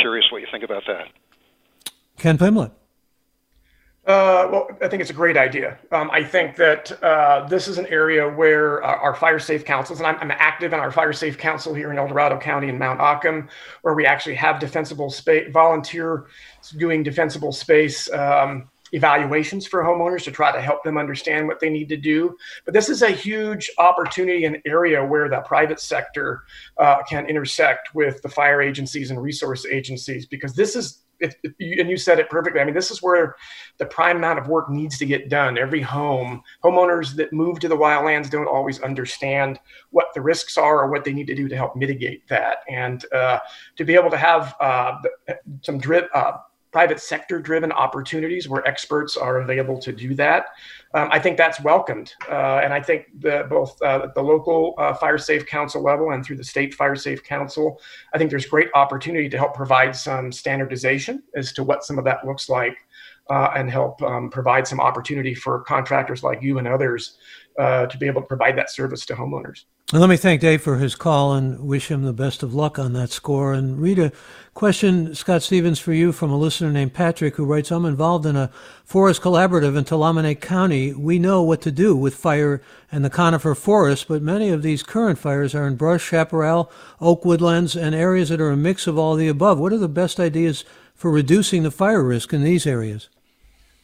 curious 0.00 0.26
what 0.30 0.40
you 0.40 0.48
think 0.50 0.64
about 0.64 0.84
that. 0.86 1.08
Ken 2.18 2.38
Pimlott. 2.38 2.72
Uh, 4.08 4.48
well, 4.50 4.68
I 4.80 4.88
think 4.88 5.02
it's 5.02 5.10
a 5.10 5.14
great 5.14 5.36
idea. 5.36 5.78
Um, 5.92 6.10
I 6.10 6.24
think 6.24 6.56
that 6.56 6.90
uh, 7.02 7.46
this 7.46 7.68
is 7.68 7.76
an 7.76 7.84
area 7.88 8.26
where 8.26 8.82
uh, 8.82 8.96
our 8.96 9.14
fire 9.14 9.38
safe 9.38 9.66
councils, 9.66 9.98
and 9.98 10.06
I'm, 10.06 10.16
I'm, 10.18 10.30
active 10.30 10.72
in 10.72 10.80
our 10.80 10.90
fire 10.90 11.12
safe 11.12 11.36
council 11.36 11.74
here 11.74 11.90
in 11.90 11.98
El 11.98 12.08
Dorado 12.08 12.38
County 12.38 12.70
in 12.70 12.78
Mount 12.78 13.00
Aukum, 13.00 13.48
where 13.82 13.92
we 13.92 14.06
actually 14.06 14.36
have 14.36 14.60
defensible 14.60 15.10
space, 15.10 15.52
volunteer 15.52 16.24
doing 16.78 17.02
defensible 17.02 17.52
space. 17.52 18.10
Um, 18.10 18.70
evaluations 18.92 19.66
for 19.66 19.82
homeowners 19.82 20.24
to 20.24 20.30
try 20.30 20.52
to 20.52 20.60
help 20.60 20.82
them 20.84 20.98
understand 20.98 21.46
what 21.46 21.60
they 21.60 21.70
need 21.70 21.88
to 21.88 21.96
do. 21.96 22.36
But 22.64 22.74
this 22.74 22.88
is 22.88 23.02
a 23.02 23.10
huge 23.10 23.70
opportunity 23.78 24.44
and 24.44 24.58
area 24.64 25.04
where 25.04 25.28
the 25.28 25.40
private 25.40 25.80
sector 25.80 26.42
uh, 26.78 27.02
can 27.04 27.26
intersect 27.26 27.94
with 27.94 28.22
the 28.22 28.28
fire 28.28 28.62
agencies 28.62 29.10
and 29.10 29.22
resource 29.22 29.66
agencies 29.66 30.26
because 30.26 30.54
this 30.54 30.76
is 30.76 31.04
if, 31.20 31.34
if 31.42 31.52
you, 31.58 31.80
and 31.80 31.90
you 31.90 31.96
said 31.96 32.18
it 32.18 32.30
perfectly. 32.30 32.60
I 32.60 32.64
mean, 32.64 32.74
this 32.74 32.90
is 32.90 33.02
where 33.02 33.36
the 33.78 33.86
prime 33.86 34.16
amount 34.16 34.38
of 34.38 34.48
work 34.48 34.70
needs 34.70 34.98
to 34.98 35.06
get 35.06 35.28
done. 35.28 35.58
Every 35.58 35.80
home, 35.80 36.42
homeowners 36.64 37.14
that 37.16 37.32
move 37.32 37.58
to 37.60 37.68
the 37.68 37.76
wildlands 37.76 38.30
don't 38.30 38.46
always 38.46 38.80
understand 38.80 39.58
what 39.90 40.06
the 40.14 40.20
risks 40.20 40.56
are 40.56 40.80
or 40.80 40.90
what 40.90 41.04
they 41.04 41.12
need 41.12 41.26
to 41.26 41.34
do 41.34 41.48
to 41.48 41.56
help 41.56 41.76
mitigate 41.76 42.26
that. 42.28 42.58
And 42.68 43.04
uh, 43.12 43.38
to 43.76 43.84
be 43.84 43.94
able 43.94 44.10
to 44.10 44.16
have 44.18 44.54
uh, 44.60 44.98
some 45.62 45.78
drip, 45.78 46.08
uh, 46.14 46.32
private 46.78 47.00
sector 47.00 47.40
driven 47.40 47.72
opportunities 47.72 48.48
where 48.48 48.64
experts 48.64 49.16
are 49.16 49.40
available 49.40 49.80
to 49.80 49.90
do 49.90 50.14
that. 50.14 50.46
Um, 50.94 51.08
I 51.10 51.18
think 51.18 51.36
that's 51.36 51.60
welcomed. 51.60 52.14
Uh, 52.30 52.60
and 52.62 52.72
I 52.72 52.80
think 52.80 53.06
that 53.18 53.50
both 53.50 53.82
uh, 53.82 54.02
at 54.04 54.14
the 54.14 54.22
local 54.22 54.76
uh, 54.78 54.94
fire 54.94 55.18
safe 55.18 55.44
council 55.44 55.82
level 55.82 56.12
and 56.12 56.24
through 56.24 56.36
the 56.36 56.44
state 56.44 56.72
fire 56.72 56.94
safe 56.94 57.24
council, 57.24 57.80
I 58.14 58.18
think 58.18 58.30
there's 58.30 58.46
great 58.46 58.68
opportunity 58.76 59.28
to 59.28 59.36
help 59.36 59.54
provide 59.54 59.96
some 59.96 60.30
standardization 60.30 61.24
as 61.34 61.52
to 61.54 61.64
what 61.64 61.82
some 61.82 61.98
of 61.98 62.04
that 62.04 62.24
looks 62.24 62.48
like 62.48 62.76
uh, 63.28 63.50
and 63.56 63.68
help 63.68 64.00
um, 64.02 64.30
provide 64.30 64.64
some 64.64 64.78
opportunity 64.78 65.34
for 65.34 65.62
contractors 65.62 66.22
like 66.22 66.40
you 66.42 66.58
and 66.58 66.68
others 66.68 67.18
uh, 67.58 67.86
to 67.86 67.98
be 67.98 68.06
able 68.06 68.20
to 68.20 68.28
provide 68.28 68.56
that 68.56 68.70
service 68.70 69.04
to 69.06 69.14
homeowners. 69.16 69.64
And 69.90 70.02
let 70.02 70.10
me 70.10 70.18
thank 70.18 70.42
Dave 70.42 70.60
for 70.60 70.76
his 70.76 70.94
call 70.94 71.32
and 71.32 71.60
wish 71.60 71.90
him 71.90 72.02
the 72.02 72.12
best 72.12 72.42
of 72.42 72.52
luck 72.52 72.78
on 72.78 72.92
that 72.92 73.08
score. 73.08 73.54
And 73.54 73.80
read 73.80 73.98
a 73.98 74.12
question, 74.52 75.14
Scott 75.14 75.42
Stevens, 75.42 75.78
for 75.78 75.94
you 75.94 76.12
from 76.12 76.30
a 76.30 76.36
listener 76.36 76.70
named 76.70 76.92
Patrick 76.92 77.36
who 77.36 77.46
writes, 77.46 77.70
I'm 77.70 77.86
involved 77.86 78.26
in 78.26 78.36
a 78.36 78.50
forest 78.84 79.22
collaborative 79.22 79.78
in 79.78 79.84
Tuolumne 79.84 80.38
County. 80.42 80.92
We 80.92 81.18
know 81.18 81.42
what 81.42 81.62
to 81.62 81.70
do 81.70 81.96
with 81.96 82.14
fire 82.14 82.60
and 82.92 83.02
the 83.02 83.08
conifer 83.08 83.54
forest, 83.54 84.08
but 84.08 84.20
many 84.20 84.50
of 84.50 84.60
these 84.62 84.82
current 84.82 85.18
fires 85.18 85.54
are 85.54 85.66
in 85.66 85.76
brush, 85.76 86.06
chaparral, 86.06 86.70
oak 87.00 87.24
woodlands, 87.24 87.74
and 87.74 87.94
areas 87.94 88.28
that 88.28 88.42
are 88.42 88.50
a 88.50 88.58
mix 88.58 88.86
of 88.86 88.98
all 88.98 89.14
the 89.14 89.28
above. 89.28 89.58
What 89.58 89.72
are 89.72 89.78
the 89.78 89.88
best 89.88 90.20
ideas 90.20 90.66
for 90.94 91.10
reducing 91.10 91.62
the 91.62 91.70
fire 91.70 92.04
risk 92.04 92.34
in 92.34 92.44
these 92.44 92.66
areas? 92.66 93.08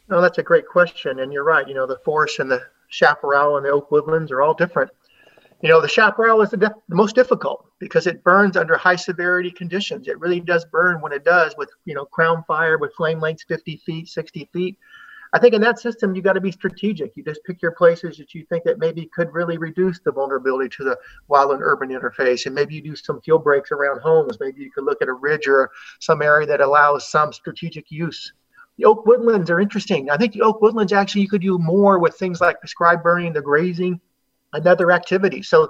No, 0.07 0.21
that's 0.21 0.37
a 0.37 0.43
great 0.43 0.67
question. 0.67 1.17
And 1.17 1.33
you're 1.33 1.43
right. 1.43 1.67
You 1.67 1.73
know, 1.73 1.87
the 1.87 1.97
forest 2.05 2.37
and 2.37 2.51
the 2.51 2.61
chaparral 2.89 3.57
and 3.57 3.65
the 3.65 3.71
oak 3.71 3.89
woodlands 3.89 4.31
are 4.31 4.43
all 4.43 4.53
different. 4.53 4.91
You 5.65 5.71
know, 5.71 5.81
the 5.81 5.87
chaparral 5.87 6.43
is 6.43 6.51
the, 6.51 6.57
the, 6.57 6.75
most 6.89 7.15
difficult 7.15 7.65
because 7.79 8.05
it 8.05 8.23
burns 8.23 8.55
under 8.55 8.77
high 8.77 8.97
severity 8.97 9.49
conditions. 9.49 10.07
It 10.07 10.19
really 10.19 10.39
does 10.39 10.63
burn 10.63 11.01
when 11.01 11.11
it 11.11 11.25
does 11.25 11.55
with, 11.57 11.71
you 11.85 11.95
know, 11.95 12.05
crown 12.05 12.43
fire 12.47 12.77
with 12.77 12.93
flame 12.93 13.19
lengths 13.19 13.45
50 13.47 13.77
feet, 13.77 14.07
60 14.07 14.47
feet. 14.53 14.77
I 15.33 15.39
think 15.39 15.55
in 15.55 15.61
that 15.61 15.79
system, 15.79 16.13
you 16.13 16.21
got 16.21 16.33
to 16.33 16.39
be 16.39 16.51
strategic. 16.51 17.17
You 17.17 17.23
just 17.23 17.43
pick 17.45 17.63
your 17.63 17.71
places 17.71 18.17
that 18.17 18.35
you 18.35 18.45
think 18.45 18.63
that 18.65 18.77
maybe 18.77 19.09
could 19.11 19.33
really 19.33 19.57
reduce 19.57 19.99
the 20.01 20.11
vulnerability 20.11 20.69
to 20.77 20.83
the 20.83 20.99
wild 21.29 21.49
and 21.49 21.63
urban 21.63 21.89
interface. 21.89 22.45
And 22.45 22.53
maybe 22.53 22.75
you 22.75 22.83
do 22.83 22.95
some 22.95 23.19
fuel 23.21 23.39
breaks 23.39 23.71
around 23.71 24.01
homes. 24.01 24.37
Maybe 24.39 24.61
you 24.61 24.71
could 24.71 24.83
look 24.83 25.01
at 25.01 25.07
a 25.07 25.13
ridge 25.13 25.47
or 25.47 25.71
some 25.99 26.21
area 26.21 26.45
that 26.45 26.61
allows 26.61 27.09
some 27.09 27.33
strategic 27.33 27.89
use 27.89 28.33
the 28.77 28.83
oak 28.83 29.05
woodlands 29.05 29.49
are 29.49 29.61
interesting. 29.61 30.09
I 30.09 30.17
think 30.17 30.33
the 30.33 30.41
oak 30.41 30.61
woodlands 30.61 30.91
actually 30.91 31.21
you 31.21 31.29
could 31.29 31.41
do 31.41 31.57
more 31.57 31.97
with 31.97 32.15
things 32.15 32.41
like 32.41 32.59
prescribed 32.59 33.03
burning, 33.03 33.31
the 33.31 33.41
grazing, 33.41 34.01
and 34.55 34.91
activity. 34.91 35.41
So 35.41 35.69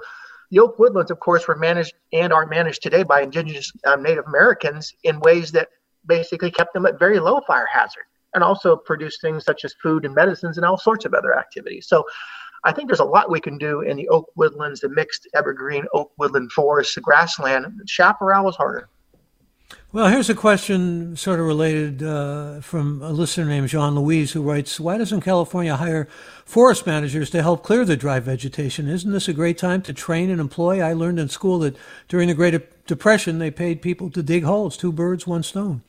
the 0.50 0.60
oak 0.60 0.78
woodlands, 0.78 1.10
of 1.10 1.20
course, 1.20 1.48
were 1.48 1.56
managed 1.56 1.94
and 2.12 2.32
are 2.32 2.46
managed 2.46 2.82
today 2.82 3.02
by 3.02 3.22
indigenous 3.22 3.72
um, 3.86 4.02
Native 4.02 4.26
Americans 4.26 4.94
in 5.02 5.20
ways 5.20 5.52
that 5.52 5.68
basically 6.06 6.50
kept 6.50 6.72
them 6.72 6.86
at 6.86 6.98
very 6.98 7.18
low 7.18 7.40
fire 7.46 7.66
hazard 7.72 8.04
and 8.34 8.44
also 8.44 8.76
produced 8.76 9.20
things 9.20 9.44
such 9.44 9.64
as 9.64 9.74
food 9.82 10.04
and 10.04 10.14
medicines 10.14 10.56
and 10.56 10.64
all 10.64 10.78
sorts 10.78 11.04
of 11.04 11.14
other 11.14 11.36
activities. 11.36 11.88
So 11.88 12.04
I 12.64 12.72
think 12.72 12.88
there's 12.88 13.00
a 13.00 13.04
lot 13.04 13.30
we 13.30 13.40
can 13.40 13.58
do 13.58 13.80
in 13.80 13.96
the 13.96 14.08
oak 14.08 14.30
woodlands, 14.36 14.80
the 14.80 14.88
mixed 14.88 15.28
evergreen 15.34 15.86
oak 15.94 16.12
woodland 16.18 16.52
forest, 16.52 16.94
the 16.94 17.00
grassland. 17.00 17.66
Chaparral 17.86 18.48
is 18.48 18.56
harder. 18.56 18.88
Well, 19.92 20.08
here's 20.08 20.28
a 20.28 20.34
question 20.34 21.16
sort 21.16 21.40
of 21.40 21.46
related 21.46 22.02
uh, 22.02 22.60
from 22.60 23.00
a 23.02 23.10
listener 23.10 23.46
named 23.46 23.68
Jean 23.68 23.94
Louise 23.94 24.32
who 24.32 24.42
writes 24.42 24.78
Why 24.78 24.98
doesn't 24.98 25.22
California 25.22 25.74
hire 25.74 26.06
forest 26.44 26.86
managers 26.86 27.30
to 27.30 27.42
help 27.42 27.62
clear 27.62 27.84
the 27.84 27.96
dry 27.96 28.20
vegetation? 28.20 28.88
Isn't 28.88 29.12
this 29.12 29.26
a 29.26 29.32
great 29.32 29.58
time 29.58 29.82
to 29.82 29.92
train 29.92 30.28
and 30.28 30.40
employ? 30.40 30.80
I 30.80 30.92
learned 30.92 31.18
in 31.18 31.28
school 31.28 31.60
that 31.60 31.76
during 32.08 32.28
the 32.28 32.34
Great 32.34 32.86
Depression, 32.86 33.38
they 33.38 33.50
paid 33.50 33.80
people 33.80 34.10
to 34.10 34.22
dig 34.22 34.44
holes, 34.44 34.76
two 34.76 34.92
birds, 34.92 35.26
one 35.26 35.42
stone. 35.42 35.82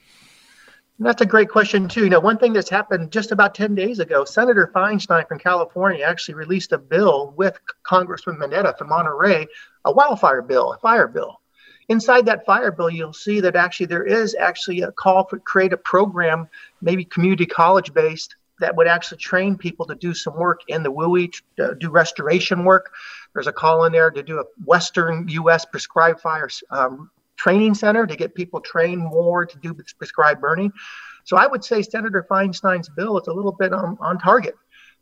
That's 1.00 1.22
a 1.22 1.26
great 1.26 1.50
question, 1.50 1.88
too. 1.88 2.06
You 2.06 2.10
know, 2.10 2.20
one 2.20 2.38
thing 2.38 2.54
that's 2.54 2.70
happened 2.70 3.12
just 3.12 3.32
about 3.32 3.54
10 3.54 3.76
days 3.76 4.00
ago, 4.00 4.26
Senator 4.26 4.72
Feinstein 4.74 5.28
from 5.28 5.38
California 5.38 6.04
actually 6.04 6.36
released 6.36 6.72
a 6.72 6.78
bill 6.78 7.34
with 7.36 7.60
Congressman 7.84 8.38
Panetta 8.38 8.76
from 8.78 8.90
Monterey, 8.90 9.48
a 9.86 9.92
wildfire 9.92 10.42
bill, 10.42 10.72
a 10.72 10.78
fire 10.78 11.08
bill 11.08 11.42
inside 11.90 12.26
that 12.26 12.46
fire 12.46 12.72
bill, 12.72 12.90
you'll 12.90 13.14
see 13.14 13.40
that 13.42 13.56
actually 13.56 13.86
there 13.88 14.04
is 14.04 14.36
actually 14.36 14.82
a 14.82 14.92
call 14.92 15.26
for 15.26 15.40
create 15.40 15.74
a 15.74 15.78
program, 15.78 16.48
maybe 16.82 17.06
community 17.06 17.46
college 17.46 17.94
based, 17.94 18.36
that 18.60 18.76
would 18.76 18.88
actually 18.88 19.20
train 19.20 19.58
people 19.58 19.86
to 19.86 19.96
do 19.96 20.14
some 20.14 20.36
work 20.36 20.62
in 20.68 20.84
the 20.84 20.92
WUI, 20.92 21.30
uh, 21.60 21.74
do 21.76 21.90
restoration 21.90 22.64
work. 22.64 22.92
There's 23.34 23.48
a 23.48 23.54
call 23.54 23.86
in 23.86 23.92
there 23.92 24.10
to 24.10 24.24
do 24.24 24.40
a 24.40 24.46
Western 24.66 25.28
U.S. 25.28 25.66
prescribed 25.66 26.22
fire 26.22 26.50
um, 26.72 27.12
training 27.36 27.76
center 27.76 28.08
to 28.08 28.16
get 28.16 28.34
people 28.34 28.60
trained 28.60 29.02
more 29.02 29.46
to 29.46 29.58
do 29.60 29.76
prescribed 29.98 30.42
burning. 30.42 30.72
So 31.24 31.38
I 31.38 31.46
would 31.46 31.64
say 31.64 31.82
Senator 31.84 32.26
Feinstein's 32.28 32.90
bill 32.90 33.20
is 33.20 33.28
a 33.28 33.34
little 33.34 33.52
bit 33.52 33.74
on, 33.74 33.98
on 34.02 34.18
target 34.18 34.56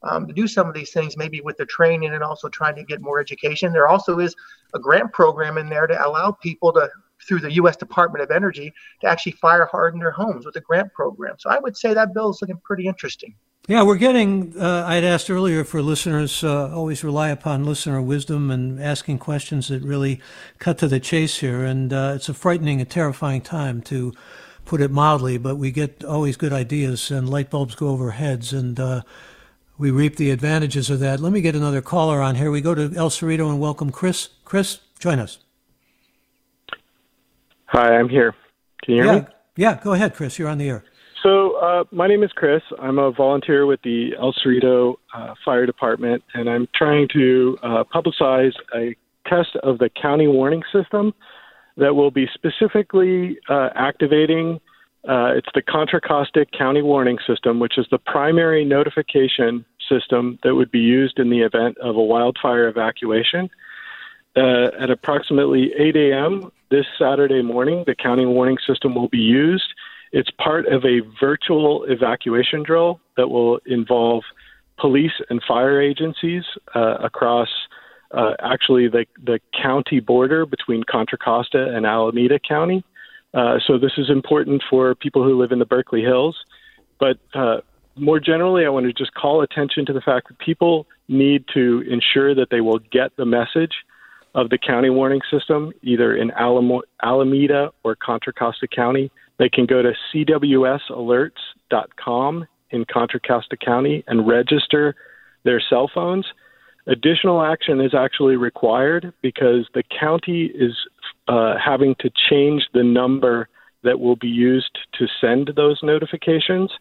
um, 0.06 0.28
to 0.28 0.34
do 0.34 0.48
some 0.48 0.68
of 0.68 0.74
these 0.74 0.92
things, 0.92 1.18
maybe 1.18 1.42
with 1.42 1.58
the 1.58 1.66
training 1.66 2.14
and 2.14 2.24
also 2.24 2.48
trying 2.48 2.76
to 2.76 2.84
get 2.84 3.02
more 3.02 3.20
education. 3.20 3.74
There 3.74 3.88
also 3.88 4.20
is 4.20 4.36
a 4.74 4.80
grant 4.80 5.12
program 5.12 5.58
in 5.58 5.70
there 5.70 5.88
to 5.88 6.08
allow 6.08 6.32
people 6.32 6.72
to, 6.74 6.90
through 7.28 7.40
the 7.40 7.54
U.S. 7.54 7.76
Department 7.76 8.24
of 8.24 8.32
Energy, 8.32 8.72
to 9.02 9.08
actually 9.08 9.34
fire 9.34 9.66
harden 9.66 10.00
their 10.00 10.12
homes 10.12 10.46
with 10.46 10.56
a 10.56 10.62
grant 10.62 10.94
program. 10.94 11.36
So 11.40 11.50
I 11.50 11.60
would 11.60 11.76
say 11.76 11.94
that 11.94 12.14
bill 12.14 12.30
is 12.30 12.40
looking 12.42 12.62
pretty 12.64 12.88
interesting. 12.88 13.36
Yeah, 13.68 13.82
we're 13.82 13.96
getting. 13.96 14.54
Uh, 14.60 14.86
I'd 14.88 15.04
asked 15.04 15.28
earlier 15.28 15.64
for 15.64 15.82
listeners 15.82 16.44
uh, 16.44 16.72
always 16.72 17.04
rely 17.04 17.30
upon 17.30 17.66
listener 17.66 18.00
wisdom 18.00 18.52
and 18.52 18.80
asking 18.80 19.18
questions 19.18 19.70
that 19.70 19.82
really 19.82 20.22
cut 20.60 20.78
to 20.80 20.88
the 20.88 21.00
chase 21.00 21.40
here. 21.40 21.66
And 21.66 21.92
uh, 21.92 22.14
it's 22.16 22.30
a 22.30 22.36
frightening 22.36 22.80
and 22.80 22.88
terrifying 22.88 23.42
time 23.42 23.82
to 23.84 24.14
put 24.66 24.82
it 24.82 24.92
mildly, 24.92 25.40
but 25.40 25.56
we 25.56 25.72
get 25.72 26.04
always 26.04 26.38
good 26.38 26.54
ideas 26.54 27.10
and 27.10 27.28
light 27.28 27.50
bulbs 27.50 27.74
go 27.74 27.88
over 27.88 28.12
heads. 28.12 28.54
And 28.54 28.80
uh, 28.80 29.02
we 29.78 29.92
reap 29.92 30.16
the 30.16 30.32
advantages 30.32 30.90
of 30.90 31.00
that. 31.00 31.20
Let 31.20 31.32
me 31.32 31.42
get 31.42 31.56
another 31.56 31.82
caller 31.82 32.22
on 32.22 32.36
here. 32.36 32.52
We 32.52 32.62
go 32.62 32.76
to 32.76 32.92
El 32.96 33.10
Cerrito 33.10 33.50
and 33.50 33.60
welcome 33.60 33.92
Chris. 33.92 34.30
Chris, 34.44 34.80
join 35.00 35.20
us. 35.20 35.40
Hi, 37.68 37.96
I'm 37.96 38.10
here. 38.10 38.34
Can 38.84 38.96
you 38.96 39.04
hear 39.04 39.14
yeah. 39.14 39.20
me? 39.20 39.28
Yeah, 39.58 39.80
go 39.84 39.94
ahead, 39.94 40.14
Chris. 40.14 40.38
You're 40.40 40.50
on 40.50 40.58
the 40.58 40.70
air. 40.70 40.84
So, 41.24 41.56
uh, 41.58 41.86
my 41.92 42.08
name 42.08 42.24
is 42.24 42.32
Chris. 42.34 42.62
I'm 42.80 43.00
a 43.00 43.12
volunteer 43.12 43.66
with 43.66 43.82
the 43.82 44.12
El 44.20 44.34
Cerrito 44.34 44.96
uh, 45.14 45.34
Fire 45.44 45.66
Department, 45.66 46.24
and 46.34 46.50
I'm 46.50 46.68
trying 46.76 47.08
to 47.14 47.58
uh, 47.64 47.84
publicize 47.94 48.54
a 48.76 48.96
test 49.28 49.56
of 49.64 49.80
the 49.80 49.90
county 50.00 50.28
warning 50.28 50.62
system 50.72 51.14
that 51.78 51.96
will 51.96 52.12
be 52.12 52.28
specifically 52.34 53.38
uh, 53.50 53.70
activating 53.76 54.60
uh, 55.08 55.34
it's 55.36 55.50
the 55.54 55.62
Contra 55.62 56.02
Costa 56.02 56.46
County 56.58 56.82
Warning 56.82 57.18
System, 57.28 57.60
which 57.60 57.78
is 57.78 57.86
the 57.92 58.00
primary 58.00 58.66
notification 58.66 59.66
system 59.88 60.40
that 60.44 60.56
would 60.56 60.72
be 60.72 60.80
used 60.80 61.20
in 61.20 61.30
the 61.30 61.42
event 61.42 61.78
of 61.78 61.96
a 61.96 62.02
wildfire 62.02 62.68
evacuation. 62.68 63.50
Uh, 64.36 64.70
at 64.80 64.90
approximately 64.90 65.72
8 65.78 65.96
a.m. 65.96 66.52
this 66.70 66.86
Saturday 67.00 67.42
morning, 67.42 67.84
the 67.88 67.96
county 67.96 68.26
warning 68.26 68.58
system 68.68 68.96
will 68.96 69.08
be 69.08 69.20
used. 69.20 69.74
It's 70.12 70.30
part 70.32 70.66
of 70.68 70.84
a 70.84 71.02
virtual 71.20 71.84
evacuation 71.86 72.64
drill 72.64 73.00
that 73.16 73.30
will 73.30 73.60
involve 73.66 74.24
police 74.78 75.14
and 75.30 75.42
fire 75.48 75.82
agencies 75.82 76.44
uh, 76.74 76.96
across 77.02 77.48
uh, 78.12 78.34
actually 78.40 78.88
the, 78.88 79.06
the 79.24 79.40
county 79.62 80.00
border 80.00 80.46
between 80.46 80.84
Contra 80.84 81.18
Costa 81.18 81.74
and 81.76 81.86
Alameda 81.86 82.40
County. 82.40 82.84
Uh, 83.36 83.60
so 83.68 83.78
this 83.78 83.92
is 83.98 84.10
important 84.10 84.64
for 84.70 84.96
people 84.96 85.24
who 85.24 85.38
live 85.40 85.52
in 85.52 85.60
the 85.60 85.66
Berkeley 85.66 86.02
Hills. 86.02 86.36
But 87.00 87.18
uh, 87.34 87.58
more 87.98 88.20
generally, 88.20 88.66
I 88.66 88.70
want 88.70 88.86
to 88.86 88.94
just 88.94 89.14
call 89.14 89.42
attention 89.42 89.86
to 89.88 89.94
the 89.94 90.00
fact 90.02 90.28
that 90.30 90.40
people 90.40 90.88
need 91.08 91.44
to 91.54 91.84
ensure 91.90 92.34
that 92.34 92.48
they 92.50 92.62
will 92.62 92.80
get 92.92 93.16
the 93.18 93.26
message 93.26 93.74
of 94.34 94.50
the 94.50 94.58
county 94.58 94.90
warning 94.90 95.22
system, 95.30 95.74
either 95.82 96.16
in 96.16 96.32
Alameda 96.32 97.72
or 97.84 97.96
Contra 97.96 98.32
Costa 98.34 98.68
County. 98.68 99.12
They 99.38 99.50
can 99.50 99.66
go 99.66 99.82
to 99.82 99.92
cwsalerts.com 100.14 102.48
in 102.72 102.86
Contra 102.86 103.20
Costa 103.20 103.58
County 103.58 104.06
and 104.08 104.26
register 104.28 104.96
their 105.44 105.62
cell 105.70 105.92
phones. 105.94 106.26
Additional 106.88 107.42
action 107.42 107.82
is 107.82 107.96
actually 107.96 108.36
required 108.36 109.12
because 109.22 109.68
the 109.74 109.82
county 110.00 110.46
is 110.46 110.74
uh, 111.28 111.56
having 111.64 111.96
to 112.00 112.10
change 112.30 112.64
the 112.74 112.84
number 112.84 113.48
that 113.84 114.00
will 114.00 114.16
be 114.16 114.28
used 114.28 114.78
to 114.94 115.06
send 115.22 115.52
those 115.56 115.80
notifications. 115.84 116.72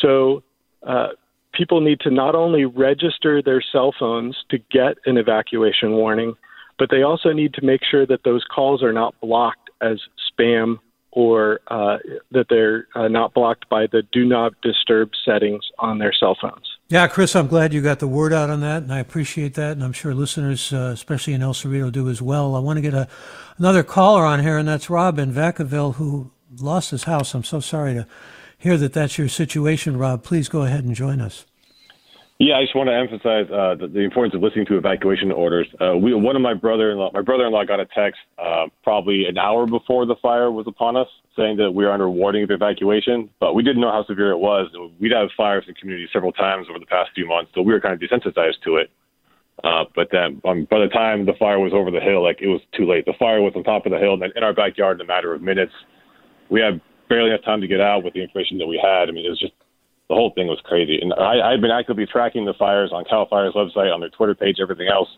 So 0.00 0.42
uh, 0.86 1.08
people 1.52 1.80
need 1.80 2.00
to 2.00 2.10
not 2.10 2.34
only 2.34 2.64
register 2.64 3.42
their 3.42 3.62
cell 3.72 3.94
phones 3.98 4.36
to 4.50 4.58
get 4.70 4.96
an 5.06 5.16
evacuation 5.16 5.92
warning, 5.92 6.34
but 6.78 6.88
they 6.90 7.02
also 7.02 7.32
need 7.32 7.54
to 7.54 7.64
make 7.64 7.82
sure 7.88 8.06
that 8.06 8.24
those 8.24 8.44
calls 8.44 8.82
are 8.82 8.92
not 8.92 9.14
blocked 9.20 9.70
as 9.82 9.98
spam 10.32 10.78
or 11.12 11.60
uh, 11.68 11.98
that 12.30 12.46
they're 12.48 12.86
uh, 12.94 13.08
not 13.08 13.34
blocked 13.34 13.68
by 13.68 13.86
the 13.86 14.02
do 14.12 14.24
not 14.24 14.52
disturb 14.62 15.10
settings 15.24 15.64
on 15.78 15.98
their 15.98 16.12
cell 16.12 16.36
phones. 16.40 16.78
Yeah, 16.90 17.06
Chris, 17.06 17.36
I'm 17.36 17.46
glad 17.46 17.72
you 17.72 17.82
got 17.82 18.00
the 18.00 18.08
word 18.08 18.32
out 18.32 18.50
on 18.50 18.62
that, 18.62 18.82
and 18.82 18.92
I 18.92 18.98
appreciate 18.98 19.54
that, 19.54 19.70
and 19.74 19.84
I'm 19.84 19.92
sure 19.92 20.12
listeners, 20.12 20.72
uh, 20.72 20.90
especially 20.92 21.34
in 21.34 21.40
El 21.40 21.54
Cerrito, 21.54 21.92
do 21.92 22.08
as 22.08 22.20
well. 22.20 22.56
I 22.56 22.58
want 22.58 22.78
to 22.78 22.80
get 22.80 22.94
a, 22.94 23.06
another 23.58 23.84
caller 23.84 24.24
on 24.24 24.40
here, 24.42 24.58
and 24.58 24.66
that's 24.66 24.90
Rob 24.90 25.16
in 25.16 25.32
Vacaville, 25.32 25.94
who 25.94 26.32
lost 26.56 26.90
his 26.90 27.04
house. 27.04 27.32
I'm 27.32 27.44
so 27.44 27.60
sorry 27.60 27.94
to 27.94 28.08
hear 28.58 28.76
that 28.76 28.92
that's 28.92 29.18
your 29.18 29.28
situation, 29.28 29.98
Rob. 29.98 30.24
Please 30.24 30.48
go 30.48 30.62
ahead 30.62 30.82
and 30.82 30.96
join 30.96 31.20
us. 31.20 31.46
Yeah, 32.40 32.56
I 32.56 32.62
just 32.62 32.74
want 32.74 32.88
to 32.88 32.96
emphasize 32.96 33.52
uh, 33.52 33.76
the, 33.76 33.86
the, 33.86 34.00
importance 34.00 34.34
of 34.34 34.40
listening 34.40 34.64
to 34.72 34.78
evacuation 34.78 35.30
orders. 35.30 35.68
Uh, 35.78 35.94
we, 35.98 36.14
one 36.14 36.36
of 36.36 36.40
my 36.40 36.54
brother-in-law, 36.54 37.10
my 37.12 37.20
brother-in-law 37.20 37.66
got 37.66 37.80
a 37.80 37.86
text 37.94 38.18
uh, 38.38 38.64
probably 38.82 39.26
an 39.26 39.36
hour 39.36 39.66
before 39.66 40.06
the 40.06 40.16
fire 40.22 40.50
was 40.50 40.64
upon 40.66 40.96
us, 40.96 41.06
saying 41.36 41.58
that 41.58 41.70
we 41.70 41.84
were 41.84 41.92
under 41.92 42.08
warning 42.08 42.42
of 42.42 42.50
evacuation, 42.50 43.28
but 43.40 43.52
we 43.52 43.62
didn't 43.62 43.82
know 43.82 43.92
how 43.92 44.06
severe 44.06 44.30
it 44.30 44.38
was. 44.38 44.72
We'd 44.98 45.12
had 45.12 45.28
fires 45.36 45.64
in 45.68 45.74
the 45.74 45.78
community 45.78 46.08
several 46.14 46.32
times 46.32 46.66
over 46.70 46.78
the 46.78 46.86
past 46.86 47.10
few 47.14 47.28
months, 47.28 47.50
so 47.54 47.60
we 47.60 47.74
were 47.74 47.80
kind 47.80 47.92
of 47.92 48.00
desensitized 48.00 48.62
to 48.64 48.76
it. 48.76 48.90
Uh, 49.62 49.84
but 49.94 50.08
then, 50.10 50.40
um, 50.46 50.66
by 50.70 50.78
the 50.78 50.88
time 50.88 51.26
the 51.26 51.36
fire 51.38 51.60
was 51.60 51.74
over 51.74 51.90
the 51.90 52.00
hill, 52.00 52.24
like 52.24 52.40
it 52.40 52.48
was 52.48 52.62
too 52.74 52.88
late. 52.88 53.04
The 53.04 53.12
fire 53.18 53.42
was 53.42 53.52
on 53.54 53.64
top 53.64 53.84
of 53.84 53.92
the 53.92 53.98
hill 53.98 54.14
and 54.14 54.32
in 54.34 54.42
our 54.42 54.54
backyard 54.54 54.98
in 54.98 55.04
a 55.04 55.06
matter 55.06 55.34
of 55.34 55.42
minutes. 55.42 55.72
We 56.48 56.62
had 56.62 56.80
barely 57.10 57.28
enough 57.28 57.44
time 57.44 57.60
to 57.60 57.68
get 57.68 57.82
out 57.82 58.02
with 58.02 58.14
the 58.14 58.22
information 58.22 58.56
that 58.58 58.66
we 58.66 58.80
had. 58.82 59.10
I 59.10 59.12
mean, 59.12 59.26
it 59.26 59.28
was 59.28 59.38
just 59.38 59.52
the 60.10 60.16
whole 60.16 60.32
thing 60.34 60.48
was 60.48 60.58
crazy. 60.64 60.98
And 61.00 61.14
I, 61.14 61.54
I've 61.54 61.60
been 61.62 61.70
actively 61.70 62.04
tracking 62.04 62.44
the 62.44 62.52
fires 62.58 62.90
on 62.92 63.04
Cal 63.04 63.28
Fire's 63.30 63.54
website, 63.54 63.94
on 63.94 64.00
their 64.00 64.10
Twitter 64.10 64.34
page, 64.34 64.56
everything 64.60 64.88
else. 64.88 65.08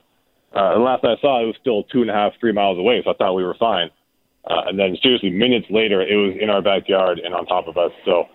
Uh, 0.54 0.76
and 0.76 0.84
last 0.84 1.02
I 1.02 1.16
saw, 1.24 1.42
it 1.42 1.46
was 1.48 1.56
still 1.58 1.84
two 1.84 2.02
and 2.02 2.10
a 2.10 2.12
half, 2.12 2.32
three 2.38 2.52
miles 2.52 2.78
away, 2.78 3.00
so 3.02 3.10
I 3.10 3.14
thought 3.14 3.32
we 3.32 3.42
were 3.42 3.56
fine. 3.58 3.88
Uh, 4.44 4.68
and 4.68 4.78
then, 4.78 4.94
seriously, 5.02 5.30
minutes 5.30 5.64
later, 5.70 6.02
it 6.02 6.14
was 6.14 6.36
in 6.38 6.50
our 6.50 6.60
backyard 6.60 7.20
and 7.24 7.32
on 7.32 7.46
top 7.46 7.68
of 7.68 7.78
us. 7.78 7.90
So 8.04 8.28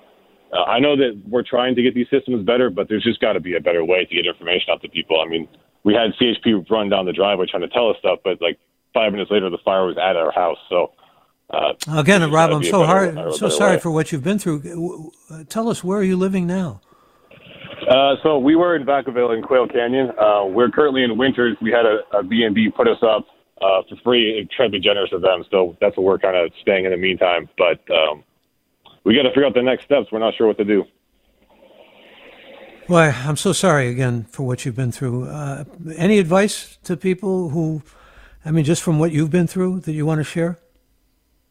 uh, 0.51 0.63
I 0.63 0.79
know 0.79 0.97
that 0.97 1.21
we're 1.29 1.45
trying 1.45 1.75
to 1.75 1.83
get 1.83 1.93
these 1.93 2.09
systems 2.09 2.43
better, 2.43 2.71
but 2.71 2.89
there's 2.89 3.03
just 3.03 3.21
got 3.21 3.33
to 3.33 3.39
be 3.39 3.55
a 3.55 3.61
better 3.61 3.85
way 3.85 4.05
to 4.05 4.15
get 4.15 4.25
information 4.25 4.73
out 4.73 4.81
to 4.81 4.89
people. 4.89 5.21
I 5.21 5.29
mean, 5.29 5.47
we 5.83 5.93
had 5.93 6.17
CHP 6.17 6.67
run 6.71 6.89
down 6.89 7.05
the 7.05 7.13
driveway 7.13 7.45
trying 7.45 7.69
to 7.69 7.69
tell 7.69 7.91
us 7.91 7.97
stuff, 7.99 8.17
but 8.23 8.41
like 8.41 8.57
five 8.95 9.11
minutes 9.11 9.29
later, 9.29 9.51
the 9.51 9.61
fire 9.63 9.85
was 9.85 9.97
at 10.01 10.15
our 10.17 10.31
house. 10.31 10.57
So 10.69 10.97
uh, 11.49 11.73
Again, 11.87 12.29
Rob, 12.29 12.51
I'm 12.51 12.63
so 12.63 12.81
better, 12.85 13.13
hard, 13.13 13.35
so 13.35 13.49
sorry 13.49 13.75
way. 13.75 13.79
for 13.79 13.91
what 13.91 14.11
you've 14.11 14.23
been 14.23 14.39
through. 14.39 15.11
Tell 15.49 15.69
us 15.69 15.83
where 15.83 15.99
are 15.99 16.03
you 16.03 16.17
living 16.17 16.45
now? 16.45 16.81
Uh, 17.87 18.15
so 18.21 18.37
we 18.37 18.55
were 18.55 18.75
in 18.75 18.85
Vacaville 18.85 19.35
in 19.35 19.41
Quail 19.41 19.67
Canyon. 19.67 20.11
Uh, 20.19 20.45
we're 20.45 20.69
currently 20.69 21.03
in 21.03 21.17
Winters. 21.17 21.55
We 21.61 21.71
had 21.71 21.85
a, 21.85 21.99
a 22.17 22.23
B&B 22.23 22.71
put 22.75 22.87
us 22.87 22.97
up 23.01 23.25
uh, 23.61 23.81
for 23.87 23.95
free. 24.03 24.47
Trying 24.55 24.71
to 24.71 24.77
be 24.77 24.83
generous 24.83 25.11
of 25.13 25.21
them. 25.21 25.45
So 25.49 25.77
that's 25.79 25.95
what 25.95 26.03
we're 26.03 26.19
kind 26.19 26.35
of 26.35 26.51
staying 26.61 26.83
in 26.83 26.91
the 26.91 26.97
meantime. 26.97 27.47
But 27.57 27.79
um, 27.95 28.23
we 29.05 29.15
got 29.15 29.23
to 29.23 29.29
figure 29.29 29.45
out 29.45 29.53
the 29.53 29.61
next 29.61 29.85
steps. 29.85 30.07
We're 30.11 30.19
not 30.19 30.33
sure 30.35 30.47
what 30.47 30.57
to 30.57 30.65
do. 30.65 30.83
Well, 32.89 33.13
I'm 33.25 33.37
so 33.37 33.53
sorry 33.53 33.89
again 33.89 34.25
for 34.25 34.43
what 34.43 34.65
you've 34.65 34.75
been 34.75 34.91
through. 34.91 35.25
Uh, 35.25 35.63
any 35.95 36.19
advice 36.19 36.77
to 36.83 36.97
people 36.97 37.49
who, 37.49 37.83
I 38.45 38.51
mean, 38.51 38.65
just 38.65 38.81
from 38.81 38.99
what 38.99 39.11
you've 39.11 39.31
been 39.31 39.47
through 39.47 39.81
that 39.81 39.93
you 39.93 40.05
want 40.05 40.19
to 40.19 40.23
share? 40.25 40.59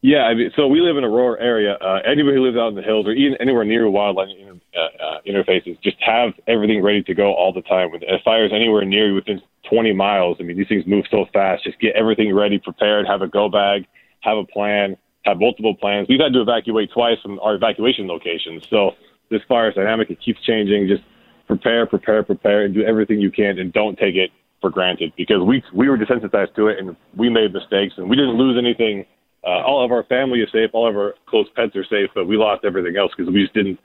Yeah, 0.01 0.23
I 0.23 0.35
mean, 0.35 0.51
so 0.55 0.67
we 0.67 0.79
live 0.79 0.97
in 0.97 1.03
a 1.03 1.09
rural 1.09 1.37
area. 1.39 1.73
Uh, 1.73 1.99
anybody 2.05 2.37
who 2.37 2.43
lives 2.45 2.57
out 2.57 2.67
in 2.69 2.75
the 2.75 2.83
hills 2.83 3.07
or 3.07 3.13
even 3.13 3.35
anywhere 3.41 3.65
near 3.65 3.85
wildland 3.85 4.61
uh, 4.75 5.03
uh, 5.03 5.17
interfaces, 5.27 5.81
just 5.81 5.97
have 5.99 6.33
everything 6.47 6.83
ready 6.83 7.01
to 7.03 7.15
go 7.15 7.33
all 7.33 7.51
the 7.51 7.63
time. 7.63 7.91
With 7.91 8.03
if 8.03 8.21
fires 8.21 8.51
anywhere 8.53 8.85
near 8.85 9.09
you 9.09 9.15
within 9.15 9.41
20 9.69 9.93
miles, 9.93 10.37
I 10.39 10.43
mean, 10.43 10.55
these 10.55 10.67
things 10.67 10.85
move 10.85 11.05
so 11.09 11.25
fast. 11.33 11.63
Just 11.63 11.79
get 11.79 11.95
everything 11.95 12.33
ready, 12.33 12.59
prepared, 12.59 13.07
have 13.07 13.23
a 13.23 13.27
go 13.27 13.49
bag, 13.49 13.87
have 14.21 14.37
a 14.37 14.45
plan, 14.45 14.97
have 15.25 15.39
multiple 15.39 15.75
plans. 15.75 16.07
We've 16.07 16.21
had 16.21 16.33
to 16.33 16.41
evacuate 16.41 16.91
twice 16.91 17.17
from 17.23 17.39
our 17.39 17.55
evacuation 17.55 18.07
locations. 18.07 18.67
So 18.69 18.91
this 19.31 19.41
fire 19.47 19.69
is 19.69 19.75
dynamic. 19.75 20.11
It 20.11 20.21
keeps 20.21 20.41
changing. 20.41 20.87
Just 20.87 21.03
prepare, 21.47 21.87
prepare, 21.87 22.21
prepare, 22.21 22.65
and 22.65 22.73
do 22.73 22.83
everything 22.83 23.19
you 23.19 23.31
can, 23.31 23.57
and 23.57 23.73
don't 23.73 23.97
take 23.97 24.15
it 24.15 24.29
for 24.61 24.69
granted 24.69 25.13
because 25.17 25.41
we 25.43 25.63
we 25.73 25.89
were 25.89 25.97
desensitized 25.97 26.55
to 26.55 26.67
it 26.67 26.79
and 26.79 26.95
we 27.15 27.29
made 27.29 27.53
mistakes 27.53 27.93
and 27.97 28.09
we 28.09 28.15
didn't 28.15 28.37
lose 28.37 28.57
anything 28.57 29.05
uh, 29.43 29.63
all 29.65 29.83
of 29.83 29.91
our 29.91 30.03
family 30.03 30.41
is 30.41 30.49
safe, 30.51 30.69
all 30.73 30.89
of 30.89 30.95
our 30.95 31.15
close 31.27 31.47
pets 31.55 31.75
are 31.75 31.85
safe, 31.85 32.09
but 32.15 32.27
we 32.27 32.37
lost 32.37 32.65
everything 32.65 32.97
else 32.97 33.11
because 33.15 33.31
we 33.31 33.41
just 33.41 33.53
didn't 33.53 33.79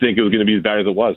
think 0.00 0.18
it 0.18 0.22
was 0.22 0.30
going 0.30 0.40
to 0.40 0.46
be 0.46 0.56
as 0.56 0.62
bad 0.62 0.80
as 0.80 0.86
it 0.86 0.94
was. 0.94 1.16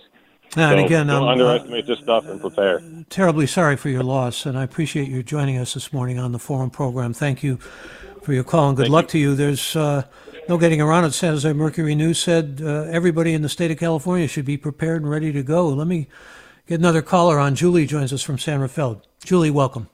And 0.55 0.79
so 0.79 0.85
again, 0.85 1.07
don't 1.07 1.23
um, 1.23 1.29
underestimate 1.29 1.85
uh, 1.85 1.87
this 1.87 1.99
stuff 1.99 2.25
and 2.25 2.39
prepare. 2.39 2.81
Terribly 3.09 3.47
sorry 3.47 3.75
for 3.75 3.89
your 3.89 4.03
loss, 4.03 4.45
and 4.45 4.57
I 4.57 4.63
appreciate 4.63 5.07
you 5.07 5.23
joining 5.23 5.57
us 5.57 5.73
this 5.73 5.91
morning 5.91 6.19
on 6.19 6.31
the 6.31 6.39
forum 6.39 6.69
program. 6.69 7.13
Thank 7.13 7.43
you 7.43 7.57
for 8.21 8.33
your 8.33 8.43
call, 8.43 8.69
and 8.69 8.77
good 8.77 8.83
Thank 8.83 8.93
luck 8.93 9.05
you. 9.05 9.09
to 9.09 9.17
you. 9.19 9.35
There's 9.35 9.75
uh, 9.75 10.03
no 10.47 10.57
getting 10.57 10.81
around 10.81 11.05
it. 11.05 11.11
San 11.13 11.31
Jose 11.31 11.51
Mercury 11.51 11.95
News 11.95 12.19
said 12.19 12.61
uh, 12.63 12.83
everybody 12.83 13.33
in 13.33 13.41
the 13.41 13.49
state 13.49 13.71
of 13.71 13.77
California 13.77 14.27
should 14.27 14.45
be 14.45 14.57
prepared 14.57 15.01
and 15.01 15.11
ready 15.11 15.31
to 15.33 15.43
go. 15.43 15.67
Let 15.67 15.87
me 15.87 16.07
get 16.67 16.79
another 16.79 17.01
caller 17.01 17.39
on. 17.39 17.55
Julie 17.55 17.85
joins 17.85 18.13
us 18.13 18.23
from 18.23 18.37
San 18.37 18.59
Rafael. 18.59 19.01
Julie, 19.23 19.51
welcome. 19.51 19.89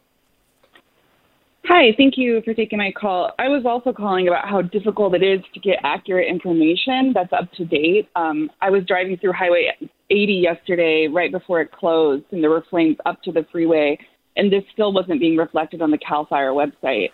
Hi, 1.65 1.93
thank 1.95 2.17
you 2.17 2.41
for 2.43 2.55
taking 2.55 2.79
my 2.79 2.91
call. 2.91 3.31
I 3.37 3.47
was 3.47 3.65
also 3.67 3.93
calling 3.93 4.27
about 4.27 4.47
how 4.47 4.63
difficult 4.63 5.13
it 5.13 5.21
is 5.21 5.41
to 5.53 5.59
get 5.59 5.77
accurate 5.83 6.27
information 6.27 7.11
that's 7.13 7.31
up 7.31 7.51
to 7.53 7.65
date. 7.65 8.09
Um, 8.15 8.49
I 8.61 8.71
was 8.71 8.83
driving 8.85 9.15
through 9.17 9.33
Highway 9.33 9.71
80 10.09 10.33
yesterday, 10.33 11.07
right 11.07 11.31
before 11.31 11.61
it 11.61 11.71
closed, 11.71 12.25
and 12.31 12.41
there 12.41 12.49
were 12.49 12.65
flames 12.67 12.97
up 13.05 13.21
to 13.23 13.31
the 13.31 13.45
freeway, 13.51 13.99
and 14.37 14.51
this 14.51 14.63
still 14.73 14.91
wasn't 14.91 15.19
being 15.19 15.37
reflected 15.37 15.83
on 15.83 15.91
the 15.91 15.99
CAL 15.99 16.25
FIRE 16.25 16.51
website. 16.53 17.09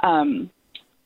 Um, 0.00 0.50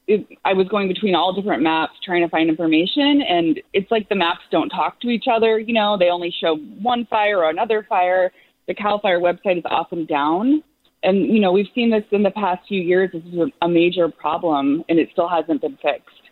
it, 0.07 0.26
I 0.47 0.55
was 0.55 0.66
going 0.68 0.89
between 0.89 1.14
all 1.14 1.34
different 1.34 1.62
maps 1.62 1.93
trying 2.03 2.22
to 2.22 2.28
find 2.30 2.49
information, 2.49 3.20
and 3.28 3.61
it's 3.74 3.91
like 3.91 4.09
the 4.09 4.16
maps 4.16 4.41
don't 4.51 4.70
talk 4.70 4.99
to 5.03 5.09
each 5.09 5.26
other. 5.30 5.59
You 5.59 5.74
know, 5.74 5.99
they 5.99 6.09
only 6.09 6.34
show 6.41 6.57
one 6.57 7.07
fire 7.11 7.41
or 7.41 7.51
another 7.51 7.84
fire. 7.86 8.32
The 8.66 8.74
CAL 8.74 9.01
FIRE 9.01 9.20
website 9.20 9.59
is 9.59 9.64
often 9.66 10.07
down 10.07 10.62
and 11.03 11.26
you 11.26 11.40
know 11.40 11.53
we've 11.53 11.68
seen 11.74 11.90
this 11.90 12.05
in 12.11 12.22
the 12.22 12.30
past 12.30 12.66
few 12.68 12.80
years. 12.80 13.11
This 13.12 13.22
is 13.24 13.51
a 13.62 13.68
major 13.68 14.09
problem, 14.09 14.84
and 14.88 14.99
it 14.99 15.09
still 15.12 15.28
hasn't 15.28 15.61
been 15.61 15.76
fixed. 15.82 16.22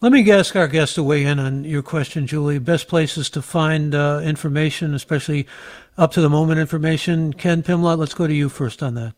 Let 0.00 0.12
me 0.12 0.30
ask 0.30 0.56
our 0.56 0.68
guest 0.68 0.94
to 0.94 1.02
weigh 1.02 1.24
in 1.24 1.38
on 1.38 1.64
your 1.64 1.82
question, 1.82 2.26
Julie. 2.26 2.58
Best 2.58 2.88
places 2.88 3.28
to 3.30 3.42
find 3.42 3.94
uh, 3.94 4.22
information, 4.24 4.94
especially 4.94 5.46
up 5.98 6.12
to 6.12 6.22
the 6.22 6.30
moment 6.30 6.60
information. 6.60 7.32
Ken 7.34 7.62
Pimlott, 7.62 7.98
let's 7.98 8.14
go 8.14 8.26
to 8.26 8.32
you 8.32 8.48
first 8.48 8.82
on 8.82 8.94
that. 8.94 9.14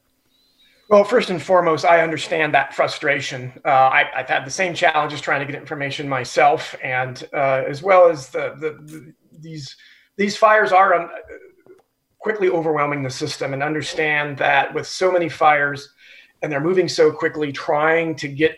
Well, 0.90 1.04
first 1.04 1.30
and 1.30 1.42
foremost, 1.42 1.84
I 1.84 2.02
understand 2.02 2.52
that 2.54 2.74
frustration. 2.74 3.52
Uh, 3.64 3.68
I, 3.68 4.04
have 4.14 4.28
had 4.28 4.44
the 4.44 4.50
same 4.50 4.74
challenges 4.74 5.20
trying 5.20 5.40
to 5.40 5.50
get 5.50 5.58
information 5.58 6.08
myself, 6.08 6.74
and 6.82 7.26
uh, 7.32 7.62
as 7.66 7.82
well 7.82 8.10
as 8.10 8.28
the, 8.28 8.54
the, 8.58 8.70
the, 8.92 9.14
these 9.40 9.76
these 10.16 10.36
fires 10.36 10.72
are 10.72 10.94
um, 10.94 11.10
quickly 12.24 12.48
overwhelming 12.48 13.02
the 13.02 13.10
system 13.10 13.52
and 13.52 13.62
understand 13.62 14.38
that 14.38 14.72
with 14.72 14.86
so 14.86 15.12
many 15.12 15.28
fires 15.28 15.90
and 16.40 16.50
they're 16.50 16.58
moving 16.58 16.88
so 16.88 17.12
quickly, 17.12 17.52
trying 17.52 18.14
to 18.16 18.28
get 18.28 18.56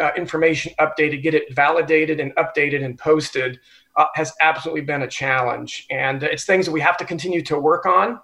uh, 0.00 0.10
information 0.16 0.72
updated, 0.80 1.22
get 1.22 1.32
it 1.32 1.54
validated 1.54 2.18
and 2.18 2.34
updated 2.34 2.84
and 2.84 2.98
posted 2.98 3.60
uh, 3.96 4.06
has 4.14 4.32
absolutely 4.40 4.80
been 4.80 5.02
a 5.02 5.06
challenge. 5.06 5.86
And 5.92 6.24
it's 6.24 6.44
things 6.44 6.66
that 6.66 6.72
we 6.72 6.80
have 6.80 6.96
to 6.96 7.04
continue 7.04 7.40
to 7.42 7.56
work 7.56 7.86
on. 7.86 8.18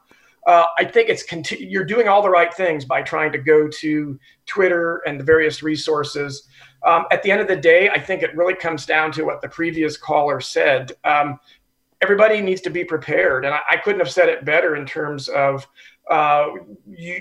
Uh, 0.49 0.65
I 0.77 0.85
think 0.85 1.09
it's 1.09 1.23
conti- 1.23 1.65
you're 1.65 1.85
doing 1.85 2.09
all 2.09 2.21
the 2.21 2.31
right 2.31 2.53
things 2.53 2.85
by 2.85 3.03
trying 3.03 3.31
to 3.31 3.39
go 3.39 3.69
to 3.69 4.19
Twitter 4.47 5.03
and 5.07 5.21
the 5.21 5.25
various 5.25 5.63
resources. 5.63 6.49
Um, 6.85 7.05
at 7.13 7.23
the 7.23 7.31
end 7.31 7.41
of 7.41 7.47
the 7.47 7.55
day, 7.55 7.91
I 7.91 8.01
think 8.01 8.25
it 8.25 8.35
really 8.35 8.57
comes 8.57 8.87
down 8.87 9.13
to 9.13 9.23
what 9.23 9.41
the 9.41 9.49
previous 9.49 9.97
caller 9.97 10.41
said. 10.41 10.93
Um, 11.05 11.39
everybody 12.03 12.41
needs 12.41 12.61
to 12.63 12.71
be 12.71 12.85
prepared. 12.85 13.45
And 13.45 13.55
I, 13.55 13.61
I 13.71 13.77
couldn't 13.77 14.01
have 14.01 14.11
said 14.11 14.29
it 14.29 14.45
better 14.45 14.77
in 14.77 14.87
terms 14.87 15.29
of 15.29 15.67
uh, 16.11 16.49
you, 16.87 17.21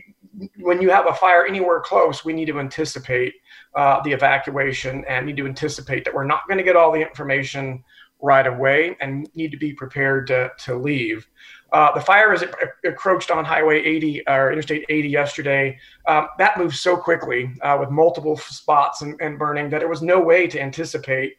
when 0.60 0.82
you 0.82 0.90
have 0.90 1.08
a 1.08 1.14
fire 1.14 1.46
anywhere 1.46 1.82
close, 1.82 2.24
we 2.24 2.34
need 2.34 2.46
to 2.46 2.60
anticipate 2.60 3.34
uh, 3.76 4.02
the 4.04 4.12
evacuation 4.12 5.04
and 5.08 5.26
need 5.26 5.38
to 5.38 5.46
anticipate 5.46 6.06
that 6.06 6.14
we're 6.14 6.24
not 6.24 6.48
going 6.48 6.58
to 6.58 6.64
get 6.64 6.76
all 6.76 6.92
the 6.92 7.02
information 7.02 7.84
right 8.22 8.48
away 8.48 8.98
and 9.00 9.30
need 9.34 9.52
to 9.52 9.58
be 9.58 9.74
prepared 9.74 10.28
to, 10.28 10.52
to 10.58 10.76
leave. 10.76 11.28
Uh, 11.72 11.94
the 11.94 12.02
fire 12.02 12.34
as 12.34 12.42
it 12.42 12.54
encroached 12.84 13.32
on 13.32 13.46
Highway 13.46 13.80
80 13.84 14.24
or 14.28 14.52
Interstate 14.52 14.86
80 14.90 15.10
yesterday, 15.10 15.80
um, 16.08 16.28
that 16.38 16.58
moved 16.58 16.76
so 16.76 16.98
quickly 16.98 17.52
uh, 17.62 17.78
with 17.80 17.90
multiple 17.90 18.38
spots 18.38 19.02
and, 19.02 19.20
and, 19.22 19.38
burning 19.38 19.70
that 19.70 19.80
there 19.80 19.88
was 19.88 20.02
no 20.02 20.20
way 20.20 20.48
to 20.48 20.60
anticipate 20.60 21.36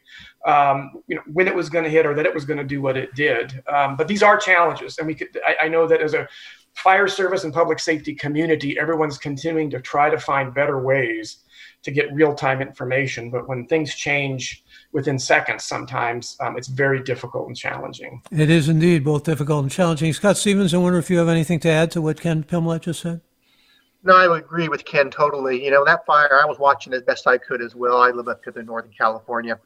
um, 0.46 1.02
you 1.06 1.16
know, 1.16 1.22
when 1.32 1.48
it 1.48 1.54
was 1.54 1.68
going 1.68 1.84
to 1.84 1.90
hit 1.90 2.06
or 2.06 2.14
that 2.14 2.26
it 2.26 2.34
was 2.34 2.44
going 2.44 2.58
to 2.58 2.64
do 2.64 2.80
what 2.80 2.96
it 2.96 3.14
did. 3.14 3.62
Um, 3.72 3.96
but 3.96 4.08
these 4.08 4.22
are 4.22 4.38
challenges, 4.38 4.98
and 4.98 5.06
we 5.06 5.14
could. 5.14 5.38
I, 5.46 5.66
I, 5.66 5.68
know 5.68 5.86
that 5.86 6.00
as 6.00 6.14
a 6.14 6.26
fire 6.74 7.08
service 7.08 7.44
and 7.44 7.52
public 7.52 7.78
safety 7.78 8.14
community, 8.14 8.78
everyone's 8.78 9.18
continuing 9.18 9.68
to 9.70 9.80
try 9.80 10.08
to 10.08 10.18
find 10.18 10.54
better 10.54 10.80
ways 10.82 11.38
to 11.82 11.90
get 11.90 12.12
real 12.12 12.34
time 12.34 12.62
information. 12.62 13.30
But 13.30 13.48
when 13.48 13.66
things 13.66 13.94
change 13.94 14.64
within 14.92 15.18
seconds, 15.18 15.64
sometimes 15.64 16.36
um, 16.40 16.56
it's 16.56 16.68
very 16.68 17.02
difficult 17.02 17.46
and 17.46 17.56
challenging. 17.56 18.22
It 18.32 18.50
is 18.50 18.68
indeed 18.68 19.04
both 19.04 19.24
difficult 19.24 19.62
and 19.62 19.70
challenging. 19.70 20.12
Scott 20.12 20.36
Stevens, 20.36 20.74
I 20.74 20.78
wonder 20.78 20.98
if 20.98 21.10
you 21.10 21.18
have 21.18 21.28
anything 21.28 21.60
to 21.60 21.68
add 21.68 21.90
to 21.92 22.02
what 22.02 22.20
Ken 22.20 22.42
Pimlott 22.42 22.82
just 22.82 23.00
said. 23.00 23.20
No, 24.02 24.16
I 24.16 24.28
would 24.28 24.44
agree 24.44 24.68
with 24.68 24.84
Ken 24.84 25.10
totally. 25.10 25.62
You 25.62 25.70
know, 25.70 25.84
that 25.84 26.06
fire, 26.06 26.40
I 26.40 26.46
was 26.46 26.58
watching 26.58 26.94
as 26.94 27.02
best 27.02 27.26
I 27.26 27.36
could 27.38 27.60
as 27.60 27.74
well. 27.74 28.00
I 28.00 28.10
live 28.10 28.28
up 28.28 28.42
to 28.44 28.50
the 28.50 28.62
Northern 28.62 28.92
California. 28.96 29.58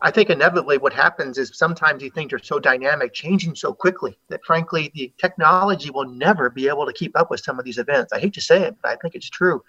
I 0.00 0.10
think 0.10 0.30
inevitably 0.30 0.78
what 0.78 0.92
happens 0.92 1.38
is 1.38 1.52
sometimes 1.54 2.00
these 2.00 2.12
things 2.12 2.32
are 2.32 2.38
so 2.38 2.58
dynamic, 2.58 3.12
changing 3.12 3.54
so 3.54 3.72
quickly 3.72 4.18
that 4.28 4.44
frankly 4.44 4.90
the 4.94 5.12
technology 5.18 5.90
will 5.90 6.08
never 6.08 6.50
be 6.50 6.68
able 6.68 6.86
to 6.86 6.92
keep 6.92 7.16
up 7.16 7.30
with 7.30 7.40
some 7.40 7.58
of 7.58 7.64
these 7.64 7.78
events. 7.78 8.12
I 8.12 8.18
hate 8.18 8.34
to 8.34 8.40
say 8.40 8.62
it, 8.62 8.76
but 8.82 8.90
I 8.90 8.96
think 8.96 9.14
it's 9.14 9.30
true. 9.30 9.62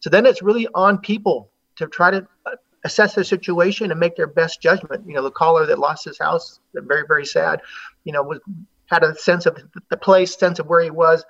So 0.00 0.10
then 0.10 0.24
it's 0.24 0.42
really 0.42 0.68
on 0.74 0.98
people 0.98 1.50
to 1.76 1.88
try 1.88 2.12
to 2.12 2.26
uh, 2.46 2.56
assess 2.84 3.14
the 3.14 3.24
situation 3.24 3.90
and 3.90 4.00
make 4.00 4.16
their 4.16 4.26
best 4.26 4.60
judgment. 4.60 5.06
You 5.06 5.14
know, 5.14 5.22
the 5.22 5.30
caller 5.30 5.66
that 5.66 5.78
lost 5.78 6.04
his 6.04 6.18
house, 6.18 6.60
very 6.74 7.04
very 7.06 7.26
sad. 7.26 7.60
You 8.04 8.12
know, 8.12 8.22
was 8.22 8.40
had 8.86 9.04
a 9.04 9.14
sense 9.14 9.46
of 9.46 9.58
the 9.90 9.96
place, 9.96 10.36
sense 10.36 10.58
of 10.58 10.66
where 10.66 10.82
he 10.82 10.90
was, 10.90 11.24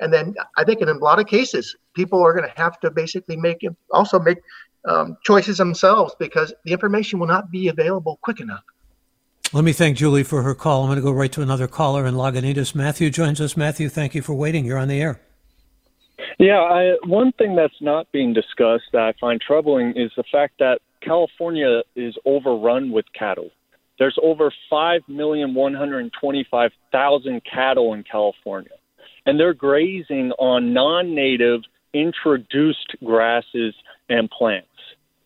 and 0.00 0.12
then 0.12 0.34
I 0.56 0.64
think 0.64 0.80
in 0.80 0.88
a 0.88 0.94
lot 0.94 1.18
of 1.18 1.26
cases, 1.26 1.76
people 1.94 2.22
are 2.22 2.32
going 2.32 2.48
to 2.48 2.60
have 2.60 2.80
to 2.80 2.90
basically 2.90 3.36
make 3.36 3.64
also 3.90 4.18
make 4.18 4.38
um, 4.86 5.16
choices 5.24 5.58
themselves 5.58 6.14
because 6.18 6.52
the 6.64 6.72
information 6.72 7.18
will 7.18 7.26
not 7.26 7.50
be 7.50 7.68
available 7.68 8.18
quick 8.22 8.40
enough. 8.40 8.64
Let 9.52 9.64
me 9.64 9.72
thank 9.72 9.96
Julie 9.96 10.24
for 10.24 10.42
her 10.42 10.54
call. 10.54 10.82
I'm 10.82 10.88
going 10.88 10.96
to 10.96 11.02
go 11.02 11.12
right 11.12 11.30
to 11.32 11.42
another 11.42 11.68
caller 11.68 12.06
in 12.06 12.14
Lagunitas. 12.14 12.74
Matthew 12.74 13.08
joins 13.08 13.40
us. 13.40 13.56
Matthew, 13.56 13.88
thank 13.88 14.14
you 14.14 14.20
for 14.20 14.34
waiting. 14.34 14.64
You're 14.64 14.78
on 14.78 14.88
the 14.88 15.00
air. 15.00 15.20
Yeah, 16.38 16.58
I, 16.58 16.96
one 17.06 17.30
thing 17.32 17.54
that's 17.54 17.80
not 17.80 18.10
being 18.10 18.32
discussed 18.32 18.84
that 18.92 19.02
I 19.02 19.12
find 19.20 19.40
troubling 19.40 19.92
is 19.96 20.10
the 20.16 20.24
fact 20.32 20.54
that 20.58 20.80
California 21.04 21.82
is 21.94 22.16
overrun 22.24 22.90
with 22.90 23.04
cattle. 23.18 23.50
There's 23.98 24.16
over 24.22 24.52
5,125,000 24.72 27.42
cattle 27.44 27.92
in 27.94 28.02
California, 28.02 28.70
and 29.26 29.38
they're 29.38 29.54
grazing 29.54 30.32
on 30.38 30.72
non 30.72 31.14
native 31.14 31.60
introduced 31.92 32.96
grasses 33.04 33.74
and 34.08 34.30
plants. 34.30 34.68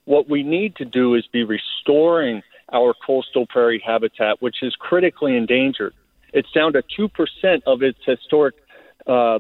What 0.05 0.29
we 0.29 0.43
need 0.43 0.77
to 0.77 0.85
do 0.85 1.15
is 1.15 1.27
be 1.33 1.45
restoring 1.45 2.43
our 2.73 2.95
coastal 3.07 3.47
prairie 3.47 3.83
habitat, 3.85 4.43
which 4.43 4.57
is 4.63 4.75
critically 4.79 5.37
endangered. 5.37 5.93
It's 6.33 6.51
down 6.53 6.73
to 6.75 6.83
2% 6.99 7.63
of 7.67 7.83
its 7.83 7.99
historic, 8.05 8.55
uh, 9.07 9.11
uh, 9.11 9.39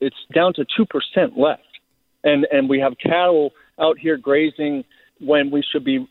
it's 0.00 0.16
down 0.32 0.54
to 0.54 0.64
2% 0.64 1.36
left. 1.36 1.62
And, 2.22 2.46
and 2.52 2.68
we 2.68 2.78
have 2.80 2.96
cattle 2.98 3.52
out 3.80 3.98
here 3.98 4.16
grazing 4.16 4.84
when 5.20 5.50
we 5.50 5.62
should 5.72 5.84
be 5.84 6.08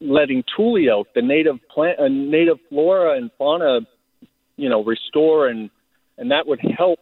letting 0.00 0.44
tule 0.56 0.88
elk, 0.90 1.08
the 1.14 1.22
native 1.22 1.56
plant, 1.68 1.98
uh, 1.98 2.08
native 2.08 2.58
flora 2.68 3.16
and 3.16 3.30
fauna, 3.38 3.80
you 4.56 4.68
know, 4.68 4.84
restore 4.84 5.48
and, 5.48 5.70
and 6.18 6.30
that 6.30 6.46
would 6.46 6.60
help 6.76 7.00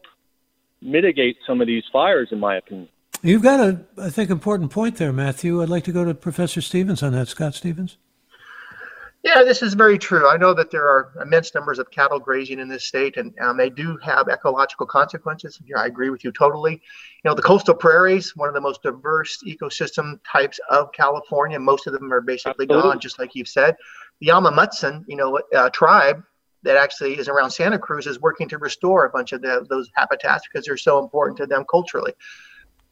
mitigate 0.80 1.36
some 1.46 1.60
of 1.60 1.66
these 1.66 1.84
fires, 1.92 2.28
in 2.32 2.40
my 2.40 2.56
opinion. 2.56 2.88
You've 3.22 3.42
got 3.42 3.60
a, 3.60 3.80
I 3.98 4.10
think, 4.10 4.30
important 4.30 4.70
point 4.70 4.96
there, 4.96 5.12
Matthew. 5.12 5.62
I'd 5.62 5.68
like 5.68 5.84
to 5.84 5.92
go 5.92 6.04
to 6.04 6.12
Professor 6.14 6.60
Stevens 6.60 7.02
on 7.02 7.12
that. 7.12 7.28
Scott 7.28 7.54
Stevens. 7.54 7.96
Yeah, 9.22 9.44
this 9.44 9.62
is 9.62 9.74
very 9.74 9.98
true. 9.98 10.28
I 10.28 10.36
know 10.36 10.52
that 10.52 10.72
there 10.72 10.88
are 10.88 11.12
immense 11.22 11.54
numbers 11.54 11.78
of 11.78 11.88
cattle 11.92 12.18
grazing 12.18 12.58
in 12.58 12.68
this 12.68 12.84
state, 12.84 13.16
and 13.16 13.32
um, 13.40 13.56
they 13.56 13.70
do 13.70 13.96
have 13.98 14.26
ecological 14.28 14.84
consequences. 14.84 15.60
Yeah, 15.64 15.78
I 15.78 15.86
agree 15.86 16.10
with 16.10 16.24
you 16.24 16.32
totally. 16.32 16.72
You 16.72 17.30
know, 17.30 17.34
the 17.34 17.42
coastal 17.42 17.74
prairies, 17.74 18.36
one 18.36 18.48
of 18.48 18.54
the 18.54 18.60
most 18.60 18.82
diverse 18.82 19.38
ecosystem 19.46 20.18
types 20.30 20.58
of 20.70 20.90
California. 20.90 21.60
Most 21.60 21.86
of 21.86 21.92
them 21.92 22.12
are 22.12 22.20
basically 22.20 22.64
Absolutely. 22.64 22.90
gone, 22.90 22.98
just 22.98 23.20
like 23.20 23.36
you've 23.36 23.46
said. 23.46 23.76
The 24.20 24.32
Amah 24.32 24.50
Mutsun, 24.50 25.04
you 25.06 25.16
know, 25.16 25.40
uh, 25.54 25.70
tribe 25.70 26.24
that 26.64 26.76
actually 26.76 27.16
is 27.16 27.28
around 27.28 27.52
Santa 27.52 27.78
Cruz 27.78 28.08
is 28.08 28.20
working 28.20 28.48
to 28.48 28.58
restore 28.58 29.04
a 29.04 29.10
bunch 29.10 29.32
of 29.32 29.40
the, 29.40 29.64
those 29.68 29.88
habitats 29.94 30.48
because 30.48 30.66
they're 30.66 30.76
so 30.76 30.98
important 30.98 31.36
to 31.38 31.46
them 31.46 31.64
culturally 31.70 32.12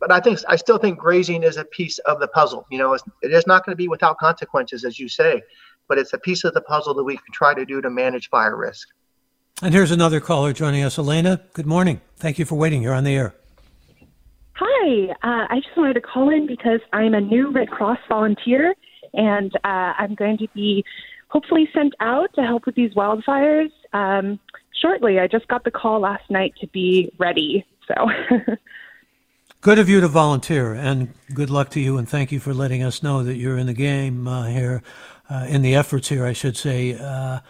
but 0.01 0.11
I 0.11 0.19
think 0.19 0.41
I 0.49 0.57
still 0.57 0.79
think 0.79 0.99
grazing 0.99 1.43
is 1.43 1.59
a 1.59 1.65
piece 1.65 1.99
of 2.01 2.21
the 2.21 2.29
puzzle. 2.29 2.67
You 2.71 2.79
know, 2.79 2.95
it 2.95 3.05
is 3.23 3.47
not 3.47 3.65
going 3.65 3.75
to 3.75 3.77
be 3.77 3.87
without 3.87 4.19
consequences, 4.19 4.85
as 4.85 4.99
you 4.99 5.09
say, 5.09 5.43
but 5.91 5.99
it's 5.99 6.13
a 6.13 6.19
piece 6.19 6.45
of 6.45 6.55
the 6.55 6.61
puzzle 6.61 6.95
that 6.95 7.03
we 7.03 7.17
can 7.17 7.33
try 7.35 7.53
to 7.53 7.67
do 7.67 7.83
to 7.83 7.91
manage 7.91 8.31
fire 8.31 8.57
risk. 8.57 8.89
And 9.61 9.75
here's 9.75 9.91
another 9.91 10.21
caller 10.21 10.53
joining 10.53 10.85
us, 10.85 10.99
Elena. 10.99 11.43
Good 11.53 11.67
morning. 11.67 12.01
Thank 12.17 12.39
you 12.39 12.45
for 12.45 12.55
waiting. 12.55 12.81
You're 12.81 12.95
on 12.95 13.03
the 13.03 13.15
air. 13.17 13.35
Hi, 14.55 15.09
uh, 15.11 15.47
I 15.51 15.61
just 15.61 15.77
wanted 15.77 15.95
to 15.95 16.01
call 16.01 16.31
in 16.31 16.47
because 16.47 16.81
I'm 16.93 17.13
a 17.13 17.21
new 17.21 17.51
Red 17.51 17.71
Cross 17.71 17.99
volunteer, 18.09 18.73
and 19.15 19.53
uh, 19.65 19.93
I'm 19.99 20.15
going 20.15 20.39
to 20.39 20.47
be 20.55 20.85
hopefully 21.27 21.69
sent 21.75 21.93
out 21.99 22.33
to 22.35 22.43
help 22.43 22.67
with 22.67 22.77
these 22.77 22.95
wildfires 22.95 23.73
um, 23.93 24.39
shortly. 24.81 25.19
I 25.19 25.27
just 25.27 25.49
got 25.49 25.65
the 25.65 25.73
call 25.73 26.01
last 26.01 26.31
night 26.31 26.55
to 26.61 26.69
be 26.69 27.13
ready, 27.19 27.67
so. 27.89 28.07
Good 29.63 29.79
of 29.79 29.91
you 29.91 30.01
to 30.01 30.09
volunteer, 30.09 30.73
and 30.73 31.13
good 31.35 31.51
luck 31.51 31.69
to 31.71 31.81
you, 31.81 31.99
and 31.99 32.09
thank 32.09 32.33
you 32.33 32.41
for 32.41 32.55
letting 32.55 32.83
us 32.83 33.03
know 33.03 33.23
that 33.23 33.37
you're 33.37 33.59
in 33.59 33.67
the 33.67 33.75
game 33.75 34.27
uh, 34.27 34.47
here, 34.47 34.83
uh, 35.31 35.47
in 35.49 35.63
the 35.63 35.75
efforts 35.75 36.09
here, 36.09 36.27
I 36.27 36.33
should 36.33 36.57
say. 36.57 36.99
Uh, 36.99 37.41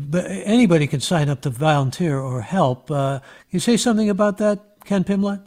but 0.00 0.26
anybody 0.26 0.86
can 0.86 1.00
sign 1.00 1.28
up 1.28 1.40
to 1.42 1.50
volunteer 1.50 2.18
or 2.18 2.42
help. 2.42 2.90
Uh, 2.90 3.18
can 3.18 3.28
you 3.50 3.60
say 3.60 3.76
something 3.76 4.10
about 4.10 4.38
that, 4.38 4.84
Ken 4.84 5.02
Pimlott? 5.02 5.44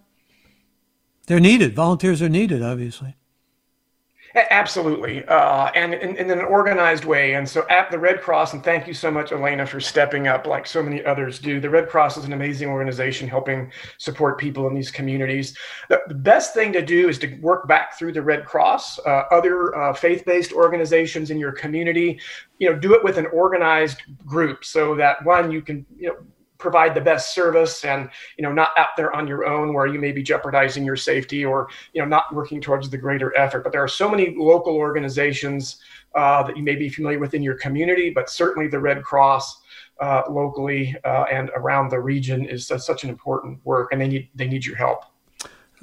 They're 1.27 1.39
needed. 1.39 1.75
Volunteers 1.75 2.21
are 2.21 2.29
needed, 2.29 2.63
obviously. 2.63 3.15
Absolutely, 4.51 5.25
uh, 5.25 5.71
and 5.73 5.93
in, 5.93 6.15
in, 6.15 6.29
an 6.29 6.41
organized 6.41 7.05
way. 7.05 7.33
And 7.33 7.47
so, 7.47 7.65
at 7.69 7.89
the 7.89 7.97
Red 7.97 8.21
Cross, 8.21 8.53
and 8.53 8.63
thank 8.63 8.87
you 8.87 8.93
so 8.93 9.09
much, 9.09 9.31
Elena, 9.31 9.65
for 9.65 9.79
stepping 9.79 10.27
up 10.27 10.45
like 10.45 10.67
so 10.67 10.83
many 10.83 11.03
others 11.03 11.39
do. 11.39 11.59
The 11.59 11.69
Red 11.69 11.89
Cross 11.89 12.17
is 12.17 12.25
an 12.25 12.33
amazing 12.33 12.69
organization 12.69 13.27
helping 13.27 13.71
support 13.97 14.37
people 14.37 14.67
in 14.67 14.75
these 14.75 14.91
communities. 14.91 15.57
The, 15.89 16.01
the 16.07 16.13
best 16.13 16.53
thing 16.53 16.71
to 16.73 16.85
do 16.85 17.09
is 17.09 17.17
to 17.19 17.35
work 17.41 17.67
back 17.67 17.97
through 17.97 18.13
the 18.13 18.21
Red 18.21 18.45
Cross, 18.45 18.99
uh, 18.99 19.23
other 19.31 19.75
uh, 19.75 19.93
faith-based 19.93 20.53
organizations 20.53 21.31
in 21.31 21.39
your 21.39 21.51
community. 21.51 22.19
You 22.59 22.71
know, 22.71 22.77
do 22.77 22.93
it 22.93 23.03
with 23.03 23.17
an 23.17 23.25
organized 23.27 24.03
group 24.25 24.65
so 24.65 24.93
that 24.95 25.23
one 25.25 25.51
you 25.51 25.61
can 25.61 25.85
you 25.97 26.09
know 26.09 26.17
provide 26.57 26.93
the 26.93 27.01
best 27.01 27.33
service 27.33 27.85
and 27.85 28.09
you 28.37 28.43
know 28.43 28.51
not 28.51 28.69
out 28.77 28.89
there 28.97 29.13
on 29.15 29.27
your 29.27 29.45
own 29.45 29.73
where 29.73 29.87
you 29.87 29.99
may 29.99 30.11
be 30.11 30.23
jeopardizing 30.23 30.83
your 30.83 30.95
safety 30.95 31.45
or 31.45 31.67
you 31.93 32.01
know 32.01 32.07
not 32.07 32.33
working 32.33 32.59
towards 32.61 32.89
the 32.89 32.97
greater 32.97 33.37
effort. 33.37 33.63
But 33.63 33.71
there 33.71 33.83
are 33.83 33.87
so 33.87 34.09
many 34.09 34.35
local 34.35 34.75
organizations 34.75 35.79
uh, 36.15 36.43
that 36.43 36.57
you 36.57 36.63
may 36.63 36.75
be 36.75 36.89
familiar 36.89 37.19
with 37.19 37.33
in 37.33 37.43
your 37.43 37.55
community 37.55 38.09
but 38.09 38.29
certainly 38.29 38.67
the 38.67 38.79
red 38.79 39.03
cross 39.03 39.61
uh, 39.99 40.23
locally 40.29 40.95
uh, 41.03 41.25
and 41.31 41.49
around 41.55 41.89
the 41.89 41.99
region 41.99 42.45
is 42.45 42.67
such 42.67 43.03
an 43.03 43.09
important 43.09 43.59
work 43.65 43.91
and 43.91 44.01
they 44.01 44.07
need 44.07 44.29
they 44.35 44.47
need 44.47 44.65
your 44.65 44.75
help. 44.75 45.03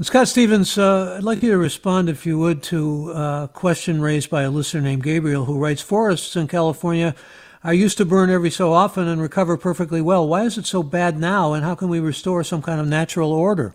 Scott 0.01 0.27
Stevens, 0.27 0.77
uh, 0.77 1.15
I'd 1.17 1.23
like 1.23 1.41
you 1.41 1.53
to 1.53 1.57
respond, 1.57 2.09
if 2.09 2.27
you 2.27 2.37
would, 2.37 2.65
to 2.65 3.13
a 3.13 3.49
question 3.53 4.03
raised 4.03 4.29
by 4.29 4.43
a 4.43 4.51
listener 4.51 4.81
named 4.81 5.05
Gabriel 5.05 5.45
who 5.45 5.57
writes 5.57 5.81
Forests 5.81 6.35
in 6.35 6.49
California 6.49 7.15
I 7.67 7.73
used 7.73 7.97
to 7.97 8.05
burn 8.05 8.29
every 8.29 8.51
so 8.51 8.75
often 8.75 9.09
and 9.09 9.23
recover 9.23 9.57
perfectly 9.57 10.03
well. 10.03 10.29
Why 10.29 10.43
is 10.43 10.59
it 10.59 10.67
so 10.67 10.83
bad 10.83 11.19
now, 11.19 11.55
and 11.55 11.65
how 11.65 11.75
can 11.75 11.89
we 11.89 11.99
restore 11.99 12.45
some 12.45 12.61
kind 12.61 12.79
of 12.79 12.87
natural 12.87 13.33
order? 13.33 13.75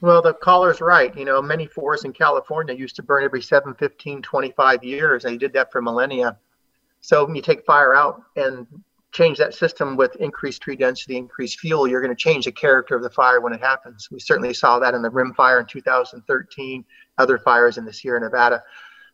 Well, 0.00 0.22
the 0.22 0.32
caller's 0.32 0.80
right. 0.80 1.14
You 1.14 1.26
know, 1.26 1.42
many 1.42 1.66
forests 1.66 2.06
in 2.06 2.14
California 2.14 2.74
used 2.74 2.96
to 2.96 3.02
burn 3.02 3.22
every 3.22 3.42
7, 3.42 3.74
15, 3.74 4.22
25 4.22 4.82
years. 4.82 5.22
They 5.22 5.36
did 5.36 5.52
that 5.52 5.70
for 5.70 5.82
millennia. 5.82 6.38
So 7.02 7.26
when 7.26 7.34
you 7.34 7.42
take 7.42 7.66
fire 7.66 7.94
out 7.94 8.22
and 8.36 8.66
change 9.12 9.36
that 9.36 9.52
system 9.52 9.96
with 9.96 10.16
increased 10.16 10.62
tree 10.62 10.74
density, 10.74 11.18
increased 11.18 11.60
fuel, 11.60 11.86
you're 11.86 12.00
going 12.00 12.14
to 12.14 12.20
change 12.20 12.46
the 12.46 12.52
character 12.52 12.96
of 12.96 13.02
the 13.02 13.10
fire 13.10 13.42
when 13.42 13.52
it 13.52 13.60
happens. 13.60 14.10
We 14.10 14.18
certainly 14.18 14.54
saw 14.54 14.78
that 14.78 14.94
in 14.94 15.02
the 15.02 15.10
Rim 15.10 15.34
Fire 15.34 15.60
in 15.60 15.66
2013, 15.66 16.82
other 17.18 17.38
fires 17.38 17.76
in 17.76 17.84
the 17.84 17.92
Sierra 17.92 18.20
Nevada. 18.20 18.62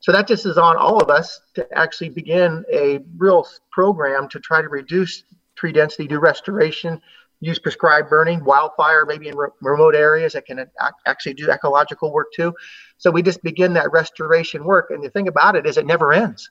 So 0.00 0.12
that 0.12 0.26
just 0.26 0.46
is 0.46 0.58
on 0.58 0.76
all 0.76 1.00
of 1.00 1.10
us 1.10 1.40
to 1.54 1.66
actually 1.76 2.08
begin 2.08 2.64
a 2.72 3.00
real 3.18 3.46
program 3.70 4.28
to 4.30 4.40
try 4.40 4.62
to 4.62 4.68
reduce 4.68 5.24
tree 5.56 5.72
density, 5.72 6.08
do 6.08 6.18
restoration, 6.18 7.00
use 7.40 7.58
prescribed 7.58 8.08
burning, 8.08 8.44
wildfire, 8.44 9.04
maybe 9.04 9.28
in 9.28 9.36
re- 9.36 9.48
remote 9.60 9.94
areas 9.94 10.32
that 10.32 10.46
can 10.46 10.66
actually 11.06 11.34
do 11.34 11.50
ecological 11.50 12.12
work 12.12 12.28
too. 12.34 12.54
So 12.98 13.10
we 13.10 13.22
just 13.22 13.42
begin 13.42 13.74
that 13.74 13.92
restoration 13.92 14.64
work. 14.64 14.90
And 14.90 15.02
the 15.02 15.10
thing 15.10 15.28
about 15.28 15.56
it 15.56 15.66
is 15.66 15.76
it 15.76 15.86
never 15.86 16.12
ends. 16.12 16.50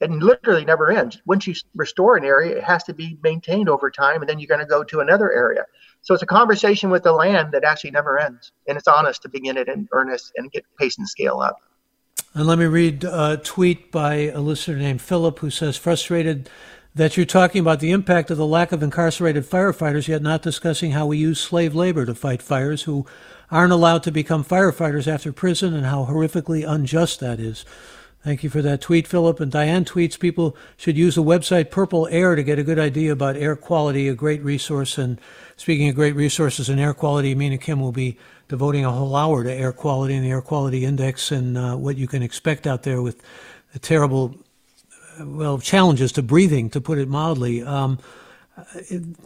It 0.00 0.10
literally 0.10 0.64
never 0.64 0.92
ends. 0.92 1.20
Once 1.26 1.46
you 1.46 1.54
restore 1.74 2.16
an 2.16 2.24
area, 2.24 2.56
it 2.56 2.64
has 2.64 2.84
to 2.84 2.94
be 2.94 3.18
maintained 3.22 3.68
over 3.68 3.90
time, 3.90 4.22
and 4.22 4.28
then 4.28 4.38
you're 4.38 4.46
going 4.46 4.60
to 4.60 4.66
go 4.66 4.84
to 4.84 5.00
another 5.00 5.32
area. 5.32 5.64
So 6.02 6.14
it's 6.14 6.22
a 6.22 6.26
conversation 6.26 6.88
with 6.90 7.02
the 7.02 7.12
land 7.12 7.50
that 7.52 7.64
actually 7.64 7.90
never 7.90 8.18
ends. 8.18 8.52
And 8.68 8.78
it's 8.78 8.86
on 8.86 9.06
us 9.06 9.18
to 9.20 9.28
begin 9.28 9.56
it 9.56 9.68
in 9.68 9.88
earnest 9.90 10.32
and 10.36 10.52
get 10.52 10.64
pace 10.78 10.98
and 10.98 11.08
scale 11.08 11.40
up. 11.40 11.56
And 12.34 12.46
let 12.46 12.58
me 12.58 12.66
read 12.66 13.04
a 13.04 13.36
tweet 13.36 13.90
by 13.90 14.14
a 14.14 14.40
listener 14.40 14.76
named 14.76 15.02
Philip 15.02 15.38
who 15.40 15.50
says, 15.50 15.76
frustrated 15.76 16.48
that 16.94 17.16
you're 17.16 17.26
talking 17.26 17.60
about 17.60 17.80
the 17.80 17.90
impact 17.90 18.30
of 18.30 18.38
the 18.38 18.46
lack 18.46 18.72
of 18.72 18.82
incarcerated 18.82 19.44
firefighters, 19.44 20.08
yet 20.08 20.22
not 20.22 20.42
discussing 20.42 20.92
how 20.92 21.06
we 21.06 21.18
use 21.18 21.40
slave 21.40 21.74
labor 21.74 22.04
to 22.04 22.14
fight 22.14 22.42
fires 22.42 22.82
who 22.82 23.06
aren't 23.50 23.72
allowed 23.72 24.02
to 24.02 24.10
become 24.10 24.44
firefighters 24.44 25.06
after 25.06 25.32
prison 25.32 25.74
and 25.74 25.86
how 25.86 26.04
horrifically 26.06 26.68
unjust 26.68 27.20
that 27.20 27.40
is. 27.40 27.64
Thank 28.24 28.42
you 28.42 28.50
for 28.50 28.62
that 28.62 28.80
tweet, 28.80 29.06
Philip. 29.06 29.38
And 29.40 29.50
Diane 29.50 29.84
tweets 29.84 30.18
people 30.18 30.56
should 30.76 30.98
use 30.98 31.14
the 31.14 31.22
website 31.22 31.70
Purple 31.70 32.08
Air 32.08 32.34
to 32.34 32.42
get 32.42 32.58
a 32.58 32.64
good 32.64 32.78
idea 32.78 33.12
about 33.12 33.36
air 33.36 33.54
quality, 33.54 34.08
a 34.08 34.14
great 34.14 34.42
resource. 34.42 34.98
And 34.98 35.20
speaking 35.56 35.88
of 35.88 35.94
great 35.94 36.16
resources 36.16 36.68
in 36.68 36.78
air 36.78 36.94
quality, 36.94 37.34
Mina 37.34 37.58
Kim 37.58 37.80
will 37.80 37.92
be 37.92 38.18
devoting 38.48 38.84
a 38.84 38.90
whole 38.90 39.14
hour 39.14 39.44
to 39.44 39.52
air 39.52 39.72
quality 39.72 40.14
and 40.14 40.24
the 40.24 40.30
air 40.30 40.42
quality 40.42 40.84
index 40.84 41.30
and 41.30 41.56
uh, 41.56 41.76
what 41.76 41.96
you 41.96 42.06
can 42.06 42.22
expect 42.22 42.66
out 42.66 42.82
there 42.82 43.02
with 43.02 43.22
the 43.72 43.78
terrible, 43.78 44.34
uh, 45.20 45.26
well, 45.26 45.58
challenges 45.58 46.12
to 46.12 46.22
breathing, 46.22 46.70
to 46.70 46.80
put 46.80 46.98
it 46.98 47.08
mildly. 47.08 47.62
Um, 47.62 47.98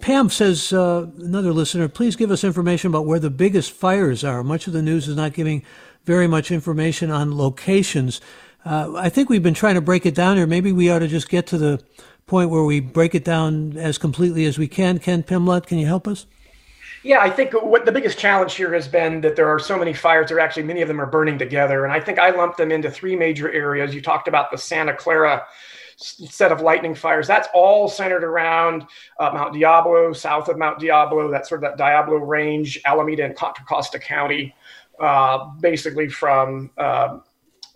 Pam 0.01 0.29
says, 0.29 0.73
uh, 0.73 1.07
another 1.19 1.53
listener, 1.53 1.89
please 1.89 2.17
give 2.17 2.31
us 2.31 2.45
information 2.45 2.89
about 2.89 3.07
where 3.07 3.19
the 3.19 3.31
biggest 3.31 3.73
fires 3.73 4.25
are. 4.25 4.43
Much 4.43 4.67
of 4.67 4.73
the 4.73 4.83
news 4.83 5.09
is 5.09 5.17
not 5.17 5.33
giving 5.33 5.63
very 6.05 6.27
much 6.27 6.51
information 6.51 7.11
on 7.11 7.37
locations. 7.37 8.21
Uh, 8.65 8.93
I 8.97 9.09
think 9.09 9.31
we've 9.31 9.43
been 9.43 9.55
trying 9.55 9.77
to 9.77 9.81
break 9.81 10.05
it 10.05 10.15
down 10.15 10.37
here. 10.37 10.47
Maybe 10.47 10.71
we 10.73 10.91
ought 10.91 10.99
to 10.99 11.09
just 11.09 11.29
get 11.29 11.47
to 11.49 11.59
the 11.59 11.83
point 12.27 12.51
where 12.51 12.65
we 12.65 12.81
break 12.81 13.15
it 13.15 13.25
down 13.25 13.77
as 13.77 13.99
completely 13.99 14.45
as 14.45 14.59
we 14.59 14.69
can. 14.69 14.99
Ken 14.99 15.23
Pimlott, 15.23 15.67
can 15.67 15.79
you 15.79 15.87
help 15.87 16.07
us? 16.07 16.27
Yeah, 17.05 17.19
I 17.21 17.31
think 17.31 17.53
what 17.53 17.85
the 17.85 17.93
biggest 17.93 18.19
challenge 18.19 18.55
here 18.55 18.73
has 18.75 18.87
been 18.87 19.21
that 19.23 19.35
there 19.35 19.49
are 19.49 19.59
so 19.59 19.77
many 19.77 19.93
fires. 19.93 20.29
There 20.29 20.39
actually 20.39 20.63
many 20.63 20.83
of 20.83 20.89
them 20.89 21.01
are 21.01 21.07
burning 21.07 21.39
together, 21.39 21.85
and 21.85 21.93
I 21.93 21.99
think 21.99 22.19
I 22.19 22.31
lumped 22.31 22.59
them 22.59 22.71
into 22.71 22.91
three 22.91 23.17
major 23.17 23.51
areas. 23.51 23.95
You 23.95 24.01
talked 24.01 24.29
about 24.29 24.51
the 24.51 24.59
Santa 24.59 24.95
Clara 24.95 25.45
set 25.97 26.53
of 26.53 26.61
lightning 26.61 26.95
fires. 26.95 27.27
That's 27.27 27.49
all 27.55 27.89
centered 27.89 28.25
around 28.25 28.87
uh, 29.19 29.31
Mount 29.33 29.55
Diablo, 29.55 30.13
south 30.13 30.49
of 30.49 30.59
Mount 30.59 30.79
Diablo. 30.79 31.31
That's 31.31 31.49
sort 31.49 31.65
of 31.65 31.71
that 31.71 31.77
Diablo 31.77 32.17
Range, 32.17 32.81
Alameda, 32.85 33.25
and 33.25 33.37
Contra 33.37 33.65
Costa 33.65 33.99
County, 33.99 34.55
uh, 35.01 35.47
basically 35.61 36.09
from 36.09 36.71
uh, 36.79 37.19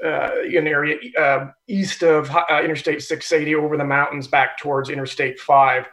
uh, 0.04 0.30
an 0.44 0.66
area 0.66 0.96
uh, 1.18 1.50
east 1.66 2.02
of 2.02 2.30
uh, 2.30 2.60
Interstate 2.62 3.02
680 3.02 3.54
over 3.54 3.76
the 3.76 3.84
mountains 3.84 4.26
back 4.26 4.58
towards 4.58 4.90
Interstate 4.90 5.38
5. 5.40 5.86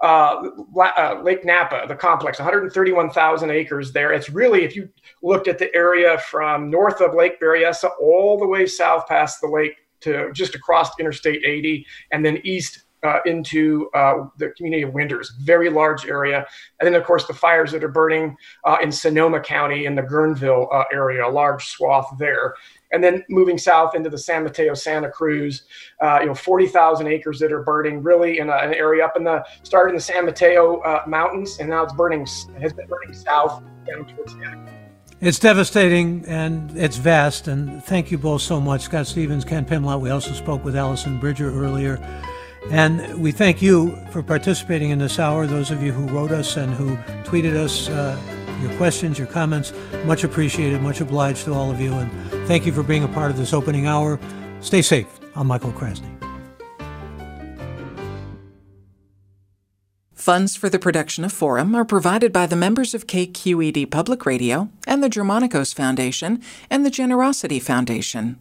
Uh, 0.00 0.50
uh, 0.76 1.20
Lake 1.24 1.44
Napa, 1.44 1.84
the 1.88 1.94
complex, 1.94 2.38
131,000 2.38 3.50
acres 3.50 3.92
there. 3.92 4.12
It's 4.12 4.30
really, 4.30 4.64
if 4.64 4.76
you 4.76 4.88
looked 5.22 5.48
at 5.48 5.58
the 5.58 5.74
area 5.74 6.18
from 6.18 6.70
north 6.70 7.00
of 7.00 7.14
Lake 7.14 7.40
Berryessa 7.40 7.90
all 8.00 8.38
the 8.38 8.46
way 8.46 8.64
south 8.66 9.08
past 9.08 9.40
the 9.40 9.48
lake 9.48 9.76
to 10.00 10.30
just 10.32 10.54
across 10.54 10.90
Interstate 11.00 11.44
80 11.44 11.84
and 12.12 12.24
then 12.24 12.40
east 12.44 12.84
uh, 13.02 13.18
into 13.26 13.88
uh, 13.94 14.26
the 14.38 14.50
community 14.50 14.82
of 14.82 14.92
Winters, 14.92 15.32
very 15.42 15.70
large 15.70 16.06
area. 16.06 16.46
And 16.80 16.86
then, 16.86 16.94
of 16.94 17.04
course, 17.04 17.26
the 17.26 17.34
fires 17.34 17.72
that 17.72 17.84
are 17.84 17.88
burning 17.88 18.36
uh, 18.64 18.78
in 18.82 18.90
Sonoma 18.90 19.40
County 19.40 19.86
in 19.86 19.94
the 19.94 20.02
Guerneville 20.02 20.68
uh, 20.72 20.84
area, 20.92 21.26
a 21.26 21.30
large 21.30 21.64
swath 21.66 22.12
there 22.18 22.54
and 22.92 23.02
then 23.02 23.24
moving 23.28 23.58
south 23.58 23.94
into 23.94 24.10
the 24.10 24.18
San 24.18 24.44
Mateo, 24.44 24.74
Santa 24.74 25.10
Cruz, 25.10 25.64
uh, 26.00 26.18
you 26.20 26.26
know, 26.26 26.34
40,000 26.34 27.06
acres 27.06 27.38
that 27.38 27.52
are 27.52 27.62
burning 27.62 28.02
really 28.02 28.38
in 28.38 28.48
a, 28.48 28.56
an 28.56 28.74
area 28.74 29.04
up 29.04 29.16
in 29.16 29.24
the, 29.24 29.44
started 29.62 29.90
in 29.90 29.96
the 29.96 30.02
San 30.02 30.24
Mateo 30.24 30.80
uh, 30.80 31.02
mountains, 31.06 31.58
and 31.58 31.68
now 31.68 31.82
it's 31.82 31.92
burning, 31.94 32.26
has 32.60 32.72
been 32.72 32.86
burning 32.86 33.14
south 33.14 33.62
down 33.86 34.06
towards 34.06 34.32
Santa 34.32 34.56
Cruz. 34.56 34.68
It's 35.20 35.40
devastating 35.40 36.24
and 36.28 36.76
it's 36.78 36.96
vast. 36.96 37.48
And 37.48 37.82
thank 37.82 38.12
you 38.12 38.18
both 38.18 38.40
so 38.40 38.60
much, 38.60 38.82
Scott 38.82 39.08
Stevens, 39.08 39.44
Ken 39.44 39.64
Pimlott. 39.64 40.00
We 40.00 40.10
also 40.10 40.32
spoke 40.32 40.64
with 40.64 40.76
Alison 40.76 41.18
Bridger 41.18 41.50
earlier. 41.50 41.98
And 42.70 43.20
we 43.20 43.32
thank 43.32 43.60
you 43.60 43.96
for 44.12 44.22
participating 44.22 44.90
in 44.90 44.98
this 45.00 45.18
hour, 45.18 45.46
those 45.46 45.72
of 45.72 45.82
you 45.82 45.90
who 45.90 46.06
wrote 46.14 46.30
us 46.30 46.56
and 46.56 46.72
who 46.72 46.96
tweeted 47.24 47.56
us. 47.56 47.88
Uh, 47.88 48.16
your 48.60 48.72
questions, 48.76 49.18
your 49.18 49.26
comments. 49.26 49.72
Much 50.04 50.24
appreciated, 50.24 50.80
much 50.80 51.00
obliged 51.00 51.44
to 51.44 51.54
all 51.54 51.70
of 51.70 51.80
you. 51.80 51.92
And 51.92 52.10
thank 52.46 52.66
you 52.66 52.72
for 52.72 52.82
being 52.82 53.04
a 53.04 53.08
part 53.08 53.30
of 53.30 53.36
this 53.36 53.52
opening 53.52 53.86
hour. 53.86 54.18
Stay 54.60 54.82
safe. 54.82 55.06
I'm 55.36 55.46
Michael 55.46 55.72
Krasny. 55.72 56.18
Funds 60.12 60.56
for 60.56 60.68
the 60.68 60.78
production 60.78 61.24
of 61.24 61.32
Forum 61.32 61.74
are 61.74 61.86
provided 61.86 62.34
by 62.34 62.44
the 62.44 62.56
members 62.56 62.92
of 62.92 63.06
KQED 63.06 63.90
Public 63.90 64.26
Radio 64.26 64.68
and 64.86 65.02
the 65.02 65.08
Germanacos 65.08 65.74
Foundation 65.74 66.42
and 66.68 66.84
the 66.84 66.90
Generosity 66.90 67.58
Foundation. 67.58 68.38